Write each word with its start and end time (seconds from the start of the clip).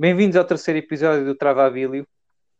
Bem-vindos 0.00 0.36
ao 0.36 0.44
terceiro 0.44 0.78
episódio 0.78 1.24
do 1.24 1.34
Travabilio. 1.34 2.06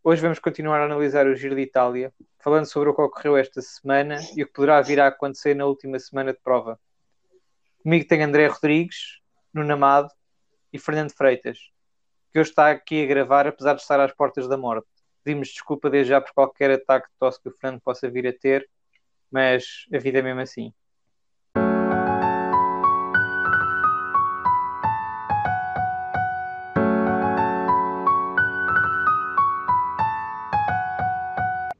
Hoje 0.03 0.21
vamos 0.21 0.41
continuar 0.41 0.81
a 0.81 0.87
analisar 0.87 1.25
o 1.29 1.37
Giro 1.37 1.55
de 1.55 1.61
Itália, 1.63 2.13
falando 2.41 2.67
sobre 2.67 2.89
o 2.89 2.95
que 2.97 3.01
ocorreu 3.01 3.37
esta 3.37 3.63
semana 3.63 4.19
e 4.35 4.43
o 4.43 4.47
que 4.49 4.53
poderá 4.53 4.83
vir 4.83 4.99
a 4.99 5.07
acontecer 5.07 5.55
na 5.55 5.65
última 5.65 6.01
semana 6.01 6.33
de 6.33 6.41
prova. 6.41 6.81
Comigo 7.81 8.09
tem 8.09 8.25
André 8.25 8.49
Rodrigues, 8.49 9.21
Nuno 9.55 9.73
Amado 9.73 10.09
e 10.73 10.81
Fernando 10.81 11.13
Freitas, 11.13 11.61
que 12.33 12.41
hoje 12.41 12.51
está 12.51 12.73
aqui 12.73 13.05
a 13.05 13.07
gravar 13.07 13.47
apesar 13.47 13.75
de 13.75 13.83
estar 13.83 14.01
às 14.01 14.13
portas 14.13 14.49
da 14.49 14.57
morte. 14.57 14.89
Pedimos 15.23 15.47
desculpa 15.47 15.89
desde 15.89 16.11
já 16.11 16.21
por 16.21 16.33
qualquer 16.33 16.73
ataque 16.73 17.07
de 17.07 17.15
tosse 17.21 17.41
que 17.41 17.51
o 17.51 17.53
Fernando 17.53 17.81
possa 17.81 18.11
vir 18.11 18.27
a 18.27 18.33
ter, 18.33 18.69
mas 19.31 19.87
a 19.95 19.99
vida 19.99 20.19
é 20.19 20.23
mesmo 20.23 20.41
assim. 20.41 20.75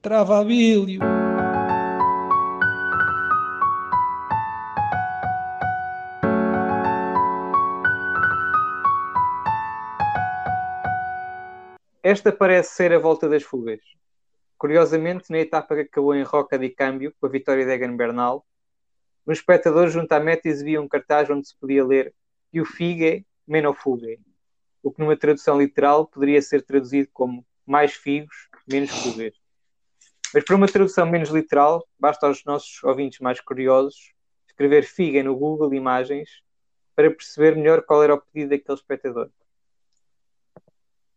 Travabilho. 0.09 1.01
Esta 12.03 12.33
parece 12.33 12.75
ser 12.75 12.95
a 12.95 12.99
volta 12.99 13.29
das 13.29 13.43
fugas. 13.43 13.81
Curiosamente, 14.57 15.31
na 15.31 15.41
etapa 15.41 15.75
que 15.75 15.83
acabou 15.83 16.15
em 16.15 16.23
Roca 16.23 16.59
de 16.59 16.71
Câmbio, 16.71 17.13
com 17.21 17.27
a 17.27 17.29
vitória 17.29 17.67
de 17.67 17.71
Egan 17.71 17.95
Bernal, 17.95 18.47
um 19.27 19.33
espectador 19.33 19.89
junto 19.89 20.11
à 20.13 20.19
meta 20.19 20.49
exibia 20.49 20.81
um 20.81 20.89
cartaz 20.89 21.29
onde 21.29 21.47
se 21.47 21.55
podia 21.55 21.85
ler 21.85 22.15
Più 22.51 22.65
figue, 22.65 23.27
meno 23.47 23.75
fugue, 23.75 24.19
o 24.83 24.91
que 24.91 25.03
numa 25.03 25.19
tradução 25.19 25.61
literal 25.61 26.07
poderia 26.07 26.41
ser 26.41 26.63
traduzido 26.63 27.11
como 27.13 27.45
mais 27.67 27.93
figos, 27.93 28.49
menos 28.67 28.89
fugas. 28.89 29.35
Mas 30.35 30.45
para 30.45 30.57
uma 30.57 30.67
tradução 30.67 31.07
menos 31.07 31.31
literal, 31.31 31.87
basta 31.99 32.27
aos 32.27 32.45
nossos 32.45 32.83
ouvintes 32.85 33.21
mais 33.21 33.41
curiosos 33.41 34.13
escrever 34.59 34.85
figa 34.85 35.23
no 35.23 35.37
Google 35.37 35.73
Imagens 35.73 36.43
para 36.97 37.11
perceber 37.11 37.55
melhor 37.55 37.83
qual 37.83 38.03
era 38.03 38.15
o 38.15 38.21
pedido 38.21 38.51
daquele 38.51 38.77
espectador. 38.77 39.31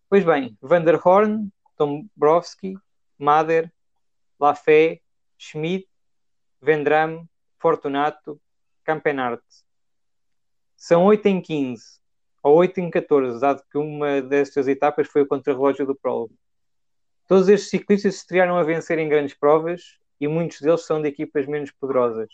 Pois 0.07 0.23
bem, 0.23 0.55
Vanderhorn, 0.61 1.49
Dombrowski, 1.75 2.77
Mader, 3.17 3.71
Lafay, 4.39 5.01
Schmidt, 5.39 5.89
Vendram, 6.61 7.27
Fortunato, 7.57 8.39
Campenart. 8.83 9.41
São 10.77 11.05
8 11.05 11.25
em 11.27 11.41
15, 11.41 11.99
ou 12.43 12.57
8 12.57 12.79
em 12.79 12.91
14, 12.91 13.39
dado 13.39 13.63
que 13.71 13.77
uma 13.77 14.21
destas 14.21 14.67
etapas 14.67 15.07
foi 15.07 15.23
o 15.23 15.27
contrarrelógio 15.27 15.85
do 15.85 15.95
prólogo. 15.95 16.35
Todos 17.31 17.47
estes 17.47 17.69
ciclistas 17.69 18.15
estrearam 18.15 18.57
a 18.57 18.63
vencer 18.63 18.99
em 18.99 19.07
grandes 19.07 19.33
provas 19.33 19.97
e 20.19 20.27
muitos 20.27 20.59
deles 20.59 20.85
são 20.85 21.01
de 21.01 21.07
equipas 21.07 21.47
menos 21.47 21.71
poderosas. 21.71 22.29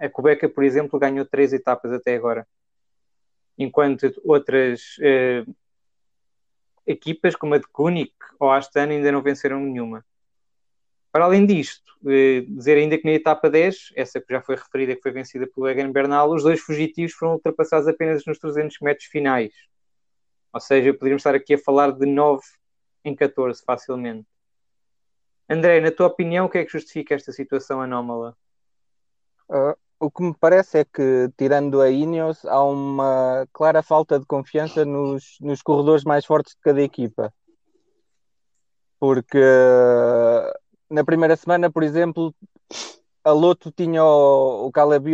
A 0.00 0.08
Quebeca, 0.08 0.48
por 0.48 0.64
exemplo, 0.64 0.98
ganhou 0.98 1.24
três 1.24 1.52
etapas 1.52 1.92
até 1.92 2.16
agora, 2.16 2.44
enquanto 3.56 4.12
outras 4.24 4.96
eh, 5.00 5.44
equipas, 6.84 7.36
como 7.36 7.54
a 7.54 7.58
de 7.58 7.68
Kunik 7.68 8.12
ou 8.40 8.50
a 8.50 8.56
Astana, 8.56 8.92
ainda 8.92 9.12
não 9.12 9.22
venceram 9.22 9.60
nenhuma. 9.60 10.04
Para 11.12 11.26
além 11.26 11.46
disto, 11.46 11.96
eh, 12.08 12.40
dizer 12.48 12.76
ainda 12.76 12.98
que 12.98 13.04
na 13.04 13.12
etapa 13.12 13.48
10, 13.48 13.92
essa 13.94 14.20
que 14.20 14.34
já 14.34 14.42
foi 14.42 14.56
referida, 14.56 14.96
que 14.96 15.02
foi 15.02 15.12
vencida 15.12 15.46
pelo 15.46 15.68
Egan 15.68 15.92
Bernal, 15.92 16.28
os 16.28 16.42
dois 16.42 16.58
fugitivos 16.58 17.12
foram 17.12 17.34
ultrapassados 17.34 17.86
apenas 17.86 18.26
nos 18.26 18.40
300 18.40 18.80
metros 18.80 19.06
finais. 19.06 19.52
Ou 20.52 20.58
seja, 20.58 20.92
poderíamos 20.92 21.20
estar 21.20 21.36
aqui 21.36 21.54
a 21.54 21.58
falar 21.58 21.92
de 21.92 22.04
9 22.04 22.42
em 23.04 23.14
14 23.14 23.62
facilmente. 23.64 24.26
André, 25.50 25.80
na 25.80 25.90
tua 25.90 26.06
opinião, 26.06 26.46
o 26.46 26.48
que 26.48 26.58
é 26.58 26.64
que 26.64 26.70
justifica 26.70 27.12
esta 27.12 27.32
situação 27.32 27.80
anómala? 27.80 28.36
Uh, 29.48 29.76
o 29.98 30.08
que 30.08 30.22
me 30.22 30.32
parece 30.32 30.78
é 30.78 30.84
que, 30.84 31.28
tirando 31.36 31.80
a 31.80 31.90
Ineos, 31.90 32.44
há 32.44 32.62
uma 32.62 33.48
clara 33.52 33.82
falta 33.82 34.20
de 34.20 34.26
confiança 34.26 34.84
nos, 34.84 35.38
nos 35.40 35.60
corredores 35.60 36.04
mais 36.04 36.24
fortes 36.24 36.54
de 36.54 36.60
cada 36.60 36.80
equipa. 36.80 37.34
Porque 39.00 39.40
uh, 39.40 40.52
na 40.88 41.04
primeira 41.04 41.34
semana, 41.34 41.68
por 41.68 41.82
exemplo, 41.82 42.32
a 43.24 43.32
Loto 43.32 43.72
tinha 43.72 44.04
o, 44.04 44.68
o 44.68 44.70
Caleb 44.70 45.10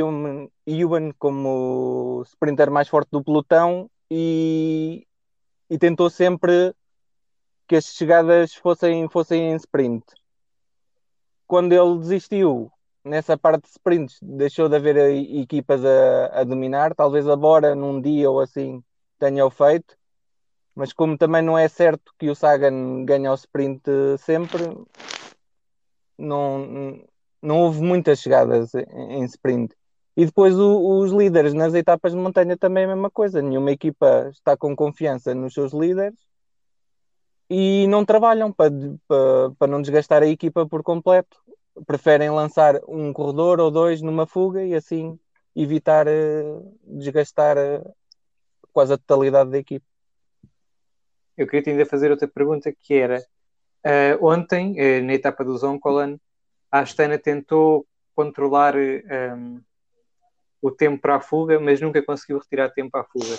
Ewan 0.67 1.13
como 1.19 2.23
sprinter 2.27 2.71
mais 2.71 2.89
forte 2.89 3.09
do 3.11 3.25
pelotão 3.25 3.91
e, 4.11 5.07
e 5.71 5.79
tentou 5.79 6.11
sempre 6.11 6.75
que 7.67 7.77
as 7.77 7.87
chegadas 7.87 8.53
fossem, 8.55 9.09
fossem 9.09 9.53
em 9.53 9.57
sprint 9.57 10.05
quando 11.47 11.73
ele 11.73 11.99
desistiu 11.99 12.71
nessa 13.05 13.37
parte 13.39 13.65
de 13.65 13.71
sprints, 13.71 14.19
deixou 14.21 14.69
de 14.69 14.77
haver 14.77 14.97
equipas 14.97 15.85
a, 15.85 16.41
a 16.41 16.45
dominar. 16.45 16.95
Talvez 16.95 17.29
a 17.29 17.37
Bora 17.37 17.75
num 17.75 18.01
dia 18.01 18.31
ou 18.31 18.41
assim 18.41 18.83
tenha 19.19 19.47
o 19.47 19.51
feito, 19.51 19.97
mas 20.75 20.93
como 20.93 21.17
também 21.17 21.43
não 21.43 21.57
é 21.57 21.69
certo 21.69 22.13
que 22.19 22.29
o 22.29 22.35
Sagan 22.35 23.05
ganhe 23.05 23.29
o 23.29 23.35
sprint 23.35 23.83
sempre, 24.19 24.63
não, 26.19 27.01
não 27.41 27.61
houve 27.63 27.81
muitas 27.81 28.21
chegadas 28.21 28.75
em 28.75 29.25
sprint. 29.25 29.75
E 30.17 30.25
depois 30.25 30.59
o, 30.59 30.99
os 30.99 31.13
líderes 31.13 31.55
nas 31.55 31.75
etapas 31.75 32.13
de 32.13 32.19
montanha 32.19 32.57
também 32.57 32.85
é 32.85 32.87
a 32.87 32.89
mesma 32.89 33.11
coisa. 33.11 33.43
Nenhuma 33.43 33.71
equipa 33.71 34.29
está 34.31 34.57
com 34.57 34.75
confiança 34.75 35.35
nos 35.35 35.55
seus 35.55 35.73
líderes 35.73 36.19
e 37.49 37.87
não 37.89 38.05
trabalham 38.05 38.53
para, 38.53 38.71
para, 39.59 39.67
não 39.69 39.81
desgastar 39.81 40.23
a 40.23 40.27
equipa 40.27 40.67
por 40.67 40.83
completo. 40.83 41.39
Preferem 41.87 42.31
lançar 42.31 42.81
um 42.89 43.13
corredor 43.13 43.61
ou 43.61 43.71
dois 43.71 44.01
numa 44.01 44.27
fuga 44.27 44.65
e 44.65 44.75
assim 44.75 45.19
evitar 45.55 46.07
uh, 46.07 46.79
desgastar 46.85 47.57
uh, 47.57 47.95
quase 48.73 48.93
a 48.93 48.99
totalidade 48.99 49.51
da 49.51 49.59
equipa. 49.59 49.87
Eu 51.37 51.47
queria 51.47 51.73
ainda 51.73 51.87
fazer 51.87 52.11
outra 52.11 52.27
pergunta 52.27 52.73
que 52.73 52.95
era 52.95 53.21
uh, 53.21 54.27
ontem, 54.27 55.03
na 55.03 55.15
etapa 55.15 55.45
do 55.45 55.57
Zoncolan, 55.57 56.19
a 56.71 56.81
Astana 56.81 57.19
tentou 57.19 57.87
controlar 58.15 58.75
um, 58.75 59.61
o 60.63 60.71
tempo 60.71 61.01
para 61.01 61.17
a 61.17 61.21
fuga, 61.21 61.61
mas 61.61 61.81
nunca 61.81 62.03
conseguiu 62.03 62.39
retirar 62.39 62.71
tempo 62.71 62.97
à 62.97 63.05
fuga 63.05 63.37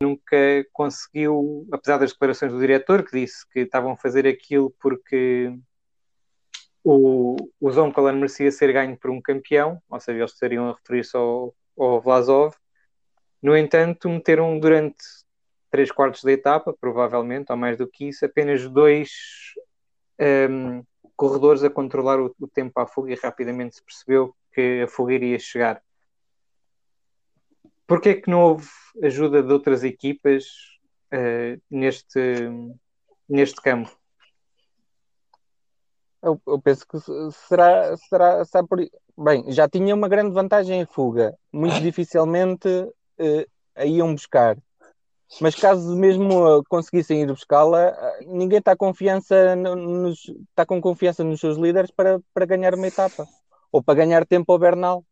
nunca 0.00 0.36
conseguiu, 0.72 1.66
apesar 1.70 1.98
das 1.98 2.12
declarações 2.12 2.52
do 2.52 2.58
diretor, 2.58 3.04
que 3.04 3.20
disse 3.20 3.46
que 3.48 3.60
estavam 3.60 3.92
a 3.92 3.96
fazer 3.96 4.26
aquilo 4.26 4.74
porque 4.80 5.52
o, 6.82 7.36
o 7.60 7.70
Zonkolan 7.70 8.14
merecia 8.14 8.50
ser 8.50 8.72
ganho 8.72 8.96
por 8.96 9.10
um 9.10 9.20
campeão, 9.20 9.80
ou 9.88 10.00
seja, 10.00 10.18
eles 10.18 10.32
estariam 10.32 10.68
a 10.68 10.72
referir-se 10.72 11.16
ao, 11.16 11.54
ao 11.78 12.00
Vlasov. 12.00 12.54
No 13.42 13.56
entanto, 13.56 14.08
meteram 14.08 14.58
durante 14.58 15.04
três 15.70 15.92
quartos 15.92 16.24
da 16.24 16.32
etapa, 16.32 16.74
provavelmente, 16.78 17.52
ou 17.52 17.56
mais 17.56 17.76
do 17.76 17.86
que 17.86 18.08
isso, 18.08 18.24
apenas 18.24 18.68
dois 18.68 19.10
um, 20.50 20.82
corredores 21.14 21.62
a 21.62 21.70
controlar 21.70 22.18
o, 22.18 22.34
o 22.40 22.48
tempo 22.48 22.78
à 22.80 22.86
fuga 22.86 23.12
e 23.12 23.16
rapidamente 23.16 23.76
se 23.76 23.84
percebeu 23.84 24.34
que 24.52 24.82
a 24.82 24.88
fuga 24.88 25.14
iria 25.14 25.38
chegar. 25.38 25.82
Porquê 27.90 28.10
é 28.10 28.14
que 28.14 28.30
não 28.30 28.42
houve 28.42 28.68
ajuda 29.02 29.42
de 29.42 29.52
outras 29.52 29.82
equipas 29.82 30.44
uh, 31.12 31.60
neste, 31.68 32.20
neste 33.28 33.60
campo? 33.60 33.90
Eu, 36.22 36.40
eu, 36.46 36.60
penso 36.60 36.86
que 36.86 36.96
será, 37.48 37.96
será, 37.96 38.44
será 38.44 38.64
por... 38.64 38.78
Bem, 39.18 39.50
já 39.50 39.68
tinha 39.68 39.92
uma 39.92 40.08
grande 40.08 40.30
vantagem 40.30 40.80
em 40.80 40.86
fuga. 40.86 41.36
Muito 41.52 41.80
dificilmente 41.82 42.68
uh, 42.68 43.50
a 43.74 43.84
iam 43.84 44.14
buscar. 44.14 44.56
Mas 45.40 45.56
caso 45.56 45.96
mesmo 45.96 46.62
conseguissem 46.68 47.22
ir 47.22 47.26
buscá-la, 47.26 47.88
eh, 47.88 48.24
ninguém 48.24 48.60
está, 48.60 48.76
confiança 48.76 49.56
nos, 49.56 50.28
está 50.48 50.64
com 50.64 50.80
confiança 50.80 51.24
nos 51.24 51.40
seus 51.40 51.56
líderes 51.58 51.90
para, 51.90 52.20
para 52.32 52.46
ganhar 52.46 52.72
uma 52.72 52.86
etapa. 52.86 53.26
Ou 53.72 53.82
para 53.82 53.94
ganhar 53.94 54.24
tempo 54.24 54.52
ao 54.52 54.60
Bernal. 54.60 55.04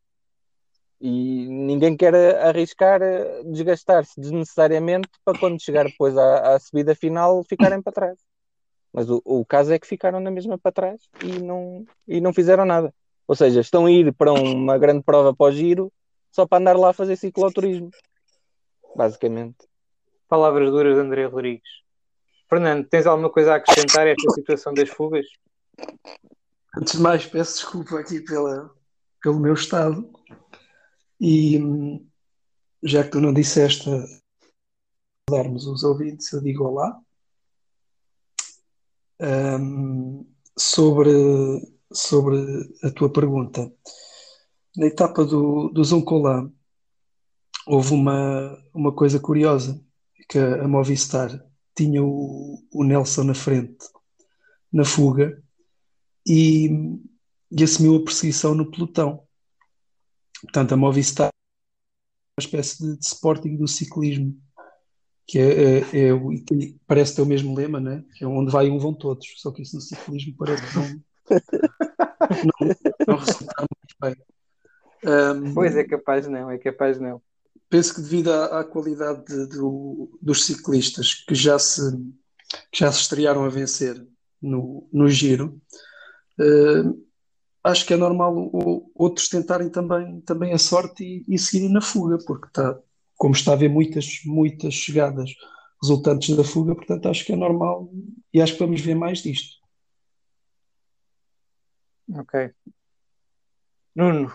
E 1.00 1.46
ninguém 1.46 1.96
quer 1.96 2.14
arriscar 2.14 3.00
eh, 3.00 3.42
desgastar-se 3.44 4.20
desnecessariamente 4.20 5.08
para 5.24 5.38
quando 5.38 5.62
chegar 5.62 5.84
depois 5.84 6.16
à, 6.16 6.54
à 6.54 6.58
subida 6.58 6.94
final 6.94 7.44
ficarem 7.44 7.80
para 7.80 7.92
trás. 7.92 8.18
Mas 8.92 9.08
o, 9.08 9.22
o, 9.24 9.44
caso 9.44 9.72
é 9.72 9.78
que 9.78 9.86
ficaram 9.86 10.18
na 10.18 10.30
mesma 10.30 10.58
para 10.58 10.72
trás 10.72 11.00
e 11.22 11.38
não, 11.40 11.84
e 12.06 12.20
não 12.20 12.32
fizeram 12.32 12.64
nada. 12.64 12.92
Ou 13.28 13.36
seja, 13.36 13.60
estão 13.60 13.86
a 13.86 13.92
ir 13.92 14.12
para 14.12 14.32
uma 14.32 14.76
grande 14.78 15.04
prova 15.04 15.34
para 15.34 15.46
o 15.46 15.52
giro 15.52 15.92
só 16.32 16.46
para 16.46 16.58
andar 16.58 16.76
lá 16.76 16.90
a 16.90 16.94
fazer 16.94 17.16
cicloturismo. 17.16 17.90
Basicamente. 18.96 19.68
Palavras 20.28 20.70
duras 20.70 20.94
de 20.94 21.00
André 21.00 21.26
Rodrigues. 21.26 21.68
Fernando, 22.48 22.88
tens 22.88 23.06
alguma 23.06 23.30
coisa 23.30 23.52
a 23.52 23.56
acrescentar 23.56 24.06
a 24.06 24.10
esta 24.10 24.30
situação 24.32 24.72
das 24.72 24.88
fugas? 24.88 25.26
Antes 26.76 26.94
de 26.94 27.00
mais, 27.00 27.26
peço 27.26 27.54
desculpa 27.54 28.00
aqui 28.00 28.20
pela, 28.20 28.70
pelo 29.22 29.38
meu 29.38 29.54
estado. 29.54 30.10
E 31.20 31.58
já 32.82 33.04
que 33.04 33.10
tu 33.10 33.20
não 33.20 33.32
disseste 33.32 33.90
darmos 35.28 35.66
os 35.66 35.82
ouvintes, 35.84 36.32
eu 36.32 36.40
digo 36.40 36.64
olá. 36.64 37.00
Um, 39.20 40.24
sobre, 40.56 41.10
sobre 41.92 42.36
a 42.82 42.90
tua 42.90 43.12
pergunta, 43.12 43.72
na 44.76 44.86
etapa 44.86 45.24
do, 45.24 45.68
do 45.70 45.82
Zoncolan, 45.82 46.52
houve 47.66 47.92
uma, 47.92 48.58
uma 48.72 48.92
coisa 48.92 49.20
curiosa, 49.20 49.80
que 50.28 50.38
a, 50.38 50.66
Movistar 50.66 51.44
tinha 51.74 52.02
o, 52.02 52.62
o 52.72 52.84
Nelson 52.84 53.24
na 53.24 53.34
frente, 53.34 53.84
na 54.72 54.84
fuga, 54.84 55.42
e, 56.26 56.68
e 57.50 57.64
assumiu 57.64 57.96
a 57.96 58.04
perseguição 58.04 58.54
no 58.54 58.70
pelotão. 58.70 59.26
Portanto, 60.42 60.72
a 60.72 60.76
Movistar 60.76 61.28
é 61.28 62.40
uma 62.40 62.44
espécie 62.44 62.82
de, 62.82 62.98
de 62.98 63.04
Sporting 63.04 63.56
do 63.56 63.66
ciclismo 63.66 64.36
que 65.26 65.38
é, 65.38 65.78
é, 65.78 66.08
é 66.08 66.12
parece 66.86 67.14
ter 67.14 67.20
o 67.20 67.26
mesmo 67.26 67.54
lema, 67.54 67.78
né? 67.78 68.02
É 68.18 68.26
onde 68.26 68.50
vai 68.50 68.70
um 68.70 68.78
vão 68.78 68.94
todos, 68.94 69.26
só 69.36 69.52
que 69.52 69.60
isso 69.60 69.76
no 69.76 69.82
ciclismo 69.82 70.34
parece 70.38 70.62
que 70.66 70.76
não, 70.76 70.88
não, 72.46 72.76
não 73.06 73.16
resulta 73.16 73.54
muito 73.60 73.96
bem. 74.00 74.16
Um, 75.04 75.54
pois 75.54 75.76
é 75.76 75.84
capaz 75.84 76.26
não, 76.26 76.50
é 76.50 76.56
capaz 76.56 76.98
não. 76.98 77.20
Penso 77.68 77.94
que 77.94 78.00
devido 78.00 78.32
à, 78.32 78.60
à 78.60 78.64
qualidade 78.64 79.22
de, 79.26 79.46
do, 79.48 80.18
dos 80.20 80.46
ciclistas 80.46 81.12
que 81.12 81.34
já 81.34 81.58
se 81.58 81.82
que 82.72 82.78
já 82.78 82.90
se 82.90 83.00
estrearam 83.00 83.44
a 83.44 83.50
vencer 83.50 84.02
no, 84.40 84.88
no 84.90 85.06
giro, 85.06 85.60
uh, 86.40 87.07
acho 87.68 87.86
que 87.86 87.92
é 87.92 87.96
normal 87.96 88.34
o, 88.36 88.90
outros 88.94 89.28
tentarem 89.28 89.68
também, 89.68 90.20
também 90.22 90.52
a 90.52 90.58
sorte 90.58 91.04
e, 91.04 91.34
e 91.34 91.38
seguirem 91.38 91.70
na 91.70 91.80
fuga, 91.80 92.18
porque 92.26 92.46
está 92.46 92.78
como 93.16 93.34
está 93.34 93.50
a 93.50 93.54
haver 93.54 93.68
muitas, 93.68 94.20
muitas 94.24 94.74
chegadas 94.74 95.34
resultantes 95.82 96.34
da 96.36 96.44
fuga, 96.44 96.74
portanto 96.74 97.08
acho 97.08 97.24
que 97.24 97.32
é 97.32 97.36
normal 97.36 97.90
e 98.32 98.40
acho 98.40 98.54
que 98.54 98.60
vamos 98.60 98.80
ver 98.80 98.94
mais 98.94 99.18
disto. 99.18 99.58
Ok. 102.16 102.50
Nuno, 103.94 104.32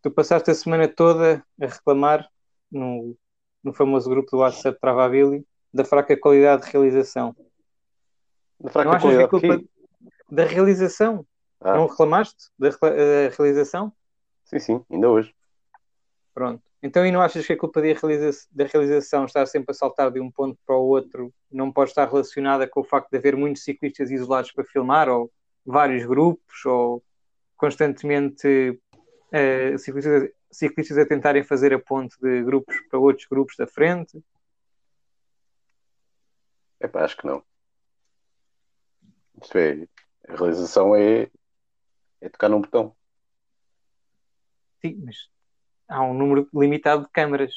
tu 0.00 0.10
passaste 0.10 0.50
a 0.50 0.54
semana 0.54 0.88
toda 0.88 1.44
a 1.60 1.66
reclamar 1.66 2.28
no, 2.70 3.16
no 3.62 3.74
famoso 3.74 4.08
grupo 4.08 4.30
do 4.30 4.38
WhatsApp 4.38 4.80
Travabili 4.80 5.44
da 5.72 5.84
fraca 5.84 6.16
qualidade 6.16 6.64
de 6.64 6.70
realização. 6.70 7.36
Da 8.58 8.70
fraca 8.70 8.92
Não 8.92 9.00
qualidade 9.00 9.28
que 9.28 9.36
é 9.36 9.40
culpa 9.40 9.64
da 10.30 10.44
realização? 10.44 11.26
Ah. 11.60 11.74
Não 11.76 11.86
reclamaste 11.86 12.50
da, 12.58 12.70
da 12.70 13.28
realização? 13.36 13.92
Sim, 14.44 14.58
sim, 14.58 14.84
ainda 14.90 15.08
hoje. 15.08 15.34
Pronto. 16.34 16.62
Então, 16.82 17.04
e 17.04 17.12
não 17.12 17.20
achas 17.20 17.46
que 17.46 17.52
a 17.52 17.58
culpa 17.58 17.80
da, 17.82 17.88
realiza 17.88 18.46
da 18.50 18.64
realização 18.64 19.26
estar 19.26 19.44
sempre 19.46 19.72
a 19.72 19.74
saltar 19.74 20.10
de 20.10 20.18
um 20.20 20.30
ponto 20.30 20.58
para 20.66 20.76
o 20.76 20.88
outro 20.88 21.32
não 21.52 21.70
pode 21.70 21.90
estar 21.90 22.08
relacionada 22.08 22.66
com 22.66 22.80
o 22.80 22.84
facto 22.84 23.10
de 23.10 23.18
haver 23.18 23.36
muitos 23.36 23.62
ciclistas 23.62 24.10
isolados 24.10 24.50
para 24.52 24.64
filmar, 24.64 25.08
ou 25.08 25.30
vários 25.64 26.06
grupos, 26.06 26.64
ou 26.64 27.04
constantemente 27.56 28.80
uh, 29.32 29.78
ciclistas, 29.78 30.30
ciclistas 30.50 30.96
a 30.96 31.06
tentarem 31.06 31.44
fazer 31.44 31.74
a 31.74 31.78
ponte 31.78 32.16
de 32.18 32.42
grupos 32.42 32.74
para 32.88 32.98
outros 32.98 33.26
grupos 33.26 33.56
da 33.56 33.66
frente? 33.66 34.18
É 36.80 36.88
pá, 36.88 37.04
acho 37.04 37.18
que 37.18 37.26
não. 37.26 37.42
Isto 39.42 39.58
é, 39.58 39.86
a 40.28 40.36
realização 40.36 40.96
é, 40.96 41.30
é 42.20 42.28
tocar 42.28 42.48
num 42.48 42.60
botão. 42.60 42.94
Sim, 44.80 45.02
mas 45.04 45.28
há 45.88 46.02
um 46.02 46.14
número 46.14 46.48
limitado 46.54 47.02
de 47.02 47.10
câmaras. 47.10 47.52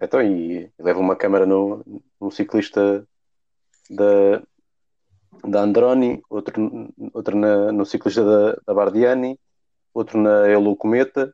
Então, 0.00 0.20
e 0.20 0.70
leva 0.78 0.98
uma 0.98 1.14
câmara 1.14 1.46
no, 1.46 2.02
no 2.20 2.30
ciclista 2.30 3.06
da, 3.88 4.42
da 5.44 5.60
Androni, 5.60 6.22
outro, 6.28 6.92
outro 7.12 7.36
na, 7.36 7.70
no 7.70 7.86
ciclista 7.86 8.24
da, 8.24 8.60
da 8.66 8.74
Bardiani, 8.74 9.38
outro 9.94 10.18
na 10.20 10.48
Elo 10.48 10.76
Cometa, 10.76 11.32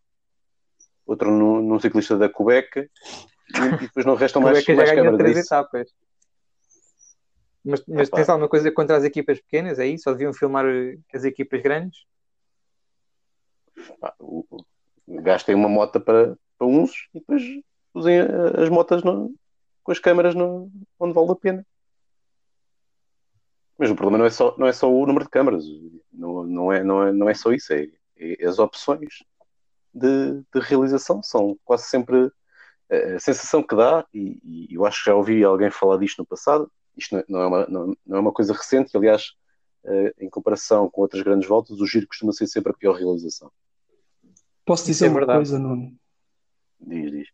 outro 1.06 1.30
no, 1.30 1.62
no 1.62 1.80
ciclista 1.80 2.18
da 2.18 2.28
Quebec, 2.28 2.80
e, 2.80 3.58
e 3.58 3.78
depois 3.78 4.04
não 4.04 4.14
restam 4.14 4.42
mais, 4.42 4.66
mais 4.66 4.92
câmaras. 4.92 5.18
três 5.18 5.38
etapas. 5.38 5.88
Mas, 7.64 7.84
mas 7.86 8.08
tens 8.08 8.28
alguma 8.28 8.48
coisa 8.48 8.70
contra 8.70 8.96
as 8.96 9.04
equipas 9.04 9.40
pequenas? 9.40 9.78
É 9.78 9.86
isso? 9.86 10.04
Só 10.04 10.12
deviam 10.12 10.32
filmar 10.32 10.64
as 11.12 11.24
equipas 11.24 11.60
grandes? 11.60 12.06
o, 14.18 14.44
gastem 15.06 15.54
uma 15.54 15.68
moto 15.68 16.00
para, 16.00 16.36
para 16.58 16.66
uns 16.66 17.08
e 17.14 17.20
depois 17.20 17.42
usem 17.94 18.20
as 18.20 18.68
motas 18.68 19.02
no, 19.02 19.34
com 19.82 19.92
as 19.92 19.98
câmaras 19.98 20.34
no, 20.34 20.70
onde 20.98 21.14
vale 21.14 21.32
a 21.32 21.36
pena. 21.36 21.66
Mas 23.78 23.90
o 23.90 23.94
problema 23.94 24.18
não 24.18 24.26
é 24.26 24.30
só, 24.30 24.54
não 24.58 24.66
é 24.66 24.72
só 24.72 24.92
o 24.92 25.06
número 25.06 25.24
de 25.24 25.30
câmaras, 25.30 25.64
não, 26.12 26.44
não, 26.44 26.72
é, 26.72 26.82
não, 26.82 27.02
é, 27.02 27.12
não 27.12 27.28
é 27.28 27.34
só 27.34 27.52
isso, 27.52 27.72
é, 27.72 27.88
é 28.16 28.44
as 28.44 28.58
opções 28.58 29.22
de, 29.94 30.42
de, 30.52 30.60
realização 30.60 31.22
são 31.22 31.56
quase 31.64 31.84
sempre 31.84 32.30
a 32.90 33.18
sensação 33.20 33.62
que 33.62 33.76
dá, 33.76 34.04
e, 34.12 34.40
e, 34.42 34.74
eu 34.74 34.84
acho 34.84 35.04
que 35.04 35.10
já 35.10 35.14
ouvi 35.14 35.44
alguém 35.44 35.70
falar 35.70 35.98
disto 35.98 36.18
no 36.18 36.26
passado, 36.26 36.70
isto 36.98 37.24
não 37.28 37.40
é 37.40 37.46
uma, 37.46 37.66
não, 37.66 37.96
não 38.06 38.16
é 38.16 38.20
uma 38.20 38.32
coisa 38.32 38.52
recente, 38.52 38.96
aliás, 38.96 39.34
eh, 39.84 40.14
em 40.18 40.28
comparação 40.28 40.90
com 40.90 41.02
outras 41.02 41.22
grandes 41.22 41.48
voltas, 41.48 41.80
o 41.80 41.86
giro 41.86 42.06
costuma 42.06 42.32
ser 42.32 42.46
sempre 42.46 42.72
a 42.72 42.74
pior 42.74 42.94
realização. 42.94 43.50
Posso 44.64 44.84
dizer 44.84 45.06
é 45.06 45.08
uma 45.08 45.18
verdade. 45.18 45.38
coisa, 45.38 45.58
Nuno? 45.58 45.96
Diz, 46.80 47.10
diz. 47.10 47.28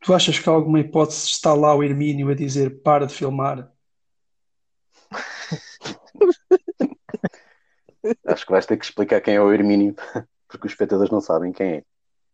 Tu 0.00 0.14
achas 0.14 0.38
que 0.38 0.48
há 0.48 0.52
alguma 0.52 0.80
hipótese 0.80 1.26
de 1.26 1.32
estar 1.32 1.54
lá 1.54 1.74
o 1.74 1.82
Hermínio 1.82 2.30
a 2.30 2.34
dizer 2.34 2.82
para 2.82 3.06
de 3.06 3.14
filmar? 3.14 3.72
Acho 8.24 8.46
que 8.46 8.52
vais 8.52 8.66
ter 8.66 8.76
que 8.76 8.84
explicar 8.84 9.20
quem 9.20 9.34
é 9.34 9.40
o 9.40 9.52
Hermínio, 9.52 9.94
porque 10.48 10.66
os 10.66 10.72
espectadores 10.72 11.10
não 11.10 11.20
sabem 11.20 11.52
quem 11.52 11.66
é. 11.66 11.84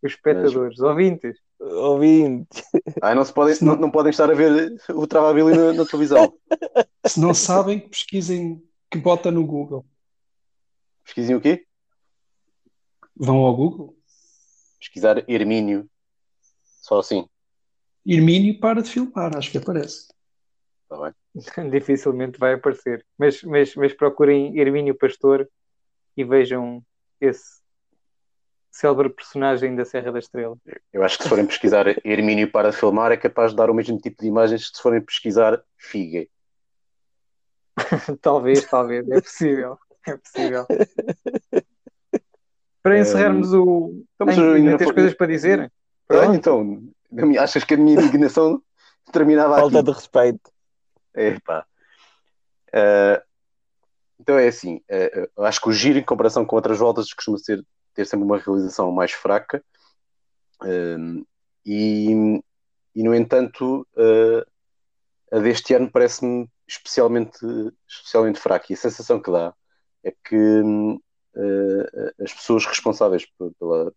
Os 0.02 0.12
espectadores, 0.12 0.78
Mas... 0.78 0.80
ouvintes. 0.80 1.38
Ouvintes. 1.62 2.64
Ah, 3.00 3.14
não, 3.14 3.24
se 3.24 3.32
podem, 3.32 3.56
não... 3.62 3.74
Não, 3.74 3.82
não 3.82 3.90
podem 3.90 4.10
estar 4.10 4.28
a 4.28 4.34
ver 4.34 4.76
o 4.90 5.06
Travabili 5.06 5.56
na, 5.56 5.72
na 5.72 5.86
televisão. 5.86 6.34
Se 7.06 7.20
não 7.20 7.32
sabem, 7.32 7.78
pesquisem 7.78 8.62
que 8.90 8.98
bota 8.98 9.30
no 9.30 9.46
Google. 9.46 9.86
Pesquisem 11.04 11.36
o 11.36 11.40
quê? 11.40 11.64
Vão 13.16 13.38
ao 13.38 13.54
Google. 13.54 13.96
Pesquisar 14.80 15.24
Hermínio. 15.28 15.88
Só 16.80 16.98
assim. 16.98 17.28
Hermínio 18.04 18.58
para 18.58 18.82
de 18.82 18.90
filmar, 18.90 19.36
acho 19.36 19.50
que 19.52 19.58
aparece. 19.58 20.08
Está 20.82 21.00
bem. 21.00 21.70
Dificilmente 21.70 22.38
vai 22.38 22.54
aparecer. 22.54 23.06
Mas, 23.16 23.40
mas, 23.44 23.74
mas 23.76 23.92
procurem 23.94 24.58
Hermínio 24.58 24.96
Pastor 24.96 25.48
e 26.16 26.24
vejam 26.24 26.84
esse 27.20 27.61
célebre 28.72 29.10
personagem 29.10 29.76
da 29.76 29.84
Serra 29.84 30.10
da 30.10 30.18
Estrela. 30.18 30.56
Eu 30.92 31.04
acho 31.04 31.18
que 31.18 31.24
se 31.24 31.28
forem 31.28 31.46
pesquisar 31.46 31.86
Hermínio 32.04 32.50
para 32.50 32.72
filmar 32.72 33.12
é 33.12 33.16
capaz 33.16 33.50
de 33.50 33.56
dar 33.56 33.70
o 33.70 33.74
mesmo 33.74 33.98
tipo 33.98 34.22
de 34.22 34.28
imagens 34.28 34.70
que 34.70 34.76
se 34.76 34.82
forem 34.82 35.00
pesquisar 35.00 35.62
Figue. 35.76 36.30
talvez, 38.20 38.64
talvez, 38.64 39.08
é 39.08 39.20
possível. 39.20 39.78
É 40.06 40.16
possível. 40.16 40.66
Para 42.82 42.98
encerrarmos 42.98 43.52
o. 43.52 44.04
Estamos 44.10 44.38
ainda 44.38 44.78
tens 44.78 44.90
coisas 44.90 45.14
para 45.14 45.26
dizer? 45.28 45.72
Então, 46.34 46.82
achas 47.38 47.62
que 47.62 47.74
a 47.74 47.76
minha 47.76 48.00
indignação 48.00 48.60
terminava 49.12 49.56
Falta 49.56 49.78
aqui? 49.78 49.86
de 49.86 49.92
respeito. 49.92 50.50
É 51.14 51.38
pá. 51.40 51.64
Uh, 52.68 53.22
então 54.18 54.38
é 54.38 54.48
assim, 54.48 54.76
uh, 54.76 55.44
acho 55.44 55.60
que 55.60 55.68
o 55.68 55.72
giro 55.72 55.98
em 55.98 56.02
comparação 56.02 56.44
com 56.44 56.56
outras 56.56 56.78
voltas 56.78 57.12
costuma 57.12 57.38
ser, 57.38 57.62
ter 57.94 58.06
sempre 58.06 58.24
uma 58.24 58.38
realização 58.38 58.90
mais 58.92 59.12
fraca 59.12 59.62
uh, 60.62 61.26
e, 61.64 62.42
e 62.94 63.02
no 63.02 63.14
entanto 63.14 63.86
a 65.30 65.38
deste 65.38 65.72
ano 65.74 65.90
parece-me 65.90 66.48
especialmente, 66.66 67.38
especialmente 67.88 68.38
fraca 68.40 68.66
e 68.70 68.74
a 68.74 68.76
sensação 68.76 69.20
que 69.20 69.30
dá 69.30 69.54
é 70.04 70.12
que 70.24 70.60
uh, 70.60 72.22
as 72.22 72.32
pessoas 72.32 72.66
responsáveis 72.66 73.26
pela, 73.38 73.92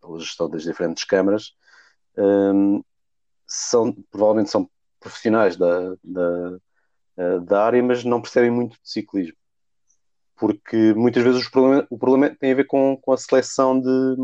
pela, 0.00 0.20
gestão 0.20 0.48
das 0.48 0.62
diferentes 0.62 1.04
câmaras 1.04 1.54
um, 2.16 2.76
ehm, 2.76 2.84
são, 3.46 3.92
provavelmente 4.10 4.50
são 4.50 4.70
profissionais 5.00 5.56
da, 5.56 5.94
da, 6.02 6.58
eh, 7.16 7.40
da, 7.40 7.64
área, 7.64 7.82
mas 7.82 8.04
não 8.04 8.20
percebem 8.20 8.50
muito 8.50 8.72
de 8.72 8.90
ciclismo. 8.90 9.36
Porque 10.38 10.94
muitas 10.94 11.22
vezes 11.22 11.46
o 11.46 11.50
problema, 11.50 11.86
o 11.90 11.98
problema 11.98 12.36
tem 12.38 12.52
a 12.52 12.54
ver 12.54 12.66
com, 12.66 12.96
com 12.96 13.12
a 13.12 13.16
seleção 13.16 13.80
de, 13.80 14.16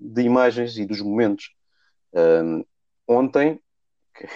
de 0.00 0.22
imagens 0.22 0.76
e 0.78 0.86
dos 0.86 1.00
momentos. 1.00 1.54
Um, 2.12 2.64
ontem, 3.06 3.60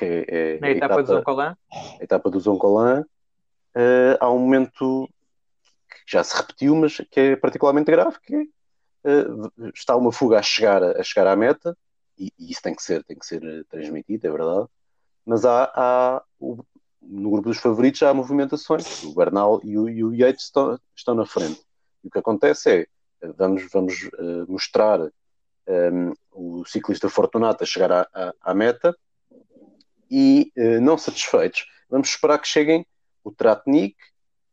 é, 0.00 0.56
é 0.56 0.60
na 0.60 0.70
etapa, 0.70 0.94
etapa 0.94 1.02
do 1.02 1.14
Zoncolan, 1.14 1.56
a 1.72 2.04
etapa 2.04 2.30
do 2.30 2.40
Zoncolan, 2.40 3.00
uh, 3.00 4.16
há 4.20 4.30
um 4.30 4.38
momento 4.38 5.08
que 5.88 6.12
já 6.12 6.22
se 6.22 6.36
repetiu, 6.36 6.76
mas 6.76 6.98
que 7.10 7.20
é 7.20 7.36
particularmente 7.36 7.90
grave, 7.90 8.16
que 8.22 8.36
uh, 8.36 9.70
está 9.74 9.96
uma 9.96 10.12
fuga 10.12 10.38
a 10.38 10.42
chegar, 10.42 10.82
a 10.82 11.02
chegar 11.02 11.26
à 11.26 11.34
meta, 11.34 11.76
e, 12.18 12.30
e, 12.38 12.50
isso 12.50 12.62
tem 12.62 12.74
que 12.74 12.82
ser, 12.82 13.02
tem 13.04 13.18
que 13.18 13.24
ser 13.26 13.42
eh, 13.42 13.62
transmitido, 13.70 14.26
é 14.26 14.30
verdade, 14.30 14.66
mas 15.24 15.44
há, 15.46 15.72
há 15.74 16.22
o, 16.38 16.62
no 17.02 17.30
grupo 17.30 17.48
dos 17.48 17.58
favoritos 17.58 18.02
há 18.02 18.14
movimentações. 18.14 19.02
O 19.04 19.14
Bernal 19.14 19.60
e 19.64 19.76
o, 19.78 19.88
e 19.88 20.04
o 20.04 20.14
Yates 20.14 20.44
estão, 20.44 20.78
estão 20.94 21.14
na 21.14 21.26
frente. 21.26 21.60
E 22.02 22.08
o 22.08 22.10
que 22.10 22.18
acontece 22.18 22.70
é, 22.70 22.86
vamos, 23.36 23.68
vamos 23.70 24.02
uh, 24.18 24.50
mostrar 24.50 25.00
um, 25.00 25.10
ehm, 25.66 26.12
o 26.32 26.64
ciclista 26.64 27.08
Fortunato 27.08 27.62
a 27.62 27.66
chegar 27.66 27.92
à, 27.92 28.08
à, 28.12 28.34
à 28.40 28.54
meta 28.54 28.96
e, 30.10 30.52
uh, 30.56 30.80
não 30.80 30.98
satisfeitos, 30.98 31.66
vamos 31.88 32.08
esperar 32.08 32.38
que 32.38 32.48
cheguem 32.48 32.86
o 33.24 33.30
Tratnik, 33.30 33.96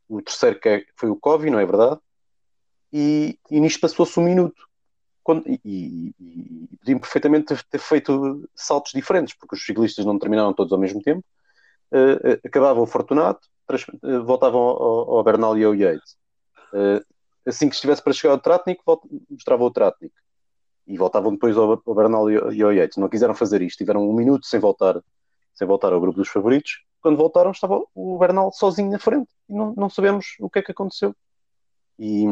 o 0.08 0.22
terceiro 0.22 0.60
que 0.60 0.70
é, 0.70 0.86
foi 0.96 1.10
o 1.10 1.16
Kovi, 1.16 1.50
não 1.50 1.60
é 1.60 1.66
verdade? 1.66 2.00
E, 2.92 3.38
e 3.50 3.60
nisto 3.60 3.80
passou-se 3.80 4.20
um 4.20 4.24
minuto. 4.24 4.68
Quando, 5.24 5.48
e, 5.48 5.60
e, 5.64 6.16
e 6.20 6.78
podiam 6.78 7.00
perfeitamente 7.00 7.48
ter, 7.48 7.64
ter, 7.64 7.80
feito 7.80 8.50
saltos 8.56 8.92
diferentes, 8.94 9.36
porque 9.36 9.56
os 9.56 9.64
ciclistas 9.64 10.06
não 10.06 10.18
terminaram 10.18 10.54
todos 10.54 10.74
ao 10.74 10.80
mesmo 10.80 11.02
tempo. 11.02 11.24
Uh, 11.92 12.40
acabava 12.46 12.80
o 12.80 12.86
Fortunato, 12.86 13.48
uh, 14.04 14.24
voltavam 14.24 14.62
ao, 14.62 15.18
ao, 15.18 15.24
Bernal 15.24 15.58
e 15.58 15.64
ao 15.64 15.76
Yates. 15.76 16.16
Uh, 16.72 17.04
assim 17.46 17.68
que 17.68 17.76
estivesse 17.76 18.04
para 18.04 18.14
chegar 18.14 18.34
ao 18.34 18.40
Tratnik, 18.40 18.82
mostrava 19.30 19.64
o 19.64 19.72
Tratnik. 19.72 20.14
E 20.86 20.98
voltavam 20.98 21.32
depois 21.32 21.58
ao, 21.58 21.82
ao 21.86 21.96
Bernal 21.96 22.30
e 22.32 22.62
ao 22.62 22.74
Yates. 22.74 22.98
Não 22.98 23.10
quiseram 23.10 23.36
fazer 23.36 23.62
isto, 23.62 23.78
tiveram 23.78 24.08
um 24.08 24.14
minuto 24.14 24.46
sem 24.46 24.60
voltar, 24.60 25.02
sem 25.54 25.68
voltar 25.68 25.94
ao 25.94 26.02
grupo 26.02 26.18
dos 26.18 26.30
favoritos. 26.30 26.84
Quando 27.02 27.18
voltaram, 27.18 27.52
estava 27.52 27.82
o 27.96 28.18
Bernal 28.18 28.52
sozinho 28.52 28.92
na 28.92 29.00
frente 29.00 29.30
e 29.48 29.54
não, 29.54 29.74
não 29.76 29.90
sabemos 29.90 30.36
o 30.40 30.50
que 30.50 30.60
é 30.60 30.62
que 30.62 30.72
aconteceu. 30.72 31.16
E, 31.98 32.26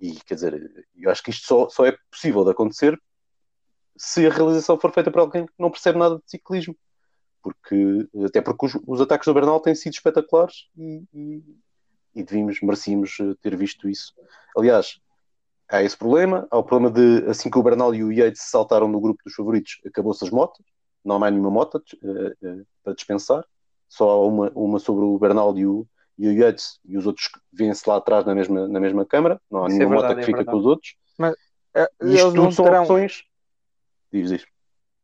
e 0.00 0.12
quer 0.26 0.34
dizer, 0.34 0.86
eu 0.96 1.10
acho 1.10 1.22
que 1.22 1.30
isto 1.30 1.46
só, 1.46 1.68
só 1.68 1.86
é 1.86 1.96
possível 2.10 2.44
de 2.44 2.50
acontecer 2.50 3.00
se 3.96 4.26
a 4.26 4.30
realização 4.30 4.78
for 4.78 4.92
feita 4.92 5.10
por 5.10 5.20
alguém 5.20 5.46
que 5.46 5.52
não 5.58 5.70
percebe 5.70 5.98
nada 5.98 6.16
de 6.16 6.22
ciclismo. 6.26 6.76
Porque, 7.44 8.08
até 8.24 8.40
porque 8.40 8.64
os, 8.64 8.78
os 8.86 9.00
ataques 9.02 9.26
do 9.26 9.34
Bernal 9.34 9.60
têm 9.60 9.74
sido 9.74 9.92
espetaculares 9.92 10.70
e, 10.78 11.02
e, 11.12 11.42
e 12.14 12.22
devíamos, 12.22 12.58
merecíamos 12.62 13.18
eh, 13.20 13.34
ter 13.42 13.54
visto 13.54 13.86
isso. 13.86 14.14
Aliás, 14.56 14.98
há 15.68 15.82
esse 15.82 15.94
problema. 15.94 16.48
Há 16.50 16.56
o 16.56 16.64
problema 16.64 16.90
de, 16.90 17.28
assim 17.28 17.50
que 17.50 17.58
o 17.58 17.62
Bernal 17.62 17.94
e 17.94 18.02
o 18.02 18.10
Yates 18.10 18.44
saltaram 18.44 18.88
no 18.88 18.98
grupo 18.98 19.22
dos 19.22 19.34
favoritos, 19.34 19.78
acabou-se 19.86 20.24
as 20.24 20.30
motas. 20.30 20.64
Não 21.04 21.16
há 21.16 21.18
mais 21.18 21.34
nenhuma 21.34 21.50
moto 21.50 21.74
uh, 21.74 22.48
uh, 22.48 22.66
para 22.82 22.94
dispensar. 22.94 23.44
Só 23.90 24.08
há 24.08 24.26
uma, 24.26 24.50
uma 24.54 24.78
sobre 24.78 25.04
o 25.04 25.18
Bernal 25.18 25.54
e 25.58 25.66
o, 25.66 25.86
e 26.16 26.26
o 26.26 26.32
Yates 26.32 26.80
e 26.82 26.96
os 26.96 27.06
outros 27.06 27.28
vêm-se 27.52 27.86
lá 27.86 27.96
atrás 27.96 28.24
na 28.24 28.34
mesma, 28.34 28.66
na 28.66 28.80
mesma 28.80 29.04
câmara. 29.04 29.38
Não 29.50 29.64
há 29.64 29.66
Isso 29.66 29.76
é 29.76 29.78
nenhuma 29.80 29.96
é 29.96 29.98
verdade, 29.98 30.14
moto 30.14 30.24
que 30.24 30.32
é 30.32 30.38
fica 30.38 30.50
com 30.50 30.56
os 30.56 30.64
outros. 30.64 30.96
Mas 31.18 31.34
uh, 31.34 31.88
eles 32.00 32.32
não 32.32 32.50
são 32.50 32.64
terão... 32.64 32.84
opções. 32.84 33.22
Diz, 34.10 34.30
diz. 34.30 34.53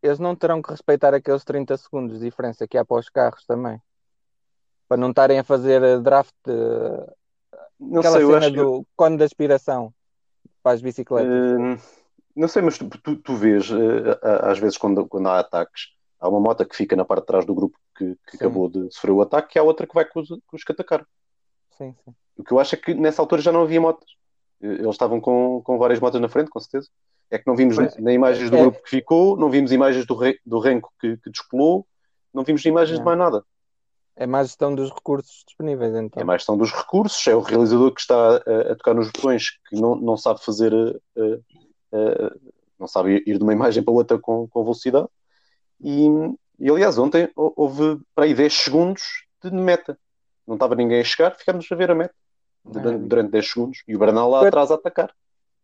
Eles 0.02 0.19
não 0.19 0.35
terão 0.35 0.62
que 0.62 0.71
respeitar 0.71 1.14
aqueles 1.14 1.45
30 1.45 1.76
segundos 1.76 2.19
de 2.19 2.25
diferença 2.25 2.66
que 2.66 2.78
há 2.78 2.85
para 2.85 2.99
os 2.99 3.09
carros 3.09 3.45
também. 3.45 3.80
Para 4.88 4.97
não 4.97 5.11
estarem 5.11 5.38
a 5.38 5.45
fazer 5.45 6.00
draft. 6.00 6.35
Uh, 6.47 7.12
não 7.78 8.00
aquela 8.00 8.19
sei, 8.19 8.26
cena 8.26 8.47
eu 8.47 8.52
do 8.52 8.83
que... 8.83 8.88
cone 8.97 9.16
de 9.16 9.25
aspiração 9.25 9.92
para 10.62 10.73
as 10.73 10.83
bicicletas. 10.83 11.30
Uh, 11.30 11.78
não 12.35 12.49
sei, 12.49 12.62
mas 12.62 12.78
tu, 12.78 12.88
tu, 12.88 13.16
tu 13.16 13.35
vês, 13.37 13.71
uh, 13.71 14.19
às 14.42 14.59
vezes, 14.59 14.78
quando, 14.78 15.07
quando 15.07 15.28
há 15.28 15.38
ataques, 15.38 15.88
há 16.19 16.28
uma 16.28 16.40
moto 16.40 16.64
que 16.66 16.76
fica 16.76 16.97
na 16.97 17.04
parte 17.04 17.23
de 17.23 17.26
trás 17.26 17.45
do 17.45 17.54
grupo 17.54 17.78
que, 17.97 18.16
que 18.28 18.37
acabou 18.37 18.69
de 18.69 18.90
sofrer 18.92 19.12
o 19.12 19.23
ataque, 19.23 19.57
e 19.57 19.61
há 19.61 19.62
outra 19.62 19.87
que 19.87 19.95
vai 19.95 20.04
com 20.04 20.21
os, 20.21 20.28
com 20.28 20.57
os 20.57 20.64
que 20.64 20.73
atacaram. 20.73 21.07
Sim, 21.76 21.95
sim. 22.04 22.14
O 22.37 22.45
que 22.45 22.52
eu 22.52 22.59
acho 22.59 22.75
é 22.75 22.78
que 22.78 22.95
nessa 22.95 23.21
altura 23.21 23.42
já 23.42 23.52
não 23.52 23.62
havia 23.62 23.80
motas. 23.80 24.09
Eles 24.61 24.90
estavam 24.90 25.21
com, 25.21 25.62
com 25.62 25.78
várias 25.78 26.00
motas 26.00 26.21
na 26.21 26.28
frente, 26.28 26.50
com 26.50 26.61
certeza. 26.61 26.88
É 27.30 27.38
que 27.38 27.46
não 27.46 27.54
vimos 27.54 27.76
pois, 27.76 27.96
nem 27.96 28.16
imagens 28.16 28.50
do 28.50 28.56
é. 28.56 28.60
grupo 28.60 28.82
que 28.82 28.90
ficou, 28.90 29.37
não 29.37 29.50
vimos 29.50 29.70
imagens 29.72 30.04
do, 30.04 30.14
re, 30.14 30.38
do 30.44 30.58
renco 30.58 30.92
que, 31.00 31.16
que 31.16 31.30
descolou, 31.30 31.87
não 32.34 32.42
vimos 32.42 32.64
imagens 32.64 32.99
não. 32.99 33.04
de 33.04 33.04
mais 33.04 33.18
nada. 33.18 33.44
É 34.16 34.26
mais 34.26 34.49
gestão 34.49 34.75
dos 34.75 34.90
recursos 34.90 35.44
disponíveis, 35.46 35.94
então. 35.94 36.20
É 36.20 36.25
mais 36.25 36.42
gestão 36.42 36.56
dos 36.56 36.72
recursos, 36.72 37.26
é 37.26 37.34
o 37.34 37.40
realizador 37.40 37.92
que 37.94 38.00
está 38.00 38.37
a, 38.37 38.72
a 38.72 38.76
tocar 38.76 38.94
nos 38.94 39.10
botões 39.10 39.50
que 39.68 39.80
não, 39.80 39.94
não 39.94 40.16
sabe 40.16 40.44
fazer, 40.44 40.75
uh, 40.75 41.44
uh, 41.92 42.40
não 42.78 42.87
sabe 42.87 43.22
ir 43.26 43.38
de 43.38 43.42
uma 43.42 43.52
imagem 43.52 43.82
para 43.82 43.94
outra 43.94 44.18
com, 44.18 44.46
com 44.49 44.62
velocidade. 44.62 45.06
E, 45.80 46.06
e 46.58 46.68
aliás, 46.68 46.99
ontem 46.99 47.30
houve 47.34 47.99
para 48.14 48.25
aí 48.25 48.34
10 48.34 48.52
segundos 48.52 49.02
de 49.42 49.50
meta. 49.50 49.99
Não 50.46 50.54
estava 50.54 50.75
ninguém 50.75 51.00
a 51.00 51.04
chegar, 51.04 51.34
ficámos 51.34 51.66
a 51.70 51.75
ver 51.76 51.90
a 51.90 51.94
meta 51.94 52.14
durante, 52.64 53.06
durante 53.06 53.30
10 53.30 53.50
segundos 53.50 53.82
e 53.87 53.96
o 53.96 53.99
Bernal 53.99 54.30
lá 54.30 54.46
atrás 54.46 54.70
a 54.70 54.75
atacar. 54.75 55.14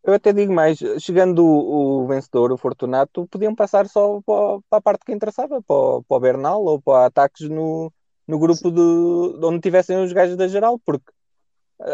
Eu 0.07 0.15
até 0.15 0.33
digo 0.33 0.53
mais, 0.53 0.79
chegando 1.01 1.45
o, 1.45 2.05
o 2.05 2.07
vencedor, 2.07 2.53
o 2.53 2.57
Fortunato, 2.57 3.27
podiam 3.27 3.55
passar 3.57 3.89
só 3.89 4.21
para, 4.25 4.61
para 4.71 4.79
a 4.79 4.81
parte 4.81 5.05
que 5.05 5.13
interessava, 5.13 5.61
para, 5.61 6.03
para 6.09 6.17
o 6.17 6.21
Bernal 6.21 6.65
ou 6.65 6.81
para 6.81 7.07
ataques 7.07 7.49
no, 7.49 7.93
no 8.27 8.39
grupo 8.39 8.71
de, 8.71 9.39
de 9.39 9.45
onde 9.45 9.61
tivessem 9.61 10.01
os 10.01 10.13
gajos 10.13 10.37
da 10.37 10.47
geral, 10.47 10.79
porque 10.79 11.11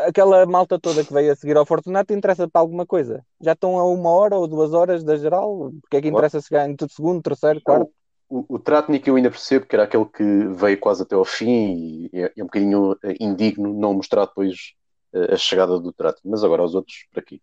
aquela 0.07 0.45
malta 0.45 0.79
toda 0.79 1.03
que 1.03 1.13
veio 1.13 1.33
a 1.33 1.37
seguir 1.37 1.57
ao 1.57 1.65
Fortunato 1.65 2.13
interessa 2.13 2.47
para 2.47 2.61
alguma 2.61 2.85
coisa. 2.85 3.25
Já 3.41 3.53
estão 3.53 3.79
a 3.79 3.85
uma 3.91 4.11
hora 4.11 4.37
ou 4.37 4.47
duas 4.47 4.75
horas 4.75 5.03
da 5.03 5.17
geral, 5.17 5.73
porque 5.81 5.97
é 5.97 6.03
que 6.03 6.09
interessa 6.09 6.41
chegar 6.41 6.69
em 6.69 6.77
segundo, 6.91 7.23
terceiro, 7.23 7.63
quarto? 7.65 7.91
o, 8.33 8.47
o 8.49 8.59
Tratnik 8.59 9.07
eu 9.07 9.17
ainda 9.17 9.31
percebo 9.31 9.67
que 9.67 9.77
era 9.77 9.85
aquele 9.85 10.07
que 10.07 10.23
veio 10.55 10.81
quase 10.81 11.03
até 11.03 11.15
ao 11.15 11.25
fim 11.25 12.09
e 12.11 12.11
é, 12.15 12.33
é 12.35 12.43
um 12.43 12.47
bocadinho 12.47 12.97
eh, 13.05 13.17
indigno 13.21 13.75
não 13.75 13.93
mostrar 13.93 14.25
depois 14.25 14.73
uh, 15.13 15.35
a 15.35 15.37
chegada 15.37 15.79
do 15.79 15.93
Tratnik, 15.93 16.27
mas 16.27 16.43
agora 16.43 16.65
os 16.65 16.75
outros 16.75 17.07
por 17.13 17.21
aqui. 17.21 17.43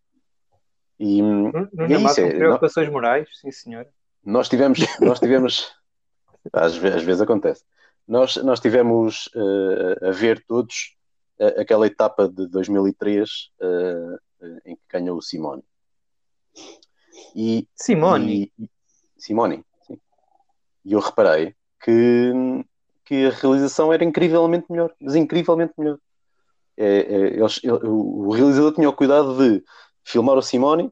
E, 0.99 1.21
não, 1.21 1.51
não 1.73 1.87
e 1.87 1.93
é 1.93 2.01
isso, 2.01 2.19
é, 2.19 2.33
preocupações 2.33 2.87
nós, 2.87 2.93
morais, 2.93 3.29
sim 3.39 3.51
senhor. 3.51 3.87
Nós 4.23 4.49
tivemos, 4.49 4.79
nós 4.99 5.19
tivemos 5.19 5.73
às, 6.51 6.75
vezes, 6.75 6.97
às 6.97 7.03
vezes 7.03 7.21
acontece, 7.21 7.63
nós, 8.07 8.35
nós 8.37 8.59
tivemos 8.59 9.27
uh, 9.27 10.07
a 10.07 10.11
ver 10.11 10.43
todos 10.45 10.97
uh, 11.39 11.61
aquela 11.61 11.87
etapa 11.87 12.27
de 12.27 12.47
2003 12.47 13.29
em 14.65 14.75
que 14.75 14.81
ganhou 14.89 15.17
o 15.17 15.21
Simone. 15.21 15.63
E, 17.35 17.67
Simone? 17.75 18.51
E, 18.57 18.69
Simone, 19.17 19.63
e 20.85 20.93
eu 20.93 20.99
reparei 20.99 21.55
que, 21.83 22.33
que 23.05 23.27
a 23.27 23.29
realização 23.29 23.93
era 23.93 24.03
incrivelmente 24.03 24.65
melhor, 24.69 24.93
mas 24.99 25.15
incrivelmente 25.15 25.73
melhor. 25.77 25.97
É, 26.77 26.85
é, 26.85 27.15
eles, 27.35 27.59
o 27.63 28.31
realizador 28.31 28.73
tinha 28.73 28.89
o 28.89 28.95
cuidado 28.95 29.37
de 29.37 29.63
filmar 30.09 30.37
o 30.37 30.41
Simone 30.41 30.91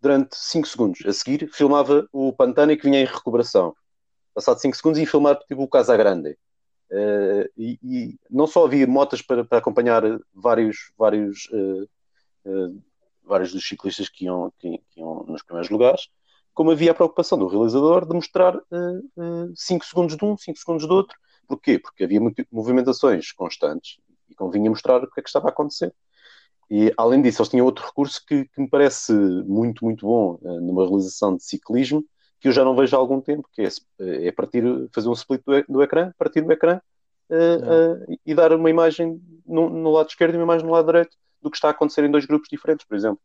durante 0.00 0.36
5 0.36 0.68
segundos. 0.68 1.06
A 1.06 1.12
seguir, 1.12 1.48
filmava 1.52 2.06
o 2.12 2.32
Pantani 2.32 2.76
que 2.76 2.84
vinha 2.84 3.00
em 3.00 3.06
recuperação. 3.06 3.74
Passado 4.34 4.60
5 4.60 4.76
segundos, 4.76 4.98
ia 4.98 5.06
filmar 5.06 5.38
tipo, 5.38 5.62
o 5.62 5.68
Casagrande. 5.68 6.36
Uh, 6.90 7.48
e, 7.56 7.78
e, 7.82 8.18
não 8.28 8.46
só 8.46 8.66
havia 8.66 8.86
motas 8.86 9.22
para, 9.22 9.44
para 9.44 9.58
acompanhar 9.58 10.02
vários, 10.34 10.92
vários, 10.98 11.48
uh, 11.50 11.88
uh, 12.44 12.82
vários 13.24 13.52
dos 13.52 13.66
ciclistas 13.66 14.10
que 14.10 14.26
iam, 14.26 14.52
que, 14.58 14.78
que 14.90 15.00
iam 15.00 15.24
nos 15.26 15.42
primeiros 15.42 15.70
lugares, 15.70 16.10
como 16.52 16.70
havia 16.70 16.90
a 16.90 16.94
preocupação 16.94 17.38
do 17.38 17.46
realizador 17.46 18.06
de 18.06 18.14
mostrar 18.14 18.52
5 18.52 18.62
uh, 19.16 19.52
uh, 19.54 19.84
segundos 19.86 20.16
de 20.16 20.24
um, 20.24 20.36
5 20.36 20.58
segundos 20.58 20.86
do 20.86 20.94
outro. 20.94 21.16
Porquê? 21.48 21.78
Porque 21.78 22.04
havia 22.04 22.20
movimentações 22.50 23.32
constantes 23.32 23.98
e 24.28 24.34
convinha 24.34 24.68
mostrar 24.68 25.02
o 25.02 25.10
que 25.10 25.20
é 25.20 25.22
que 25.22 25.28
estava 25.28 25.48
a 25.48 25.50
acontecer. 25.50 25.94
E, 26.74 26.90
além 26.96 27.20
disso, 27.20 27.42
eles 27.42 27.50
tinham 27.50 27.66
outro 27.66 27.84
recurso 27.84 28.24
que, 28.26 28.46
que 28.46 28.58
me 28.58 28.66
parece 28.66 29.12
muito, 29.12 29.84
muito 29.84 30.06
bom 30.06 30.38
uh, 30.40 30.58
numa 30.58 30.86
realização 30.86 31.36
de 31.36 31.44
ciclismo, 31.44 32.02
que 32.40 32.48
eu 32.48 32.52
já 32.52 32.64
não 32.64 32.74
vejo 32.74 32.96
há 32.96 32.98
algum 32.98 33.20
tempo, 33.20 33.46
que 33.52 33.60
é, 33.60 33.68
é 34.28 34.32
partir, 34.32 34.64
fazer 34.90 35.06
um 35.06 35.12
split 35.12 35.42
do, 35.44 35.62
do 35.68 35.82
ecrã, 35.82 36.14
partir 36.16 36.40
do 36.40 36.50
ecrã 36.50 36.80
uh, 37.28 38.16
e 38.24 38.34
dar 38.34 38.54
uma 38.54 38.70
imagem 38.70 39.20
no, 39.44 39.68
no, 39.68 39.90
lado 39.90 40.08
esquerdo 40.08 40.32
e 40.32 40.38
uma 40.38 40.44
imagem 40.44 40.66
no 40.66 40.72
lado 40.72 40.86
direito 40.86 41.14
do 41.42 41.50
que 41.50 41.58
está 41.58 41.68
a 41.68 41.72
acontecer 41.72 42.04
em 42.04 42.10
dois 42.10 42.24
grupos 42.24 42.48
diferentes, 42.50 42.86
por 42.86 42.96
exemplo. 42.96 43.20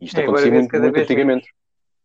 Isto 0.00 0.20
é, 0.20 0.22
acontecia 0.22 0.52
muito, 0.52 0.78
muito 0.78 1.00
antigamente. 1.00 1.48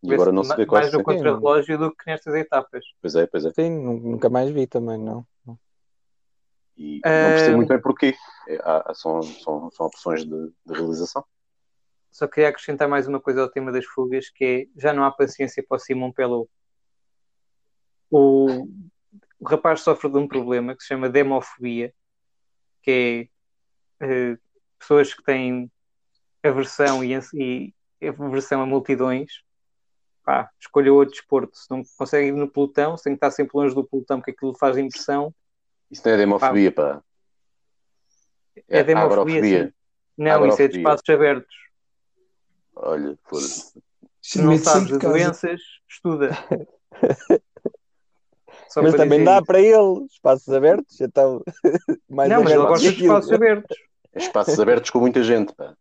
Menos. 0.02 0.12
E 0.12 0.14
agora 0.16 0.32
não 0.32 0.44
se 0.44 0.56
vê 0.56 0.66
quase. 0.66 0.86
Mais 0.86 0.94
no 0.94 1.04
contrarrelógio 1.04 1.78
do 1.78 1.92
que 1.92 2.10
nestas 2.10 2.34
etapas. 2.34 2.84
Pois 3.00 3.14
é, 3.14 3.28
pois 3.28 3.46
é. 3.46 3.52
Sim, 3.54 3.70
nunca 3.70 4.30
mais 4.32 4.50
vi 4.50 4.66
também, 4.66 4.98
não. 4.98 5.24
E 6.78 6.96
não 6.96 7.02
percebo 7.02 7.58
muito 7.58 7.70
bem 7.70 7.82
porquê. 7.82 8.16
É, 8.48 8.58
há, 8.64 8.94
são, 8.94 9.22
são, 9.22 9.72
são 9.72 9.86
opções 9.86 10.26
de, 10.26 10.48
de, 10.66 10.74
realização. 10.74 11.24
Só 12.12 12.28
queria 12.28 12.50
acrescentar 12.50 12.88
mais 12.88 13.08
uma 13.08 13.20
coisa 13.20 13.42
ao 13.42 13.50
tema 13.50 13.72
das 13.72 13.86
fugas, 13.86 14.30
que 14.30 14.46
é 14.46 14.82
já 14.82 14.94
não 14.94 15.04
há 15.04 15.12
paciência 15.12 15.64
para 15.68 15.78
o 15.78 15.80
Simon 15.80 16.12
Pelo. 16.12 16.50
O, 18.10 18.68
o 19.40 19.48
rapaz 19.48 19.82
sofre 19.82 20.10
de 20.10 20.18
um 20.18 20.28
problema 20.28 20.76
que 20.76 20.82
se 20.82 20.88
chama 20.88 21.10
demofobia, 21.10 21.94
que 22.82 23.30
é 24.00 24.34
uh, 24.34 24.40
pessoas 24.78 25.14
que 25.14 25.24
têm 25.24 25.72
aversão 26.44 27.04
e, 27.04 27.18
e 27.34 27.74
aversão 28.08 28.62
a 28.62 28.66
multidões 28.66 29.46
pá, 30.26 30.50
escolha 30.60 30.92
outro 30.92 31.14
desporto. 31.14 31.56
Se 31.56 31.70
não 31.70 31.84
consegue 31.98 32.30
ir 32.30 32.32
no 32.34 32.50
pelotão, 32.50 32.98
se 32.98 33.04
tem 33.04 33.14
que 33.14 33.18
estar 33.18 33.32
sempre 33.32 33.56
longe 33.56 33.76
do 33.76 33.86
pelotão, 33.86 34.18
porque 34.18 34.32
aquilo 34.32 34.58
faz 34.58 34.76
impressão. 34.78 35.34
Isso 35.90 36.02
não 36.06 36.14
é 36.14 36.18
demofobia, 36.18 36.72
pá. 36.72 37.02
É, 38.70 38.80
é 38.80 38.84
demofobia, 38.84 39.74
Não, 40.18 40.32
agrofobia. 40.32 40.54
isso 40.54 40.62
é 40.62 40.68
de 40.68 40.78
espaços 40.78 41.10
abertos. 41.10 41.56
Olha, 42.76 43.18
foda-se. 43.24 43.82
Se 44.22 44.42
não 44.42 44.58
sabes 44.58 44.88
de 44.88 44.98
doenças, 44.98 45.62
estuda. 45.88 46.32
Só 48.70 48.82
Mas 48.82 48.96
também 48.96 49.24
dá 49.24 49.38
isso. 49.38 49.46
para 49.46 49.62
ele 49.62 50.06
espaços 50.10 50.54
abertos, 50.54 51.00
então. 51.00 51.42
mais 52.10 52.30
Não, 52.30 52.44
mas 52.44 52.52
ele 52.52 52.64
gosta 52.64 52.92
de 52.92 53.04
espaços 53.04 53.32
abertos. 53.32 53.78
Espaços 54.16 54.60
abertos 54.60 54.90
com 54.90 55.00
muita 55.00 55.24
gente, 55.24 55.54
pá. 55.54 55.74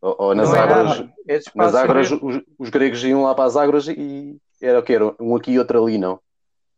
Ou, 0.00 0.16
ou 0.18 0.34
nas 0.34 0.48
Não 0.48 0.56
é 0.56 0.60
águas. 0.60 1.08
É 1.28 1.40
nas 1.54 1.74
águas 1.74 2.10
os, 2.12 2.42
os 2.58 2.70
gregos 2.70 3.02
iam 3.02 3.22
lá 3.22 3.34
para 3.34 3.44
as 3.44 3.56
águas 3.56 3.88
e 3.88 4.38
era 4.60 4.78
o 4.78 4.82
que 4.82 4.92
era? 4.92 5.14
Um 5.18 5.34
aqui 5.34 5.52
e 5.52 5.58
outro 5.58 5.82
ali, 5.82 5.98
não? 5.98 6.20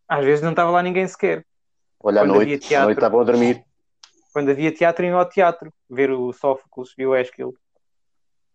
Às 0.09 0.25
vezes 0.25 0.43
não 0.43 0.51
estava 0.51 0.71
lá 0.71 0.83
ninguém 0.83 1.07
sequer. 1.07 1.45
Olha, 2.03 2.23
à 2.23 2.25
noite, 2.25 2.59
teatro. 2.59 2.87
noite 2.87 2.99
estavam 2.99 3.21
a 3.21 3.25
dormir. 3.25 3.65
Quando 4.33 4.51
havia 4.51 4.73
teatro, 4.75 5.05
iam 5.05 5.19
ao 5.19 5.29
teatro 5.29 5.73
ver 5.89 6.11
o 6.11 6.33
Sófocles 6.33 6.95
e 6.99 7.07
o 7.07 7.15
Esquilo. 7.15 7.55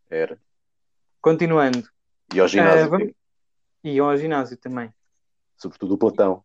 Era. 0.09 0.39
Continuando. 1.21 1.87
E 2.33 2.39
ao 2.39 2.47
ginásio, 2.47 2.89
vamos- 2.89 3.13
E 3.83 3.99
ao 3.99 4.17
ginásio 4.17 4.57
também. 4.57 4.93
sobretudo 5.57 5.93
o 5.95 5.97
Platão. 5.97 6.43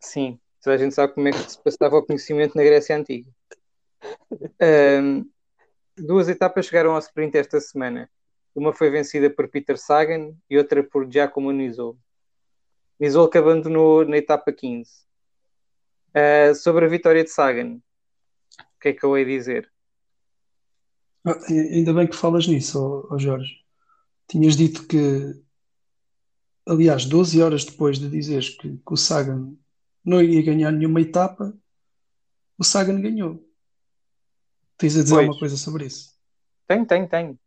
Sim, 0.00 0.38
toda 0.62 0.74
a 0.76 0.78
gente 0.78 0.94
sabe 0.94 1.12
como 1.14 1.28
é 1.28 1.32
que 1.32 1.38
se 1.50 1.62
passava 1.62 1.96
o 1.96 2.02
conhecimento 2.04 2.56
na 2.56 2.62
Grécia 2.62 2.96
Antiga. 2.96 3.30
Duas 5.96 6.28
etapas 6.28 6.66
chegaram 6.66 6.92
ao 6.92 6.98
sprint 6.98 7.36
esta 7.36 7.60
semana. 7.60 8.10
Uma 8.54 8.72
foi 8.72 8.90
vencida 8.90 9.30
por 9.30 9.48
Peter 9.48 9.78
Sagan 9.78 10.34
e 10.48 10.58
outra 10.58 10.82
por 10.82 11.10
Giacomo 11.10 11.52
Nizol. 11.52 11.96
Nizol 12.98 13.28
que 13.28 13.38
abandonou 13.38 14.04
na 14.04 14.16
etapa 14.16 14.52
15. 14.52 14.90
Ah, 16.14 16.54
sobre 16.54 16.84
a 16.84 16.88
vitória 16.88 17.24
de 17.24 17.30
Sagan, 17.30 17.76
o 17.76 18.80
que 18.80 18.88
é 18.88 18.92
que 18.92 19.04
eu 19.04 19.16
hei 19.16 19.24
dizer? 19.24 19.70
Ah, 21.24 21.38
ainda 21.48 21.92
bem 21.94 22.06
que 22.06 22.16
falas 22.16 22.46
nisso, 22.46 22.78
ó, 23.10 23.14
ó 23.14 23.18
Jorge. 23.18 23.62
Tinhas 24.28 24.56
dito 24.56 24.86
que, 24.86 25.40
aliás, 26.66 27.04
12 27.04 27.40
horas 27.42 27.64
depois 27.64 27.98
de 27.98 28.08
dizeres 28.08 28.50
que, 28.50 28.76
que 28.76 28.92
o 28.92 28.96
Sagan 28.96 29.54
não 30.04 30.22
ia 30.22 30.42
ganhar 30.42 30.72
nenhuma 30.72 31.00
etapa, 31.00 31.56
o 32.58 32.64
Sagan 32.64 33.00
ganhou. 33.00 33.46
Tens 34.76 34.96
a 34.96 35.02
dizer 35.02 35.14
Pois. 35.14 35.26
alguma 35.26 35.38
coisa 35.38 35.56
sobre 35.56 35.86
isso? 35.86 36.12
Tenho, 36.66 36.86
tenho, 36.86 37.08
tenho. 37.08 37.38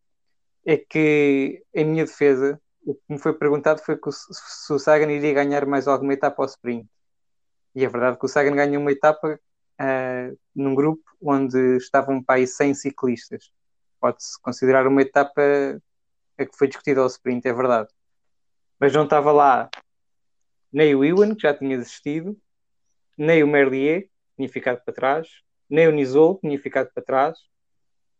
É 0.65 0.77
que, 0.77 1.63
em 1.73 1.85
minha 1.85 2.05
defesa, 2.05 2.59
o 2.85 2.95
que 2.95 3.01
me 3.09 3.19
foi 3.19 3.33
perguntado 3.33 3.81
foi 3.81 3.97
que 3.97 4.07
o- 4.09 4.11
se 4.11 4.73
o 4.73 4.79
Sagan 4.79 5.11
iria 5.11 5.33
ganhar 5.33 5.65
mais 5.65 5.87
alguma 5.87 6.13
etapa 6.13 6.41
ao 6.41 6.47
sprint. 6.47 6.87
E 7.75 7.83
é 7.83 7.89
verdade 7.89 8.17
que 8.17 8.25
o 8.25 8.29
Sagan 8.29 8.55
ganhou 8.55 8.81
uma 8.81 8.91
etapa 8.91 9.39
ah, 9.77 10.31
num 10.55 10.73
grupo 10.73 11.03
onde 11.21 11.77
estavam 11.77 12.23
para 12.23 12.35
aí 12.35 12.47
100 12.47 12.73
ciclistas. 12.73 13.51
Pode-se 13.99 14.41
considerar 14.41 14.87
uma 14.87 15.01
etapa 15.01 15.41
a 16.37 16.45
que 16.45 16.57
foi 16.57 16.67
discutida 16.67 17.01
ao 17.01 17.07
sprint, 17.07 17.47
é 17.47 17.53
verdade. 17.53 17.89
Mas 18.79 18.93
não 18.93 19.03
estava 19.03 19.31
lá 19.31 19.69
nem 20.71 20.93
o 20.95 21.03
Ewan, 21.05 21.35
que 21.35 21.43
já 21.43 21.53
tinha 21.53 21.77
desistido, 21.77 22.37
nem 23.17 23.43
o 23.43 23.47
Merlier, 23.47 24.03
que 24.03 24.09
tinha 24.37 24.49
ficado 24.49 24.83
para 24.83 24.93
trás, 24.93 25.27
nem 25.69 25.87
o 25.87 25.91
Nizol, 25.91 26.35
que 26.35 26.47
tinha 26.47 26.59
ficado 26.59 26.91
para 26.93 27.03
trás, 27.03 27.39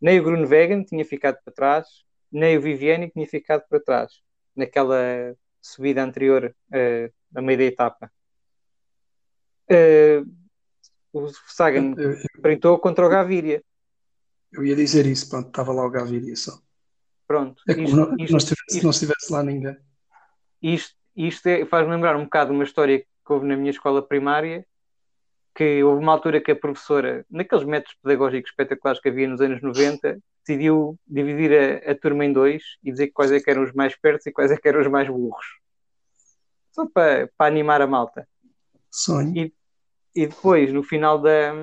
nem 0.01 0.19
o 0.19 0.24
Grunwegen 0.24 0.83
que 0.83 0.89
tinha 0.89 1.05
ficado 1.05 1.38
para 1.43 1.53
trás, 1.53 1.88
nem 2.31 2.57
o 2.57 2.62
Viviani 2.62 3.07
que 3.07 3.13
tinha 3.13 3.27
ficado 3.27 3.63
para 3.69 3.79
trás, 3.79 4.21
naquela 4.55 5.35
subida 5.62 6.03
anterior 6.03 6.55
eh, 6.71 7.12
a 7.33 7.41
meio 7.41 7.57
da 7.57 7.63
etapa. 7.63 8.12
Eh, 9.69 10.24
o 11.13 11.27
Sagan 11.48 11.93
Eu, 11.98 12.12
eu- 12.12 12.17
sprintou 12.38 12.77
contra 12.79 13.05
o 13.05 13.10
Gaviria. 13.10 13.63
eu 14.51 14.63
ia 14.65 14.75
dizer 14.75 15.05
isso, 15.05 15.29
pronto, 15.29 15.48
estava 15.48 15.72
lá 15.74 15.86
o 15.86 15.89
Gaviria 15.89 16.36
só. 16.36 16.60
Pronto. 17.27 17.62
É 17.67 17.74
como 17.74 17.88
Isto- 17.88 17.95
não, 17.98 18.15
isto- 18.19 18.38
estivesse, 18.38 18.75
isto- 18.75 18.84
não 18.84 18.91
estivesse 18.91 19.31
lá 19.34 19.43
ninguém. 19.43 19.75
isto, 20.62 20.95
isto 21.15 21.48
é- 21.48 21.65
faz-me 21.65 21.93
lembrar 21.93 22.15
um 22.15 22.25
bocado 22.25 22.53
uma 22.53 22.63
história 22.63 23.00
que 23.00 23.34
houve 23.34 23.48
na 23.48 23.57
minha 23.57 23.72
escola 23.72 24.01
primária, 24.05 24.65
que 25.55 25.81
houve 25.84 26.03
uma 26.03 26.12
altura 26.12 26.39
que 26.41 26.51
a 26.51 26.55
professora, 26.55 27.25
naqueles 27.29 27.63
métodos 27.65 27.98
pedagógicos 28.03 28.51
espetaculares 28.51 29.01
que 29.01 29.10
havia 29.10 29.28
nos 29.28 29.41
anos 29.41 29.62
90, 29.62 30.19
decidiu 30.45 30.99
dividir 31.08 31.51
a, 31.88 31.91
a 31.91 31.95
turma 31.95 32.23
em 32.25 32.32
dois 32.34 32.62
e 32.84 32.91
dizer 32.91 33.08
quais 33.08 33.32
é 33.32 33.39
que 33.39 33.49
eram 33.49 33.63
os 33.63 33.71
mais 33.73 33.93
espertos 33.93 34.28
e 34.28 34.32
quais 34.32 34.51
é 34.51 34.58
que 34.58 34.67
eram 34.67 34.82
os 34.82 34.88
mais 34.88 35.08
burros. 35.08 35.45
Só 36.71 36.86
para, 36.88 37.30
para 37.38 37.47
animar 37.47 37.82
a 37.82 37.88
malta. 37.88 38.28
Sonho. 38.97 39.36
E- 39.38 39.53
E 40.17 40.25
depois, 40.27 40.71
no 40.71 40.81
final 40.81 41.19
da, 41.19 41.53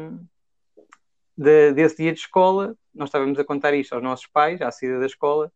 da- 1.36 1.70
desse 1.74 1.96
dia 1.96 2.12
de 2.12 2.18
escola, 2.20 2.76
nós 2.94 3.08
estávamos 3.08 3.38
a 3.38 3.44
contar 3.44 3.72
isto 3.72 3.94
aos 3.94 4.02
nossos 4.02 4.26
pais, 4.26 4.60
à 4.60 4.70
saída 4.70 5.00
da 5.00 5.06
escola, 5.06 5.50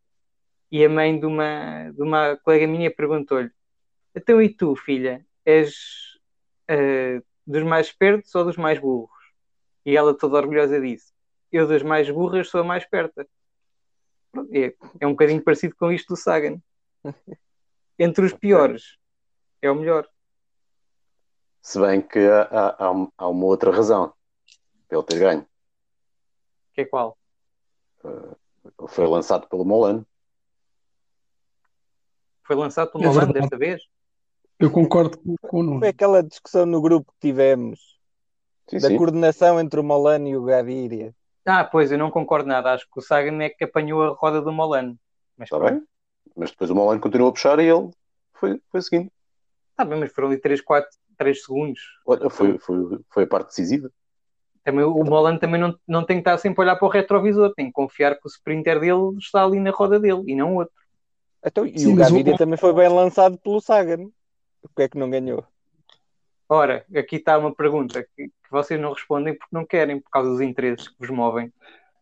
e 0.73 0.83
a 0.83 0.89
mãe 0.89 1.19
de 1.21 1.27
uma, 1.27 1.91
de 1.91 2.03
uma 2.03 2.37
colega 2.39 2.67
minha 2.67 2.91
perguntou-lhe: 2.91 3.51
Então, 4.15 4.41
e 4.41 4.49
tu, 4.49 4.75
filha, 4.75 5.25
és 5.45 5.75
eh, 6.69 7.21
dos 7.47 7.63
mais 7.63 7.89
espertos 7.89 8.35
ou 8.35 8.45
dos 8.45 8.57
mais 8.57 8.79
burros? 8.79 9.11
E 9.85 9.95
ela, 9.97 10.17
toda 10.17 10.39
orgulhosa, 10.39 10.81
disse: 10.81 11.13
Eu, 11.53 11.69
das 11.69 11.83
mais 11.83 12.09
burras, 12.11 12.49
sou 12.49 12.63
a 12.63 12.65
mais 12.65 12.83
esperta. 12.85 13.29
É, 14.51 14.75
é 15.01 15.07
um 15.07 15.11
bocadinho 15.11 15.43
parecido 15.45 15.77
com 15.77 15.93
isto 15.93 16.09
do 16.09 16.17
Sagan. 16.17 16.59
Entre 17.99 18.25
os 18.25 18.33
piores, 18.33 18.97
é 19.61 19.71
o 19.71 19.75
melhor. 19.75 20.09
Se 21.67 21.81
bem 21.81 22.01
que 22.01 22.21
há, 22.21 22.43
há- 22.43 22.77
há 22.79 22.91
um- 22.93 23.11
uma 23.19 23.45
outra 23.47 23.73
razão 23.73 24.15
para 24.87 24.99
ele 24.99 25.07
ter 25.09 25.19
ganho. 25.19 25.47
Que 26.73 26.83
é 26.83 26.85
qual? 26.85 27.19
Ele 28.05 28.89
foi 28.89 29.05
lançado 29.09 29.49
pelo 29.49 29.65
Molano. 29.65 30.07
Foi 32.45 32.55
lançado 32.55 32.93
pelo 32.93 33.03
É 33.03 33.07
Molano 33.09 33.27
verdade. 33.33 33.41
desta 33.41 33.59
vez? 33.59 33.83
Eu 34.61 34.71
concordo 34.71 35.19
com, 35.19 35.35
com 35.43 35.59
o 35.59 35.63
Nuno. 35.65 35.81
Foi 35.81 35.89
aquela 35.89 36.23
discussão 36.23 36.65
no 36.67 36.81
grupo 36.81 37.11
que 37.15 37.27
tivemos 37.29 37.99
Sim, 38.71 38.79
da 38.79 38.87
sim. 38.87 38.97
coordenação 38.97 39.59
entre 39.59 39.81
o 39.81 39.83
Molano 39.83 40.29
e 40.29 40.37
o 40.37 40.45
Gaviria. 40.45 41.13
Ah, 41.45 41.65
pois, 41.65 41.91
eu 41.91 41.99
não 41.99 42.13
concordo 42.13 42.49
nada. 42.49 42.75
Acho 42.75 42.87
que 42.89 43.01
o 43.01 43.03
Sagan 43.03 43.43
é 43.43 43.51
que 43.51 43.65
apanhou 43.65 44.05
a 44.05 44.11
roda 44.15 44.41
do 44.41 44.53
Molano. 44.53 44.97
Mas 45.37 45.49
Está 45.51 45.59
bem. 45.59 45.85
Mas 46.37 46.53
depois 46.53 46.71
o 46.71 46.77
Molano 46.77 47.01
continuou 47.01 47.31
a 47.31 47.33
puxar 47.33 47.59
e 47.59 47.65
ele 47.67 47.91
foi, 48.35 48.63
foi 48.71 48.83
seguindo. 48.83 49.11
Tá 49.77 49.85
bem, 49.85 49.99
mas 49.99 50.13
foram 50.13 50.29
ali 50.29 50.39
3, 50.41 50.61
4, 50.61 50.89
3 51.17 51.43
segundos. 51.43 51.81
Olha, 52.07 52.29
foi, 52.31 52.59
foi, 52.59 52.99
foi 53.11 53.25
a 53.25 53.27
parte 53.27 53.49
decisiva. 53.49 53.91
Também, 54.65 54.85
o 54.85 55.05
Molano 55.05 55.39
também 55.39 55.61
não, 55.61 55.79
não 55.87 56.05
tem 56.05 56.17
que 56.17 56.23
estar 56.23 56.39
sempre 56.39 56.61
a 56.61 56.65
olhar 56.65 56.77
para 56.77 56.87
o 56.87 56.91
retrovisor, 56.91 57.55
tem 57.55 57.67
que 57.67 57.73
confiar 57.73 58.15
que 58.17 58.27
o 58.27 58.29
sprinter 58.29 58.81
dele 58.81 59.17
está 59.19 59.45
ali 59.45 59.61
na 59.61 59.71
roda 59.71 60.01
dele 60.01 60.23
e 60.27 60.35
não 60.35 60.57
outro. 60.57 60.75
Então, 61.45 61.65
e 61.65 61.79
Sim, 61.79 61.93
o 61.93 61.97
mas 61.97 62.11
o- 62.11 62.15
Gaviria 62.15 62.37
também 62.37 62.59
foi 62.59 62.73
bem 62.73 62.89
lançado 62.89 63.39
pelo 63.39 63.61
Sagan. 63.61 64.09
Porque 64.61 64.83
é 64.83 64.89
que 64.89 64.99
não 64.99 65.09
ganhou? 65.09 65.45
Ora, 66.49 66.85
aqui 66.95 67.17
está 67.17 67.39
uma 67.39 67.55
pergunta 67.55 68.03
que, 68.17 68.27
que 68.29 68.51
vocês 68.51 68.81
não 68.81 68.93
respondem 68.93 69.35
porque 69.35 69.55
não 69.55 69.65
querem, 69.65 70.01
por 70.01 70.11
causa 70.11 70.31
dos 70.31 70.41
interesses 70.41 70.89
que 70.89 70.95
vos 70.99 71.11
movem. 71.11 71.53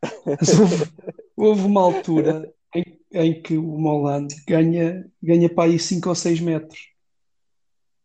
Houve, 0.38 0.92
houve 1.36 1.66
uma 1.66 1.80
altura 1.80 2.52
em, 2.74 3.00
em 3.12 3.42
que 3.42 3.56
o 3.56 3.62
Molano 3.62 4.28
ganha, 4.46 5.10
ganha 5.22 5.48
para 5.48 5.64
aí 5.70 5.78
5 5.78 6.08
ou 6.10 6.14
6 6.14 6.40
metros. 6.40 6.93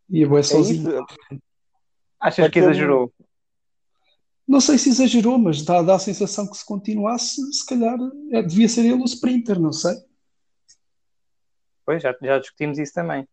E 0.10 0.24
é 0.24 0.43
sozinho. 0.43 0.89
isso? 0.89 1.06
Achas 2.19 2.50
que 2.50 2.60
exagerou? 2.60 3.13
Não 4.48 4.60
sei 4.60 4.78
se 4.80 4.89
exagerou, 4.89 5.38
mas 5.38 5.63
dá, 5.63 5.82
dá 5.82 5.95
a 5.95 6.00
sensação 6.00 6.50
que 6.50 6.58
se 6.58 6.65
continuasse, 6.65 7.41
se 7.54 7.65
calhar 7.65 7.98
é, 8.32 8.41
devia 8.41 8.67
ser 8.67 8.82
ele 8.82 9.02
o 9.02 9.06
sprinter, 9.06 9.60
não 9.60 9.72
sei. 9.72 9.95
Pois, 11.86 12.02
já, 12.02 12.15
já 12.19 12.39
discutimos 12.39 12.80
isso 12.80 12.93
também. 12.93 13.28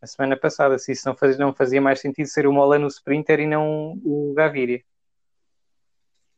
A 0.00 0.06
semana 0.06 0.38
passada, 0.38 0.78
se 0.78 0.92
isso 0.92 1.06
não 1.06 1.14
fazia, 1.14 1.38
não 1.38 1.52
fazia 1.52 1.80
mais 1.80 2.00
sentido 2.00 2.26
ser 2.28 2.46
o 2.46 2.52
Molano 2.52 2.86
o 2.86 2.88
sprinter 2.88 3.40
e 3.40 3.46
não 3.46 4.00
o 4.04 4.32
Gaviria. 4.34 4.82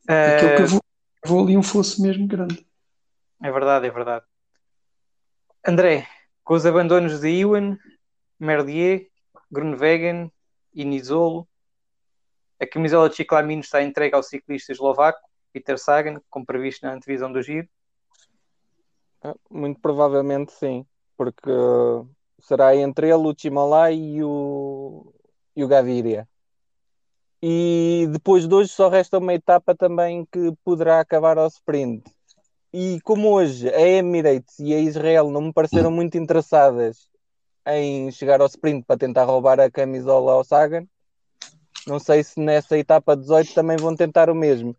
Aquele 0.08 0.52
Ah, 0.52 0.56
que 0.56 0.62
vou, 0.64 0.80
vou 1.24 1.44
ali 1.44 1.56
um 1.56 1.62
fosse 1.62 2.00
mesmo 2.02 2.26
grande. 2.26 2.66
É 3.42 3.50
verdade, 3.52 3.86
é 3.86 3.90
verdade. 3.90 4.24
André, 5.64 6.08
com 6.42 6.54
os 6.54 6.64
abandonos 6.64 7.20
de 7.20 7.28
Ewan, 7.28 7.76
Merlier, 8.38 9.09
Grunwegen 9.50 10.30
e 10.72 10.84
Nisolo, 10.84 11.48
a 12.60 12.66
camisola 12.66 13.08
de 13.08 13.16
Ciclamino 13.16 13.62
está 13.62 13.82
entregue 13.82 14.14
ao 14.14 14.22
ciclista 14.22 14.72
eslovaco 14.72 15.20
Peter 15.52 15.78
Sagan, 15.78 16.20
como 16.28 16.46
previsto 16.46 16.86
na 16.86 16.92
antevisão 16.92 17.32
do 17.32 17.42
giro. 17.42 17.68
Ah, 19.22 19.34
Muito 19.50 19.80
provavelmente 19.80 20.52
sim. 20.52 20.86
Porque 21.16 21.50
uh, 21.50 22.08
será 22.38 22.76
entre 22.76 23.08
ele, 23.08 23.26
o 23.26 23.34
Chimalai 23.36 23.94
e 23.94 24.22
o, 24.22 25.12
e 25.56 25.64
o 25.64 25.68
Gaviria. 25.68 26.28
E 27.42 28.06
depois 28.12 28.46
de 28.46 28.54
hoje 28.54 28.68
só 28.70 28.88
resta 28.88 29.18
uma 29.18 29.34
etapa 29.34 29.74
também 29.74 30.26
que 30.30 30.52
poderá 30.62 31.00
acabar 31.00 31.38
ao 31.38 31.46
sprint. 31.46 32.04
E 32.72 33.00
como 33.02 33.30
hoje 33.30 33.68
a 33.70 33.80
Emirates 33.80 34.58
e 34.60 34.72
a 34.74 34.78
Israel 34.78 35.30
não 35.30 35.40
me 35.40 35.52
pareceram 35.52 35.90
muito 35.90 36.16
interessadas 36.16 37.09
em 37.66 38.10
chegar 38.10 38.40
ao 38.40 38.46
sprint 38.46 38.84
para 38.86 38.98
tentar 38.98 39.24
roubar 39.24 39.60
a 39.60 39.70
camisola 39.70 40.32
ao 40.32 40.44
Sagan, 40.44 40.86
não 41.86 41.98
sei 41.98 42.22
se 42.22 42.38
nessa 42.40 42.78
etapa 42.78 43.16
18 43.16 43.54
também 43.54 43.76
vão 43.76 43.94
tentar 43.94 44.30
o 44.30 44.34
mesmo. 44.34 44.76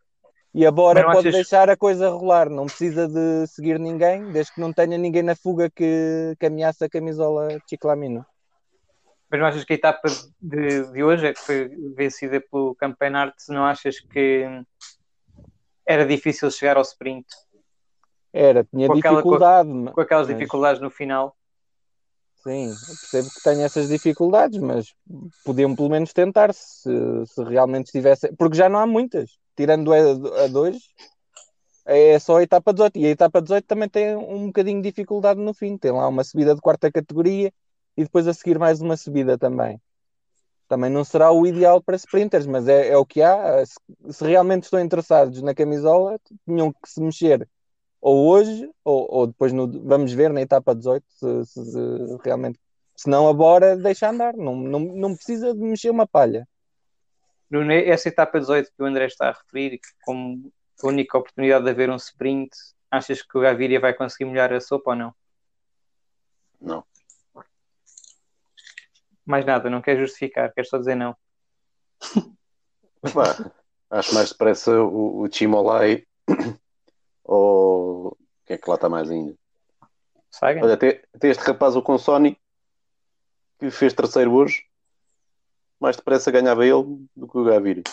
E 0.54 0.66
a 0.66 0.72
Bora 0.72 1.04
pode 1.06 1.30
achas- 1.30 1.34
deixar 1.34 1.70
a 1.70 1.78
coisa 1.78 2.10
rolar, 2.10 2.50
não 2.50 2.66
precisa 2.66 3.08
de 3.08 3.48
seguir 3.48 3.80
ninguém, 3.80 4.32
desde 4.32 4.54
que 4.54 4.60
não 4.60 4.74
tenha 4.74 4.98
ninguém 4.98 5.24
na 5.24 5.36
fuga 5.36 5.70
que, 5.70 6.36
que 6.38 6.46
ameaça 6.46 6.86
a 6.86 6.90
camisola 6.90 7.48
de 7.48 7.62
Ciclamino. 7.68 8.26
Mas 9.30 9.40
não 9.40 9.48
achas 9.48 9.64
que 9.64 9.72
a 9.72 9.76
etapa 9.78 10.10
de, 10.42 10.92
de 10.92 11.04
hoje, 11.04 11.28
é 11.28 11.34
que 11.34 11.40
foi 11.40 11.70
vencida 11.96 12.42
pelo 12.42 12.76
Campeonato, 12.76 13.38
não 13.48 13.64
achas 13.64 13.98
que 14.02 14.46
era 15.86 16.06
difícil 16.06 16.52
chegar 16.52 16.76
ao 16.76 16.84
sprint? 16.84 17.26
Era, 18.34 18.66
tinha 18.66 18.88
com 18.88 18.96
dificuldade. 18.96 19.70
Aquela, 19.70 19.86
com, 19.86 19.94
com, 19.94 20.02
aquelas 20.02 20.28
mas... 20.28 20.38
dificuldades 20.38 20.82
no 20.82 20.90
final. 20.90 21.34
Sim, 22.44 22.74
percebo 22.74 23.30
que 23.30 23.44
tenho 23.44 23.62
essas 23.62 23.88
dificuldades, 23.88 24.60
mas 24.60 24.96
podiam 25.46 25.76
pelo 25.76 25.90
menos 25.90 26.12
tentar 26.12 26.52
se, 26.54 26.90
se 27.28 27.44
realmente 27.44 27.88
estivesse. 27.88 28.34
Porque 28.36 28.58
já 28.58 28.68
não 28.68 28.80
há 28.80 28.88
muitas. 28.88 29.38
Tirando 29.56 29.94
a 29.94 30.48
2, 30.48 30.78
é 31.86 32.18
só 32.18 32.38
a 32.38 32.44
etapa 32.44 32.74
18. 32.74 32.98
E 32.98 33.06
a 33.06 33.10
etapa 33.10 33.42
18 33.42 33.66
também 33.66 33.88
tem 33.88 34.16
um 34.16 34.48
bocadinho 34.48 34.82
de 34.82 34.90
dificuldade 34.90 35.40
no 35.40 35.54
fim. 35.54 35.78
Tem 35.78 35.92
lá 35.92 36.08
uma 36.08 36.24
subida 36.24 36.56
de 36.56 36.62
quarta 36.62 36.92
categoria 36.92 37.54
e 37.96 38.04
depois 38.04 38.28
a 38.28 38.34
seguir 38.34 38.58
mais 38.58 38.82
uma 38.82 38.98
subida 38.98 39.38
também. 39.38 39.80
Também 40.68 40.90
não 40.90 41.04
será 41.04 41.32
o 41.32 41.46
ideal 41.46 41.82
para 41.82 41.96
sprinters, 41.98 42.48
mas 42.48 42.68
é, 42.68 42.90
é 42.90 42.98
o 42.98 43.06
que 43.06 43.22
há. 43.22 43.64
Se, 43.66 43.76
se, 44.10 44.26
realmente 44.26 44.64
estão 44.64 44.80
interessados 44.80 45.42
na 45.44 45.54
camisola, 45.54 46.18
tinham 46.46 46.72
que 46.72 46.90
se 46.90 47.02
mexer 47.02 47.48
ou 48.02 48.28
hoje, 48.28 48.70
ou, 48.84 49.08
ou 49.10 49.28
depois 49.28 49.54
no, 49.54 49.68
vamos 49.84 50.12
ver 50.12 50.34
na 50.34 50.42
etapa 50.42 50.74
18 50.74 51.06
se, 51.08 51.46
se, 51.46 51.66
se 51.66 52.18
realmente. 52.24 52.60
Se 52.96 53.10
não, 53.10 53.28
agora 53.30 53.78
deixa 53.78 54.10
andar, 54.10 54.36
não, 54.36 54.56
não, 54.56 54.80
não 54.80 55.16
precisa 55.16 55.54
de 55.54 55.60
mexer 55.60 55.90
uma 55.90 56.08
palha. 56.08 56.48
Essa 57.86 58.10
etapa 58.10 58.40
18 58.40 58.72
que 58.76 58.82
o 58.82 58.86
André 58.86 59.06
está 59.06 59.30
a 59.30 59.34
referir, 59.34 59.80
como 60.04 60.52
a 60.82 60.88
única 60.88 61.18
oportunidade 61.18 61.64
de 61.64 61.70
haver 61.70 61.90
um 61.90 61.96
sprint, 61.96 62.50
achas 62.90 63.22
que 63.22 63.38
o 63.38 63.42
Gaviria 63.42 63.80
vai 63.80 63.94
conseguir 63.94 64.26
molhar 64.26 64.52
a 64.54 64.60
sopa 64.60 64.92
ou 64.92 64.96
não? 64.96 65.16
Não. 66.60 66.84
Mais 69.26 69.46
nada, 69.46 69.70
não 69.70 69.82
quer 69.82 69.98
justificar, 69.98 70.52
quer 70.54 70.66
só 70.66 70.78
dizer 70.78 70.96
não. 70.96 71.16
Bah, 73.16 73.52
acho 73.90 74.14
mais 74.14 74.30
depressa 74.30 74.80
o, 74.80 75.22
o 75.24 75.32
Chimolai 75.32 76.06
ou 77.24 78.18
quem 78.46 78.56
é 78.56 78.58
que 78.58 78.70
lá 78.70 78.76
está 78.76 78.90
mais 78.90 79.10
ainda? 79.10 79.36
Saga? 80.30 80.64
Olha, 80.64 80.78
tem, 80.78 81.02
tem 81.20 81.32
este 81.32 81.44
rapaz, 81.44 81.76
o 81.76 81.82
Consoni, 81.82 82.38
que 83.60 83.70
fez 83.70 83.94
terceiro 83.94 84.34
hoje. 84.34 84.66
Mais 85.80 85.96
depressa 85.96 86.32
ganhava 86.32 86.66
ele 86.66 87.08
do 87.16 87.28
que 87.28 87.38
o 87.38 87.44
Gaviria. 87.44 87.84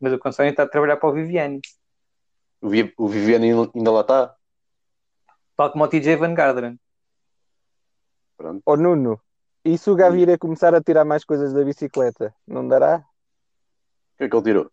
Mas 0.00 0.12
o 0.12 0.18
Consoni 0.18 0.50
está 0.50 0.62
a 0.62 0.68
trabalhar 0.68 0.96
para 0.96 1.08
o 1.08 1.12
Viviani. 1.12 1.60
O, 2.60 2.68
Vi, 2.68 2.92
o 2.96 3.08
Viviani 3.08 3.50
ainda 3.74 3.90
lá 3.90 4.00
está? 4.02 4.36
Tal 5.56 5.72
como 5.72 5.84
o 5.84 5.88
TJ 5.88 6.16
Van 6.16 6.34
Garderen. 6.34 6.78
Pronto. 8.36 8.62
Ó 8.64 8.76
Nuno, 8.76 9.20
e 9.64 9.76
se 9.76 9.90
o 9.90 9.96
Gaviria 9.96 10.38
começar 10.38 10.72
a 10.74 10.80
tirar 10.80 11.04
mais 11.04 11.24
coisas 11.24 11.52
da 11.52 11.64
bicicleta, 11.64 12.32
não 12.46 12.66
dará? 12.66 12.98
O 12.98 14.18
que 14.18 14.24
é 14.24 14.28
que 14.28 14.36
ele 14.36 14.44
tirou? 14.44 14.70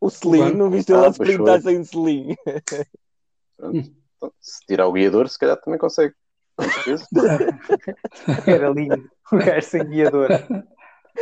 O 0.00 0.10
selim, 0.10 0.54
não 0.54 0.70
viste 0.70 0.92
ele 0.92 1.04
ah, 1.04 1.08
a 1.08 1.10
sprintar 1.10 1.62
sem 1.62 1.84
selim? 1.84 2.34
Então, 4.16 4.32
se 4.40 4.64
tirar 4.66 4.86
o 4.86 4.92
guiador, 4.92 5.28
se 5.28 5.38
calhar 5.38 5.58
também 5.60 5.78
consegue. 5.78 6.14
Era 8.46 8.70
lindo, 8.70 9.10
o 9.30 9.36
gajo 9.36 9.66
sem 9.66 9.84
guiador. 9.84 10.28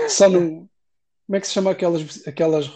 Só 0.09 0.29
no. 0.29 0.69
Como 1.27 1.37
é 1.37 1.41
que 1.41 1.47
se 1.47 1.53
chama 1.55 1.71
aquelas, 1.71 2.27
aquelas 2.27 2.69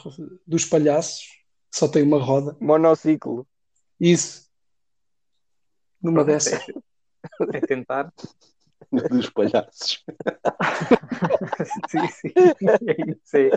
dos 0.47 0.65
palhaços? 0.65 1.39
Só 1.73 1.87
tem 1.87 2.03
uma 2.03 2.23
roda. 2.23 2.57
Monociclo. 2.61 3.47
Isso. 4.01 4.49
Numa 6.03 6.25
dessas. 6.25 6.65
É 7.53 7.61
tentar. 7.61 8.13
Dos 9.11 9.29
palhaços. 9.29 10.05
sim, 11.89 12.09
sim. 12.09 12.33
É 12.87 13.11
isso 13.11 13.37
aí. 13.37 13.51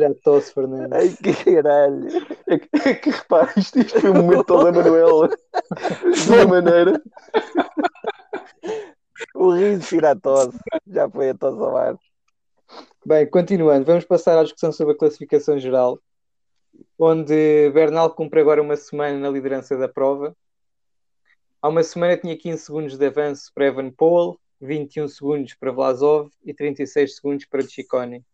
Olha 0.00 0.12
a 0.12 0.14
tosse, 0.14 0.54
Fernando. 0.54 0.94
Ai, 0.94 1.10
que 1.10 1.44
caralho. 1.44 2.08
É 2.46 2.58
que, 2.58 2.88
é 2.88 2.94
que 2.94 3.10
repara, 3.10 3.52
isto, 3.58 3.78
isto 3.80 4.00
foi 4.00 4.10
um 4.10 4.14
momento 4.14 4.44
todo 4.44 4.64
da 4.64 4.72
Manuela. 4.72 5.28
De 5.28 6.32
uma 6.32 6.46
maneira. 6.46 7.02
O 9.34 9.50
riso 9.50 9.86
tira 9.86 10.12
a 10.12 10.16
tosse. 10.16 10.58
Já 10.86 11.08
foi 11.10 11.28
a 11.28 11.34
tosse 11.34 11.58
ao 11.58 11.76
ar. 11.76 11.98
Bem, 13.04 13.28
continuando, 13.28 13.84
vamos 13.84 14.06
passar 14.06 14.38
à 14.38 14.42
discussão 14.42 14.72
sobre 14.72 14.94
a 14.94 14.96
classificação 14.96 15.58
geral, 15.58 16.00
onde 16.98 17.70
Bernal 17.74 18.14
cumpre 18.14 18.40
agora 18.40 18.62
uma 18.62 18.76
semana 18.76 19.18
na 19.18 19.28
liderança 19.28 19.76
da 19.76 19.88
prova. 19.88 20.34
Há 21.60 21.68
uma 21.68 21.82
semana 21.82 22.16
tinha 22.16 22.38
15 22.38 22.62
segundos 22.62 22.96
de 22.96 23.06
avanço 23.06 23.50
para 23.54 23.66
Evan 23.66 23.90
Paul, 23.90 24.40
21 24.62 25.08
segundos 25.08 25.52
para 25.54 25.72
Vlasov 25.72 26.30
e 26.42 26.54
36 26.54 27.16
segundos 27.16 27.44
para 27.44 27.60
Ciccone. 27.60 28.24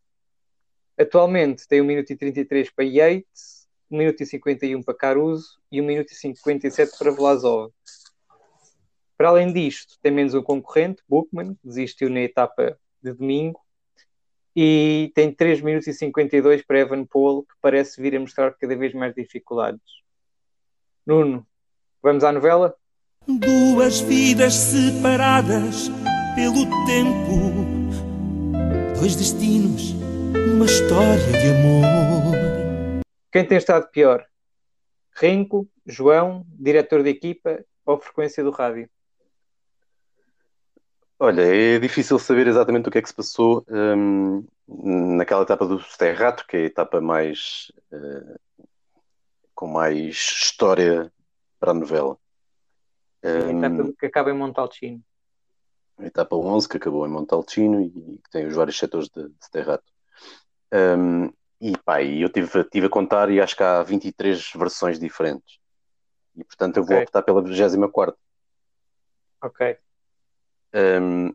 Atualmente 0.98 1.68
tem 1.68 1.82
1 1.82 1.84
minuto 1.84 2.10
e 2.10 2.16
33 2.16 2.70
para 2.70 2.84
Yates, 2.84 3.68
1 3.90 3.98
minuto 3.98 4.22
e 4.22 4.26
51 4.26 4.82
para 4.82 4.94
Caruso 4.94 5.58
e 5.70 5.80
1 5.80 5.84
minuto 5.84 6.10
e 6.10 6.14
57 6.14 6.98
para 6.98 7.10
Vlasov. 7.10 7.70
Para 9.16 9.28
além 9.28 9.52
disto, 9.52 9.98
tem 10.02 10.12
menos 10.12 10.34
um 10.34 10.42
concorrente, 10.42 11.02
Bookman, 11.08 11.54
que 11.54 11.68
desistiu 11.68 12.08
na 12.08 12.20
etapa 12.20 12.78
de 13.02 13.12
domingo, 13.12 13.60
e 14.54 15.12
tem 15.14 15.32
3 15.32 15.60
minutos 15.60 15.86
e 15.86 15.92
52 15.92 16.62
para 16.62 16.80
Evan 16.80 17.04
Paul, 17.04 17.42
que 17.42 17.54
parece 17.60 18.00
vir 18.00 18.16
a 18.16 18.20
mostrar 18.20 18.54
cada 18.54 18.74
vez 18.74 18.94
mais 18.94 19.14
dificuldades. 19.14 19.82
Nuno, 21.06 21.46
vamos 22.02 22.24
à 22.24 22.32
novela? 22.32 22.74
Duas 23.26 24.00
vidas 24.00 24.54
separadas 24.54 25.88
pelo 26.34 26.64
tempo, 26.86 27.52
dois 28.98 29.14
destinos 29.14 30.05
uma 30.44 30.66
história 30.66 31.32
de 31.40 31.48
amor. 31.48 33.02
Quem 33.32 33.46
tem 33.46 33.58
estado 33.58 33.88
pior? 33.90 34.26
Rinco, 35.14 35.68
João, 35.86 36.44
diretor 36.48 37.02
de 37.02 37.10
equipa 37.10 37.64
ou 37.84 37.98
frequência 37.98 38.44
do 38.44 38.50
rádio? 38.50 38.88
Olha, 41.18 41.42
é 41.42 41.78
difícil 41.78 42.18
saber 42.18 42.46
exatamente 42.46 42.88
o 42.88 42.92
que 42.92 42.98
é 42.98 43.02
que 43.02 43.08
se 43.08 43.14
passou 43.14 43.64
um, 43.68 44.44
naquela 45.16 45.42
etapa 45.42 45.66
do 45.66 45.80
Sterrato, 45.80 46.46
que 46.46 46.56
é 46.56 46.60
a 46.60 46.66
etapa 46.66 47.00
mais 47.00 47.72
uh, 47.90 48.38
com 49.54 49.66
mais 49.66 50.14
história 50.14 51.10
para 51.58 51.70
a 51.70 51.74
novela. 51.74 52.18
Um, 53.24 53.64
a 53.64 53.66
etapa 53.68 53.92
que 53.98 54.06
acaba 54.06 54.30
em 54.30 54.34
Montalcino. 54.34 55.02
A 55.96 56.04
etapa 56.04 56.36
11 56.36 56.68
que 56.68 56.76
acabou 56.76 57.06
em 57.06 57.10
Montalcino 57.10 57.80
e 57.80 57.90
que 57.90 58.30
tem 58.30 58.46
os 58.46 58.54
vários 58.54 58.78
setores 58.78 59.08
de, 59.08 59.30
de 59.30 59.44
Sterrato. 59.44 59.95
Um, 60.72 61.32
e 61.60 61.76
pá, 61.78 62.02
eu 62.02 62.28
tive, 62.28 62.64
tive 62.64 62.86
a 62.86 62.90
contar 62.90 63.30
e 63.30 63.40
acho 63.40 63.56
que 63.56 63.62
há 63.62 63.82
23 63.82 64.52
versões 64.54 64.98
diferentes. 64.98 65.58
E 66.36 66.44
portanto 66.44 66.76
eu 66.76 66.84
vou 66.84 66.96
okay. 66.96 67.04
optar 67.04 67.22
pela 67.22 67.42
24. 67.42 68.14
Ok. 69.42 69.78
Um, 70.74 71.32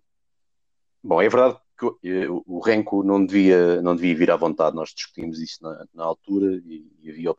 bom, 1.04 1.22
é 1.22 1.28
verdade 1.28 1.58
que 1.78 1.86
o, 2.28 2.44
o 2.46 2.60
Renko 2.60 3.04
não 3.04 3.26
devia, 3.26 3.82
não 3.82 3.96
devia 3.96 4.15
vir 4.15 4.30
à 4.30 4.36
vontade, 4.36 4.76
nós 4.76 4.89
discutimos 4.89 5.39
isso 5.39 5.63
na, 5.63 5.86
na 5.94 6.04
altura 6.04 6.62
e, 6.63 6.88
e 7.02 7.10
havia 7.10 7.34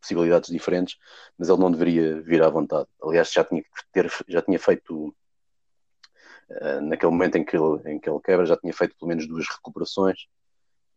possibilidades 0.00 0.50
diferentes, 0.50 0.96
mas 1.36 1.48
ele 1.48 1.58
não 1.58 1.70
deveria 1.70 2.20
vir 2.20 2.42
à 2.42 2.48
vontade. 2.48 2.88
Aliás, 3.02 3.32
já 3.32 3.44
tinha, 3.44 3.64
ter, 3.92 4.08
já 4.28 4.42
tinha 4.42 4.58
feito, 4.58 5.08
uh, 5.08 6.80
naquele 6.82 7.10
momento 7.10 7.36
em 7.36 7.44
que, 7.44 7.56
ele, 7.56 7.90
em 7.90 7.98
que 7.98 8.08
ele 8.08 8.20
quebra, 8.20 8.46
já 8.46 8.56
tinha 8.56 8.72
feito 8.72 8.96
pelo 8.96 9.08
menos 9.08 9.26
duas 9.26 9.48
recuperações 9.48 10.18
eh, 10.18 10.41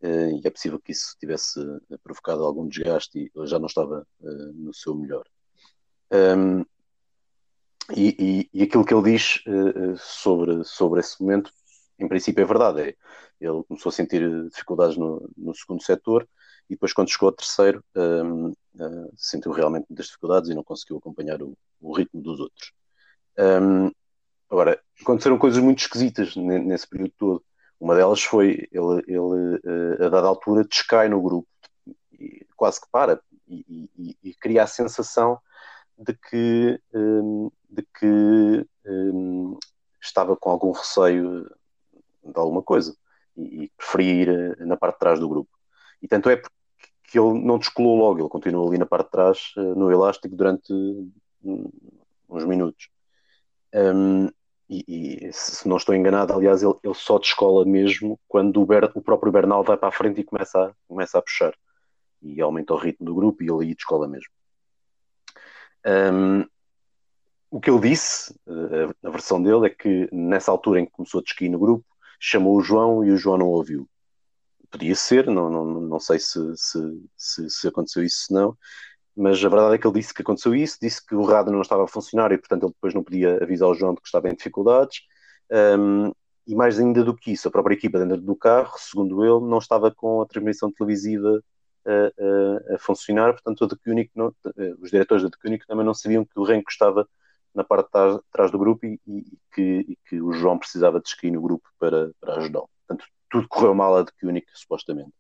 e 0.02 0.42
é 0.44 0.50
possível 0.50 0.80
que 0.80 0.92
isso 0.92 1.16
tivesse 1.20 1.60
eh, 1.92 1.98
provocado 2.04 2.44
algum 2.44 2.68
desgaste 2.68 3.20
e 3.20 3.48
já 3.48 3.58
não 3.58 3.68
estava 3.68 4.06
eh, 4.22 4.52
no 4.54 4.74
seu 4.74 4.96
melhor. 4.96 5.26
Um, 6.12 6.66
e, 7.96 8.16
e, 8.20 8.50
e, 8.54 8.64
aquilo 8.64 8.86
que 8.86 8.94
ele 8.94 9.12
diz 9.12 9.44
sobre, 10.00 10.64
sobre 10.64 11.00
esse 11.02 11.22
momento, 11.22 11.52
em 12.00 12.08
princípio 12.08 12.42
é 12.42 12.46
verdade. 12.46 12.82
É, 12.82 12.96
ele 13.40 13.64
começou 13.68 13.90
a 13.90 13.94
sentir 13.94 14.22
dificuldades 14.50 14.98
no, 14.98 15.30
no 15.38 15.54
segundo 15.54 15.84
setor 15.84 16.28
e 16.70 16.74
depois 16.74 16.94
quando 16.94 17.10
chegou 17.10 17.28
ao 17.28 17.36
terceiro 17.36 17.84
um, 17.96 18.50
uh, 18.50 19.14
sentiu 19.16 19.52
realmente 19.52 19.86
muitas 19.90 20.08
dificuldades 20.08 20.50
e 20.50 20.56
não 20.56 20.64
conseguiu 20.64 20.98
acompanhar 20.98 21.42
o, 21.42 21.56
o 21.80 21.94
ritmo 21.96 22.22
dos 22.22 22.40
outros. 22.40 22.72
Um, 23.38 23.92
agora, 24.50 24.82
aconteceram 25.02 25.38
coisas 25.38 25.62
muito 25.62 25.80
esquisitas 25.80 26.36
nesse 26.36 26.88
período 26.88 27.14
todo. 27.18 27.46
Uma 27.80 27.96
delas 27.96 28.24
foi 28.24 28.68
ele, 28.72 29.04
ele 29.08 29.62
eh, 29.66 30.06
a 30.06 30.10
dada 30.10 30.28
altura 30.28 30.64
descai 30.64 31.10
no 31.10 31.22
grupo, 31.22 31.48
quase 32.56 32.80
que 32.82 32.88
para, 32.92 33.20
e, 33.48 33.90
e, 33.98 34.18
e 34.24 34.34
cria 34.34 34.64
a 34.64 34.68
sensação 34.68 35.40
de 35.98 36.14
que, 36.14 36.80
um, 36.94 37.52
de 37.70 37.84
que 37.98 38.68
um, 38.86 39.58
estava 40.02 40.36
com 40.36 40.50
algum 40.50 40.72
receio 40.72 41.50
de 42.24 42.34
alguma 42.40 42.62
coisa 42.62 42.96
e, 43.38 43.66
e, 43.66 43.72
preferia 43.78 44.14
ir 44.14 44.30
eh, 44.30 44.66
na 44.66 44.78
parte 44.78 44.96
de 44.96 45.00
trás 45.00 45.20
do 45.20 45.30
grupo. 45.30 45.50
E 46.02 46.08
tanto 46.08 46.30
é 46.30 46.42
que 47.04 47.20
ele 47.20 47.40
não 47.42 47.58
descolou 47.60 47.98
logo, 47.98 48.20
ele 48.20 48.30
continuou 48.30 48.68
ali 48.68 48.78
na 48.78 48.86
parte 48.86 49.06
de 49.06 49.12
trás, 49.12 49.54
uh, 49.58 49.76
no 49.76 49.92
elástico, 49.92 50.36
durante 50.36 50.74
um, 51.44 51.72
uns 52.30 52.46
minutos. 52.46 52.90
Um, 53.74 54.30
e, 54.70 55.28
e, 55.28 55.34
se 55.34 55.68
não 55.68 55.78
estou 55.78 55.94
enganado, 55.94 56.34
aliás, 56.34 56.64
ele, 56.64 56.74
ele 56.84 56.94
só 56.94 57.20
descola 57.20 57.64
mesmo 57.66 58.20
quando 58.28 58.62
o, 58.62 58.66
Ber, 58.66 58.92
o, 58.96 59.02
próprio 59.02 59.32
Bernal 59.32 59.64
vai 59.64 59.78
para 59.78 59.90
a 59.90 59.92
frente 59.92 60.22
e 60.22 60.24
começa 60.24 60.60
a, 60.60 60.74
começa 60.88 61.18
a 61.20 61.22
puxar. 61.22 61.54
E 62.22 62.42
aumenta 62.42 62.74
o 62.74 62.78
ritmo 62.78 63.06
do 63.06 63.16
grupo 63.16 63.44
e 63.44 63.50
ele 63.50 63.66
aí 63.66 63.76
descola 63.76 64.08
mesmo. 64.08 64.30
Um, 65.86 66.46
o 67.52 67.62
que 67.62 67.70
ele 67.70 67.90
disse, 67.90 68.36
a, 68.48 69.08
a, 69.08 69.12
versão 69.12 69.42
dele, 69.42 69.68
é 69.68 69.70
que 69.70 70.10
nessa 70.12 70.52
altura 70.52 70.80
em 70.80 70.86
que 70.86 70.92
começou 70.92 71.20
a 71.20 71.24
desquir 71.24 71.48
no 71.50 71.60
grupo, 71.60 71.86
chamou 72.20 72.58
o 72.58 72.62
João 72.62 73.06
e 73.06 73.12
o 73.12 73.18
João 73.18 73.38
não 73.38 73.48
ouviu. 73.48 73.88
Podia 74.72 74.96
ser, 74.96 75.28
não, 75.28 75.50
não, 75.50 75.66
não 75.66 76.00
sei 76.00 76.18
se, 76.20 76.40
se, 76.58 76.80
se, 77.16 77.50
se 77.50 77.68
aconteceu 77.68 78.04
isso, 78.04 78.34
ou 78.34 78.40
não, 78.40 78.58
mas 79.16 79.44
a 79.44 79.50
verdade 79.50 79.76
é 79.76 79.78
que 79.78 79.88
ele 79.88 80.00
disse 80.00 80.14
que 80.14 80.22
aconteceu 80.22 80.54
isso, 80.54 80.78
disse 80.82 81.06
que 81.06 81.16
o 81.16 81.24
rádio 81.24 81.52
não 81.52 81.62
estava 81.62 81.86
a 81.86 81.88
funcionar 81.88 82.32
e, 82.32 82.38
portanto, 82.38 82.64
ele 82.64 82.74
depois 82.74 82.94
não 82.94 83.04
podia 83.04 83.42
avisar 83.42 83.70
o 83.70 83.74
João 83.74 83.94
de 83.94 84.02
que 84.02 84.08
estava 84.08 84.30
em 84.30 84.36
dificuldades. 84.36 85.02
Um, 85.52 86.12
e 86.48 86.54
mais 86.54 86.80
ainda 86.80 87.04
do 87.04 87.16
que 87.16 87.32
isso, 87.32 87.48
a 87.48 87.52
própria 87.52 87.74
equipa 87.74 87.98
dentro 87.98 88.22
do 88.22 88.36
carro, 88.36 88.78
segundo 88.78 89.24
ele, 89.24 89.50
não 89.50 89.58
estava 89.58 89.90
com 89.92 90.22
a 90.22 90.26
transmissão 90.28 90.72
televisiva 90.72 91.42
a, 91.86 92.72
a, 92.72 92.76
a 92.76 92.80
funcionar, 92.80 93.34
portanto, 93.34 93.64
a 93.64 93.68
Decunic 93.68 94.12
eh, 94.16 94.74
os 94.80 94.92
diretores 94.92 95.24
da 95.24 95.30
Decunic 95.30 95.66
também 95.66 95.86
não 95.86 95.94
sabiam 95.94 96.26
que 96.26 96.40
o 96.40 96.44
Renko 96.44 96.70
estava 96.70 97.08
na 97.54 97.64
parte 97.64 97.88
de 97.88 98.20
trás 98.32 98.52
do 98.52 98.60
grupo 98.60 98.86
e, 98.86 99.00
e, 99.08 99.24
que, 99.54 99.62
e, 99.62 99.98
que, 100.08 100.22
o 100.22 100.34
João 100.34 100.60
precisava 100.60 101.00
de 101.00 101.08
esqui 101.08 101.32
no 101.32 101.42
grupo 101.42 101.68
para, 101.80 102.12
para 102.20 102.36
ajudá-lo. 102.38 102.70
Portanto, 102.86 103.10
tudo 103.30 103.48
correu 103.48 103.74
mal 103.74 103.98
a 103.98 104.04
Decunic, 104.04 104.48
supostamente. 104.54 105.14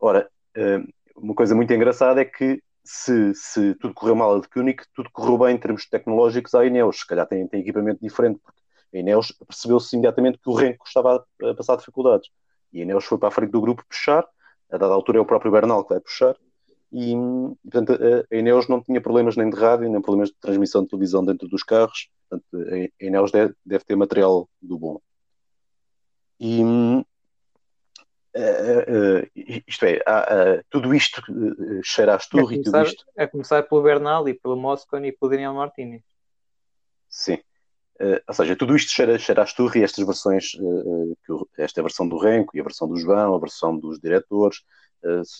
Ora, 0.00 0.28
hum, 0.56 0.86
uma 1.16 1.34
coisa 1.34 1.54
muito 1.54 1.72
engraçada 1.72 2.20
é 2.20 2.24
que 2.24 2.62
se, 2.84 3.34
se 3.34 3.74
tudo 3.76 3.94
correu 3.94 4.14
mal 4.14 4.36
a 4.36 4.40
de 4.40 4.48
Koenig, 4.48 4.82
tudo 4.94 5.10
correu 5.10 5.38
bem 5.38 5.56
em 5.56 5.58
termos 5.58 5.86
tecnológicos 5.86 6.54
à 6.54 6.64
Ineos. 6.64 7.00
Se 7.00 7.06
calhar 7.06 7.26
tem, 7.26 7.46
tem 7.48 7.60
equipamento 7.60 8.00
diferente, 8.00 8.38
porque 8.42 8.60
a 8.94 8.98
Ineos 8.98 9.32
percebeu-se 9.46 9.96
imediatamente 9.96 10.38
que 10.38 10.50
o 10.50 10.54
Renko 10.54 10.86
estava 10.86 11.24
a, 11.42 11.50
a, 11.50 11.54
passar 11.54 11.76
dificuldades. 11.76 12.28
E 12.72 12.80
a 12.80 12.82
Ineos 12.82 13.04
foi 13.04 13.18
para 13.18 13.28
a 13.28 13.32
frente 13.32 13.50
do 13.50 13.60
grupo 13.60 13.84
puxar, 13.88 14.26
a 14.70 14.76
dada 14.76 14.92
altura 14.92 15.18
é 15.18 15.20
o 15.20 15.26
próprio 15.26 15.50
Bernal 15.50 15.82
que 15.84 15.94
vai 15.94 16.00
puxar, 16.00 16.36
e, 16.92 17.14
portanto, 17.62 17.98
a, 18.30 18.36
Ineos 18.36 18.68
não 18.68 18.82
tinha 18.82 19.00
problemas 19.00 19.36
nem 19.36 19.48
de 19.48 19.56
rádio, 19.56 19.90
nem 19.90 20.02
problemas 20.02 20.28
de 20.28 20.36
transmissão 20.38 20.82
de 20.82 20.90
televisão 20.90 21.24
dentro 21.24 21.48
dos 21.48 21.62
carros, 21.62 22.10
portanto, 22.28 22.46
a 23.00 23.04
Ineos 23.04 23.32
deve, 23.32 23.54
deve 23.64 23.84
ter 23.84 23.96
material 23.96 24.48
do 24.60 24.78
bom. 24.78 25.00
E, 26.38 26.62
isto 29.66 29.84
é, 29.84 29.98
uh, 29.98 30.64
tudo 30.68 30.92
isto 30.94 31.22
cheira 31.84 32.14
a 32.14 32.16
é 32.16 32.54
e 32.54 32.62
tudo 32.62 32.82
isto. 32.82 33.04
É 33.16 33.26
começar 33.26 33.62
pelo 33.62 33.82
Bernal 33.82 34.28
e 34.28 34.34
pelo 34.34 34.56
Moscon 34.56 35.04
e 35.04 35.12
pelo 35.12 35.30
Daniel 35.30 35.54
Martínez. 35.54 36.02
Sim. 37.08 37.38
ou 38.26 38.34
seja, 38.34 38.56
tudo 38.56 38.74
isto 38.74 38.90
cheira, 38.90 39.16
cheira 39.18 39.42
a 39.42 39.44
Astur 39.44 39.76
e 39.76 39.84
estas 39.84 40.04
versões, 40.04 40.46
esta 41.56 41.80
versão 41.80 42.08
do 42.08 42.18
Renko 42.18 42.56
e 42.56 42.60
a 42.60 42.64
versão 42.64 42.88
do 42.88 42.96
João, 42.96 43.36
a 43.36 43.38
versão 43.38 43.78
dos 43.78 44.00
diretores, 44.00 44.64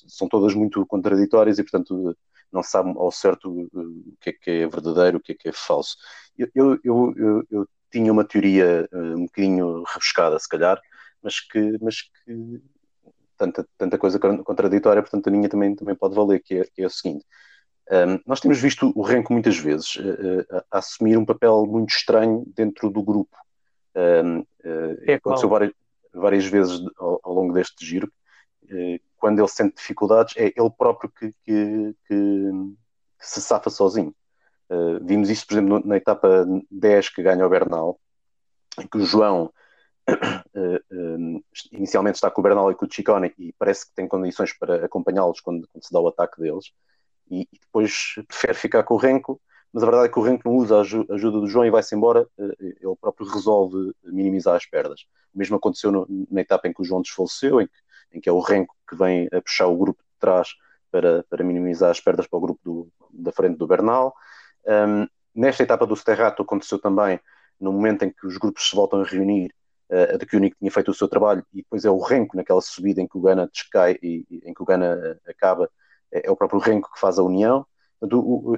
são 0.06 0.28
todas 0.28 0.54
muito 0.54 0.86
contraditórias 0.86 1.58
e, 1.58 1.64
portanto, 1.64 2.16
não 2.52 2.62
se 2.62 2.70
sabe 2.70 2.92
ao 2.96 3.10
certo 3.10 3.50
o 3.50 4.16
que 4.20 4.30
é 4.30 4.32
que 4.32 4.50
é 4.50 4.68
verdadeiro, 4.68 5.18
o 5.18 5.20
que 5.20 5.32
é 5.32 5.34
que 5.34 5.48
é 5.48 5.52
falso. 5.52 5.96
Eu, 6.38 6.48
eu, 6.54 7.14
eu, 7.16 7.44
eu 7.50 7.68
tinha 7.90 8.12
uma 8.12 8.24
teoria 8.24 8.88
um 8.92 9.24
bocadinho 9.24 9.82
rebuscada, 9.82 10.38
se 10.38 10.48
calhar, 10.48 10.80
mas 11.20 11.40
que, 11.40 11.76
mas 11.80 12.02
que 12.02 12.62
tanta, 13.44 13.68
tanta 13.76 13.98
coisa 13.98 14.18
contraditória, 14.18 15.02
portanto 15.02 15.26
a 15.28 15.30
minha 15.30 15.48
também, 15.48 15.74
também 15.74 15.94
pode 15.94 16.14
valer, 16.14 16.40
que 16.42 16.58
é, 16.58 16.64
que 16.64 16.82
é 16.82 16.86
o 16.86 16.90
seguinte. 16.90 17.24
Um, 17.90 18.18
nós 18.26 18.40
temos 18.40 18.58
visto 18.60 18.92
o 18.94 19.02
Renko 19.02 19.32
muitas 19.32 19.58
vezes 19.58 19.96
uh, 19.96 20.64
a, 20.70 20.78
assumir 20.78 21.18
um 21.18 21.24
papel 21.24 21.66
muito 21.66 21.90
estranho 21.90 22.44
dentro 22.54 22.88
do 22.88 23.02
grupo. 23.02 23.36
Um, 23.94 24.40
uh, 24.40 25.02
é 25.06 25.14
aconteceu 25.14 25.48
várias, 25.48 25.72
várias 26.12 26.46
vezes 26.46 26.80
ao, 26.96 27.20
ao, 27.22 27.34
longo 27.34 27.52
deste 27.52 27.84
giro. 27.84 28.10
Uh, 28.64 28.98
quando 29.18 29.38
ele 29.38 29.48
sente 29.48 29.76
dificuldades, 29.76 30.34
é 30.36 30.46
ele 30.46 30.70
próprio 30.76 31.10
que, 31.10 31.30
que, 31.44 31.94
que, 32.06 32.50
que 33.18 33.26
se 33.26 33.40
safa 33.40 33.70
sozinho. 33.70 34.14
vimos 35.02 35.30
isso, 35.30 35.46
por 35.46 35.54
exemplo, 35.54 35.82
na 35.84 35.96
etapa 35.96 36.46
10 36.70 37.08
que 37.10 37.22
ganha 37.22 37.46
o 37.46 37.48
Bernal, 37.48 37.98
em 38.78 38.86
que 38.86 38.98
o 38.98 39.04
João 39.04 39.50
uh, 40.08 41.44
inicialmente 41.72 42.16
está 42.16 42.30
com 42.30 42.40
o 42.40 42.44
Bernal 42.44 42.70
e 42.70 42.74
com 42.74 42.86
o 42.86 42.92
Ciccone 42.92 43.32
e 43.38 43.52
parece 43.58 43.86
que 43.86 43.94
tem 43.94 44.06
condições 44.06 44.52
para 44.52 44.84
acompanhá-los 44.84 45.40
quando, 45.40 45.68
quando, 45.68 45.84
se 45.84 45.92
dá 45.92 46.00
o 46.00 46.08
ataque 46.08 46.40
deles 46.40 46.72
e, 47.30 47.42
e, 47.52 47.58
depois 47.58 48.14
prefere 48.28 48.54
ficar 48.54 48.82
com 48.82 48.94
o 48.94 48.98
Renko 48.98 49.40
mas 49.72 49.82
a 49.82 49.86
verdade 49.86 50.08
é 50.08 50.12
que 50.12 50.18
o 50.20 50.22
Renko 50.22 50.48
não 50.48 50.56
usa 50.56 50.76
a 50.76 50.80
ajuda 50.80 51.40
do 51.40 51.48
João 51.48 51.66
e 51.66 51.70
vai-se 51.70 51.96
embora, 51.96 52.28
uh, 52.38 52.54
ele 52.60 52.96
próprio 53.00 53.26
resolve 53.26 53.92
minimizar 54.04 54.54
as 54.54 54.64
perdas. 54.64 55.00
O 55.34 55.38
mesmo 55.38 55.56
aconteceu 55.56 55.90
no, 55.90 56.06
na 56.30 56.42
etapa 56.42 56.68
em 56.68 56.72
que 56.72 56.80
o 56.80 56.84
João 56.84 57.02
desfaleceu, 57.02 57.60
em 57.60 57.66
que, 57.66 57.72
em 58.12 58.20
que 58.20 58.28
é 58.28 58.32
o 58.32 58.38
Renko 58.38 58.72
que 58.88 58.94
vem 58.94 59.28
a 59.32 59.42
puxar 59.42 59.66
o 59.66 59.76
grupo 59.76 60.00
de 60.00 60.20
trás 60.20 60.54
para, 60.92 61.24
para 61.28 61.42
minimizar 61.42 61.90
as 61.90 61.98
perdas 61.98 62.28
para 62.28 62.36
o 62.36 62.40
grupo 62.40 62.60
do, 62.62 62.88
da 63.12 63.32
frente 63.32 63.58
do 63.58 63.66
Bernal. 63.66 64.14
Um, 64.64 65.08
nesta 65.34 65.64
etapa 65.64 65.84
do 65.84 65.96
Sterrato 65.96 66.42
aconteceu 66.42 66.78
também 66.78 67.18
no 67.60 67.72
momento 67.72 68.04
em 68.04 68.10
que 68.10 68.26
os 68.28 68.38
grupos 68.38 68.68
se 68.68 68.76
voltam 68.76 69.00
a 69.00 69.04
reunir 69.04 69.52
a 69.90 70.16
de 70.16 70.26
Koenig 70.26 70.56
tinha 70.58 70.70
feito 70.70 70.90
o 70.90 70.94
seu 70.94 71.06
trabalho 71.08 71.44
e 71.52 71.58
depois 71.58 71.84
é 71.84 71.90
o 71.90 71.98
Renko 71.98 72.36
naquela 72.36 72.60
subida 72.60 73.00
em 73.00 73.06
que 73.06 73.18
o 73.18 73.20
Gana 73.20 73.48
descai 73.52 73.98
e, 74.02 74.24
e 74.30 74.42
em 74.44 74.54
que 74.54 74.62
o 74.62 74.64
Gana 74.64 75.18
acaba, 75.28 75.70
é, 76.14 76.28
é, 76.28 76.30
o 76.30 76.36
próprio 76.36 76.60
Renko 76.60 76.92
que 76.92 77.00
faz 77.00 77.18
a 77.18 77.22
união. 77.22 77.66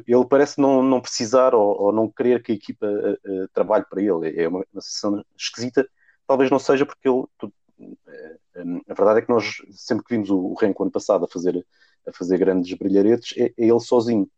Ele 0.06 0.26
parece 0.28 0.60
não, 0.60 0.82
não 0.82 1.00
precisar 1.00 1.54
ou, 1.54 1.80
ou 1.80 1.92
não 1.92 2.10
querer 2.10 2.42
que 2.42 2.52
a 2.52 2.54
equipa 2.54 2.86
uh, 2.86 3.44
uh, 3.44 3.48
trabalhe 3.52 3.84
para 3.88 4.02
ele. 4.02 4.40
É 4.40 4.46
uma, 4.48 4.64
uma 4.72 5.24
esquisita. 5.36 5.88
Talvez 6.26 6.50
não 6.50 6.58
seja 6.58 6.84
porque 6.84 7.08
ele. 7.08 7.24
Tu, 7.38 7.46
uh, 7.46 8.82
a 8.88 8.94
verdade 8.94 9.20
é 9.20 9.22
que 9.22 9.30
nós 9.30 9.56
sempre 9.70 10.04
que 10.04 10.14
vimos 10.14 10.30
o, 10.30 10.36
o 10.36 10.54
Renko 10.54 10.82
ano 10.82 10.92
passado 10.92 11.24
a 11.24 11.28
fazer, 11.28 11.64
a 12.06 12.12
fazer 12.12 12.38
grandes 12.38 12.76
brilharetes, 12.76 13.36
é, 13.38 13.46
é 13.46 13.52
ele 13.56 13.80
sozinho. 13.80 14.28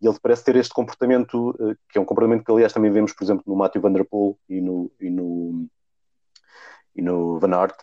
E 0.00 0.06
ele 0.06 0.18
parece 0.22 0.44
ter 0.44 0.54
este 0.56 0.72
comportamento, 0.72 1.54
que 1.90 1.98
é 1.98 2.00
um 2.00 2.04
comportamento 2.04 2.44
que 2.44 2.52
aliás 2.52 2.72
também 2.72 2.92
vemos, 2.92 3.12
por 3.12 3.24
exemplo, 3.24 3.42
no 3.46 3.56
Matthew 3.56 3.82
Van 3.82 3.92
Der 3.92 4.04
Poel 4.04 4.38
e 4.48 4.60
no, 4.60 4.92
e 5.00 5.10
no 5.10 5.68
e 6.98 7.02
no 7.02 7.38
Van 7.38 7.54
Aert, 7.54 7.76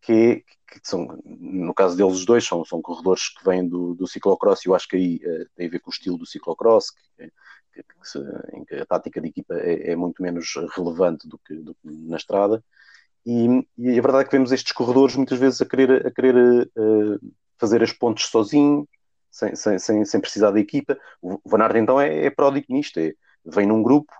que, 0.00 0.44
que, 0.68 0.80
são, 0.84 1.20
no 1.24 1.74
caso 1.74 1.96
deles 1.96 2.14
os 2.14 2.24
dois, 2.24 2.46
são, 2.46 2.64
são 2.64 2.80
corredores 2.80 3.28
que 3.28 3.44
vêm 3.44 3.68
do, 3.68 3.94
do 3.94 4.06
ciclocross 4.06 4.64
e 4.64 4.68
eu 4.68 4.74
acho 4.74 4.88
que 4.88 4.96
aí 4.96 5.16
uh, 5.16 5.46
tem 5.56 5.66
a 5.66 5.70
ver 5.70 5.80
com 5.80 5.90
o 5.90 5.92
estilo 5.92 6.16
do 6.16 6.24
ciclocross, 6.24 6.90
que, 6.90 7.32
que, 7.74 7.82
que 7.82 8.08
se, 8.08 8.18
em 8.54 8.64
que 8.64 8.76
a 8.76 8.86
tática 8.86 9.20
de 9.20 9.28
equipa 9.28 9.54
é, 9.54 9.90
é 9.90 9.96
muito 9.96 10.22
menos 10.22 10.54
relevante 10.76 11.28
do 11.28 11.38
que, 11.38 11.54
do 11.54 11.76
na 11.84 12.16
estrada. 12.16 12.62
E, 13.26 13.66
e, 13.78 13.98
a 13.98 14.02
verdade 14.02 14.22
é 14.22 14.24
que 14.24 14.32
vemos 14.32 14.52
estes 14.52 14.72
corredores 14.72 15.16
muitas 15.16 15.38
vezes 15.38 15.60
a 15.60 15.66
querer, 15.66 16.06
a 16.06 16.10
querer 16.10 16.70
uh, 16.76 17.32
fazer 17.58 17.82
as 17.82 17.92
pontes 17.92 18.26
sozinho, 18.26 18.88
sem, 19.30 19.56
sem, 19.56 19.78
sem, 19.78 20.04
sem, 20.04 20.20
precisar 20.20 20.52
da 20.52 20.60
equipa. 20.60 20.96
O 21.20 21.40
Van 21.46 21.62
Aert 21.62 21.76
então 21.76 22.00
é, 22.00 22.26
é 22.26 22.30
pródigo 22.30 22.66
nisto, 22.68 22.98
é, 22.98 23.12
vem 23.44 23.66
num 23.66 23.82
grupo, 23.82 24.12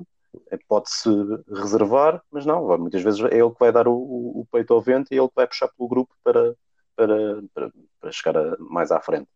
pode-se 0.68 1.08
reservar, 1.48 2.22
mas 2.30 2.46
não, 2.46 2.78
muitas 2.78 3.02
vezes 3.02 3.20
é 3.20 3.38
ele 3.38 3.50
que 3.50 3.60
vai 3.60 3.72
dar 3.72 3.86
o, 3.86 3.94
o, 3.94 4.46
peito 4.50 4.72
ao 4.72 4.80
vento 4.80 5.12
e 5.12 5.16
é 5.16 5.18
ele 5.18 5.28
que 5.28 5.34
vai 5.36 5.46
puxar 5.46 5.68
pelo 5.68 5.88
grupo 5.88 6.14
para, 6.24 6.54
para, 6.96 7.42
para, 7.54 7.72
para 8.00 8.12
chegar 8.12 8.36
a, 8.36 8.56
mais 8.58 8.90
à 8.90 9.00
frente. 9.00 9.28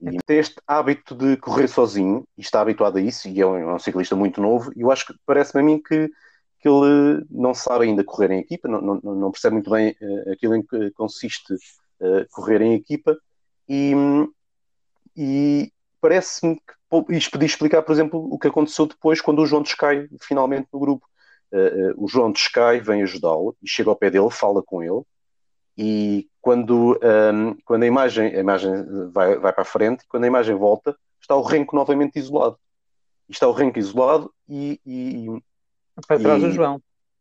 E 0.00 0.18
tem 0.26 0.38
este 0.38 0.56
hábito 0.66 1.14
de 1.14 1.36
correr 1.36 1.68
sozinho, 1.68 2.26
e 2.36 2.42
está 2.42 2.60
habituado 2.60 2.98
a 2.98 3.00
isso, 3.00 3.28
e 3.28 3.40
é 3.40 3.46
um, 3.46 3.56
é 3.56 3.74
um 3.74 3.78
ciclista 3.78 4.14
muito 4.14 4.40
novo, 4.40 4.70
e 4.76 4.82
eu 4.82 4.90
acho 4.90 5.06
que 5.06 5.14
parece-me 5.24 5.62
a 5.62 5.64
mim 5.64 5.80
que, 5.80 6.10
que 6.58 6.68
ele 6.68 7.24
não 7.30 7.54
sabe 7.54 7.84
ainda 7.84 8.04
correr 8.04 8.30
em 8.30 8.40
equipa, 8.40 8.68
não, 8.68 8.80
não, 8.80 9.14
não 9.14 9.30
percebe 9.30 9.54
muito 9.54 9.70
bem 9.70 9.96
uh, 10.00 10.32
aquilo 10.32 10.56
em 10.56 10.62
que 10.62 10.90
consiste 10.90 11.54
uh, 11.54 12.26
correr 12.30 12.60
em 12.60 12.74
equipa, 12.74 13.16
e, 13.68 13.94
e 15.16 15.72
parece-me 16.00 16.56
que 16.56 16.74
isto 17.10 17.30
podia 17.30 17.46
explicar, 17.46 17.82
por 17.82 17.92
exemplo, 17.92 18.28
o 18.30 18.38
que 18.38 18.48
aconteceu 18.48 18.86
depois 18.86 19.20
quando 19.20 19.40
o 19.40 19.46
João 19.46 19.62
descai 19.62 20.08
finalmente 20.22 20.68
no 20.72 20.78
grupo. 20.78 21.06
Uh, 21.52 21.92
uh, 21.92 22.04
o 22.04 22.08
João 22.08 22.32
descai, 22.32 22.80
vem 22.80 23.02
ajudá-lo 23.02 23.56
e 23.62 23.68
chega 23.68 23.88
ao 23.88 23.96
pé 23.96 24.10
dele, 24.10 24.30
fala 24.30 24.62
com 24.62 24.82
ele. 24.82 25.02
E 25.76 26.28
quando, 26.40 26.92
um, 26.92 26.98
ehm, 27.02 27.56
quando 27.64 27.82
a 27.82 27.86
imagem, 27.86 28.34
a 28.34 28.38
imagem 28.38 28.72
vai, 29.10 29.36
vai 29.38 29.52
para 29.52 29.62
a 29.62 29.66
frente, 29.66 30.04
quando 30.08 30.24
a 30.24 30.26
imagem 30.26 30.54
volta, 30.54 30.96
está 31.20 31.34
o 31.34 31.42
Renko 31.42 31.74
novamente 31.74 32.18
isolado. 32.18 32.56
E 33.28 33.32
está 33.32 33.48
o 33.48 33.52
Renko 33.52 33.78
isolado 33.78 34.32
e. 34.48 34.80
e 34.86 35.26
para 36.06 36.18
trás 36.18 36.42
e, 36.42 36.46
do 36.46 36.52
João. 36.52 36.80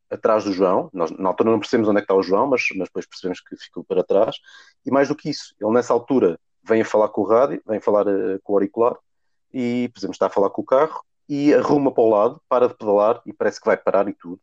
Atrás 0.09 0.43
do 0.43 0.51
João. 0.51 0.89
Nós 0.93 1.09
na 1.11 1.29
altura 1.29 1.51
não 1.51 1.59
percebemos 1.59 1.89
onde 1.89 1.97
é 1.97 2.01
que 2.01 2.05
está 2.05 2.15
o 2.15 2.21
João, 2.21 2.47
mas, 2.47 2.61
mas 2.75 2.87
depois 2.89 3.07
percebemos 3.07 3.39
que 3.41 3.55
ficou 3.55 3.83
para 3.83 4.03
trás. 4.03 4.35
E 4.85 4.91
mais 4.91 5.07
do 5.07 5.15
que 5.15 5.29
isso, 5.29 5.55
ele 5.59 5.71
nessa 5.71 5.93
altura 5.93 6.39
vem 6.63 6.81
a 6.81 6.85
falar 6.85 7.09
com 7.09 7.21
o 7.21 7.25
rádio, 7.25 7.61
vem 7.65 7.77
a 7.77 7.81
falar 7.81 8.07
uh, 8.07 8.39
com 8.43 8.53
o 8.53 8.55
auricular 8.55 8.95
e, 9.53 9.89
por 9.93 9.99
exemplo, 9.99 10.13
está 10.13 10.27
a 10.27 10.29
falar 10.29 10.49
com 10.49 10.61
o 10.61 10.65
carro 10.65 11.03
e 11.29 11.53
arruma 11.53 11.93
para 11.93 12.03
o 12.03 12.09
lado, 12.09 12.41
para 12.49 12.67
de 12.67 12.75
pedalar 12.75 13.21
e 13.25 13.33
parece 13.33 13.59
que 13.59 13.65
vai 13.65 13.77
parar 13.77 14.07
e 14.07 14.13
tudo. 14.13 14.41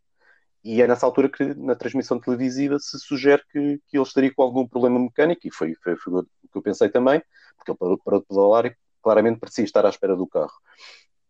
E 0.63 0.83
é 0.83 0.87
nessa 0.87 1.07
altura 1.07 1.29
que, 1.29 1.55
na 1.55 1.75
transmissão 1.75 2.21
televisiva, 2.21 2.79
se 2.79 2.99
sugere 2.99 3.43
que, 3.51 3.81
que 3.89 3.97
ele 3.97 4.05
estaria 4.05 4.33
com 4.33 4.43
algum 4.43 4.67
problema 4.69 4.99
mecânico, 4.99 5.47
e 5.47 5.51
foi, 5.51 5.75
foi, 5.83 5.97
foi 5.97 6.13
o 6.21 6.23
que 6.23 6.59
eu 6.59 6.63
pensei 6.63 6.89
também, 6.91 7.23
porque 7.57 7.71
ele 7.71 7.79
parou, 7.79 7.99
parou 7.99 8.21
de 8.21 8.27
pedalar 8.27 8.67
e 8.67 8.77
claramente 9.03 9.41
parecia 9.41 9.65
estar 9.65 9.87
à 9.87 9.89
espera 9.89 10.15
do 10.15 10.27
carro. 10.27 10.53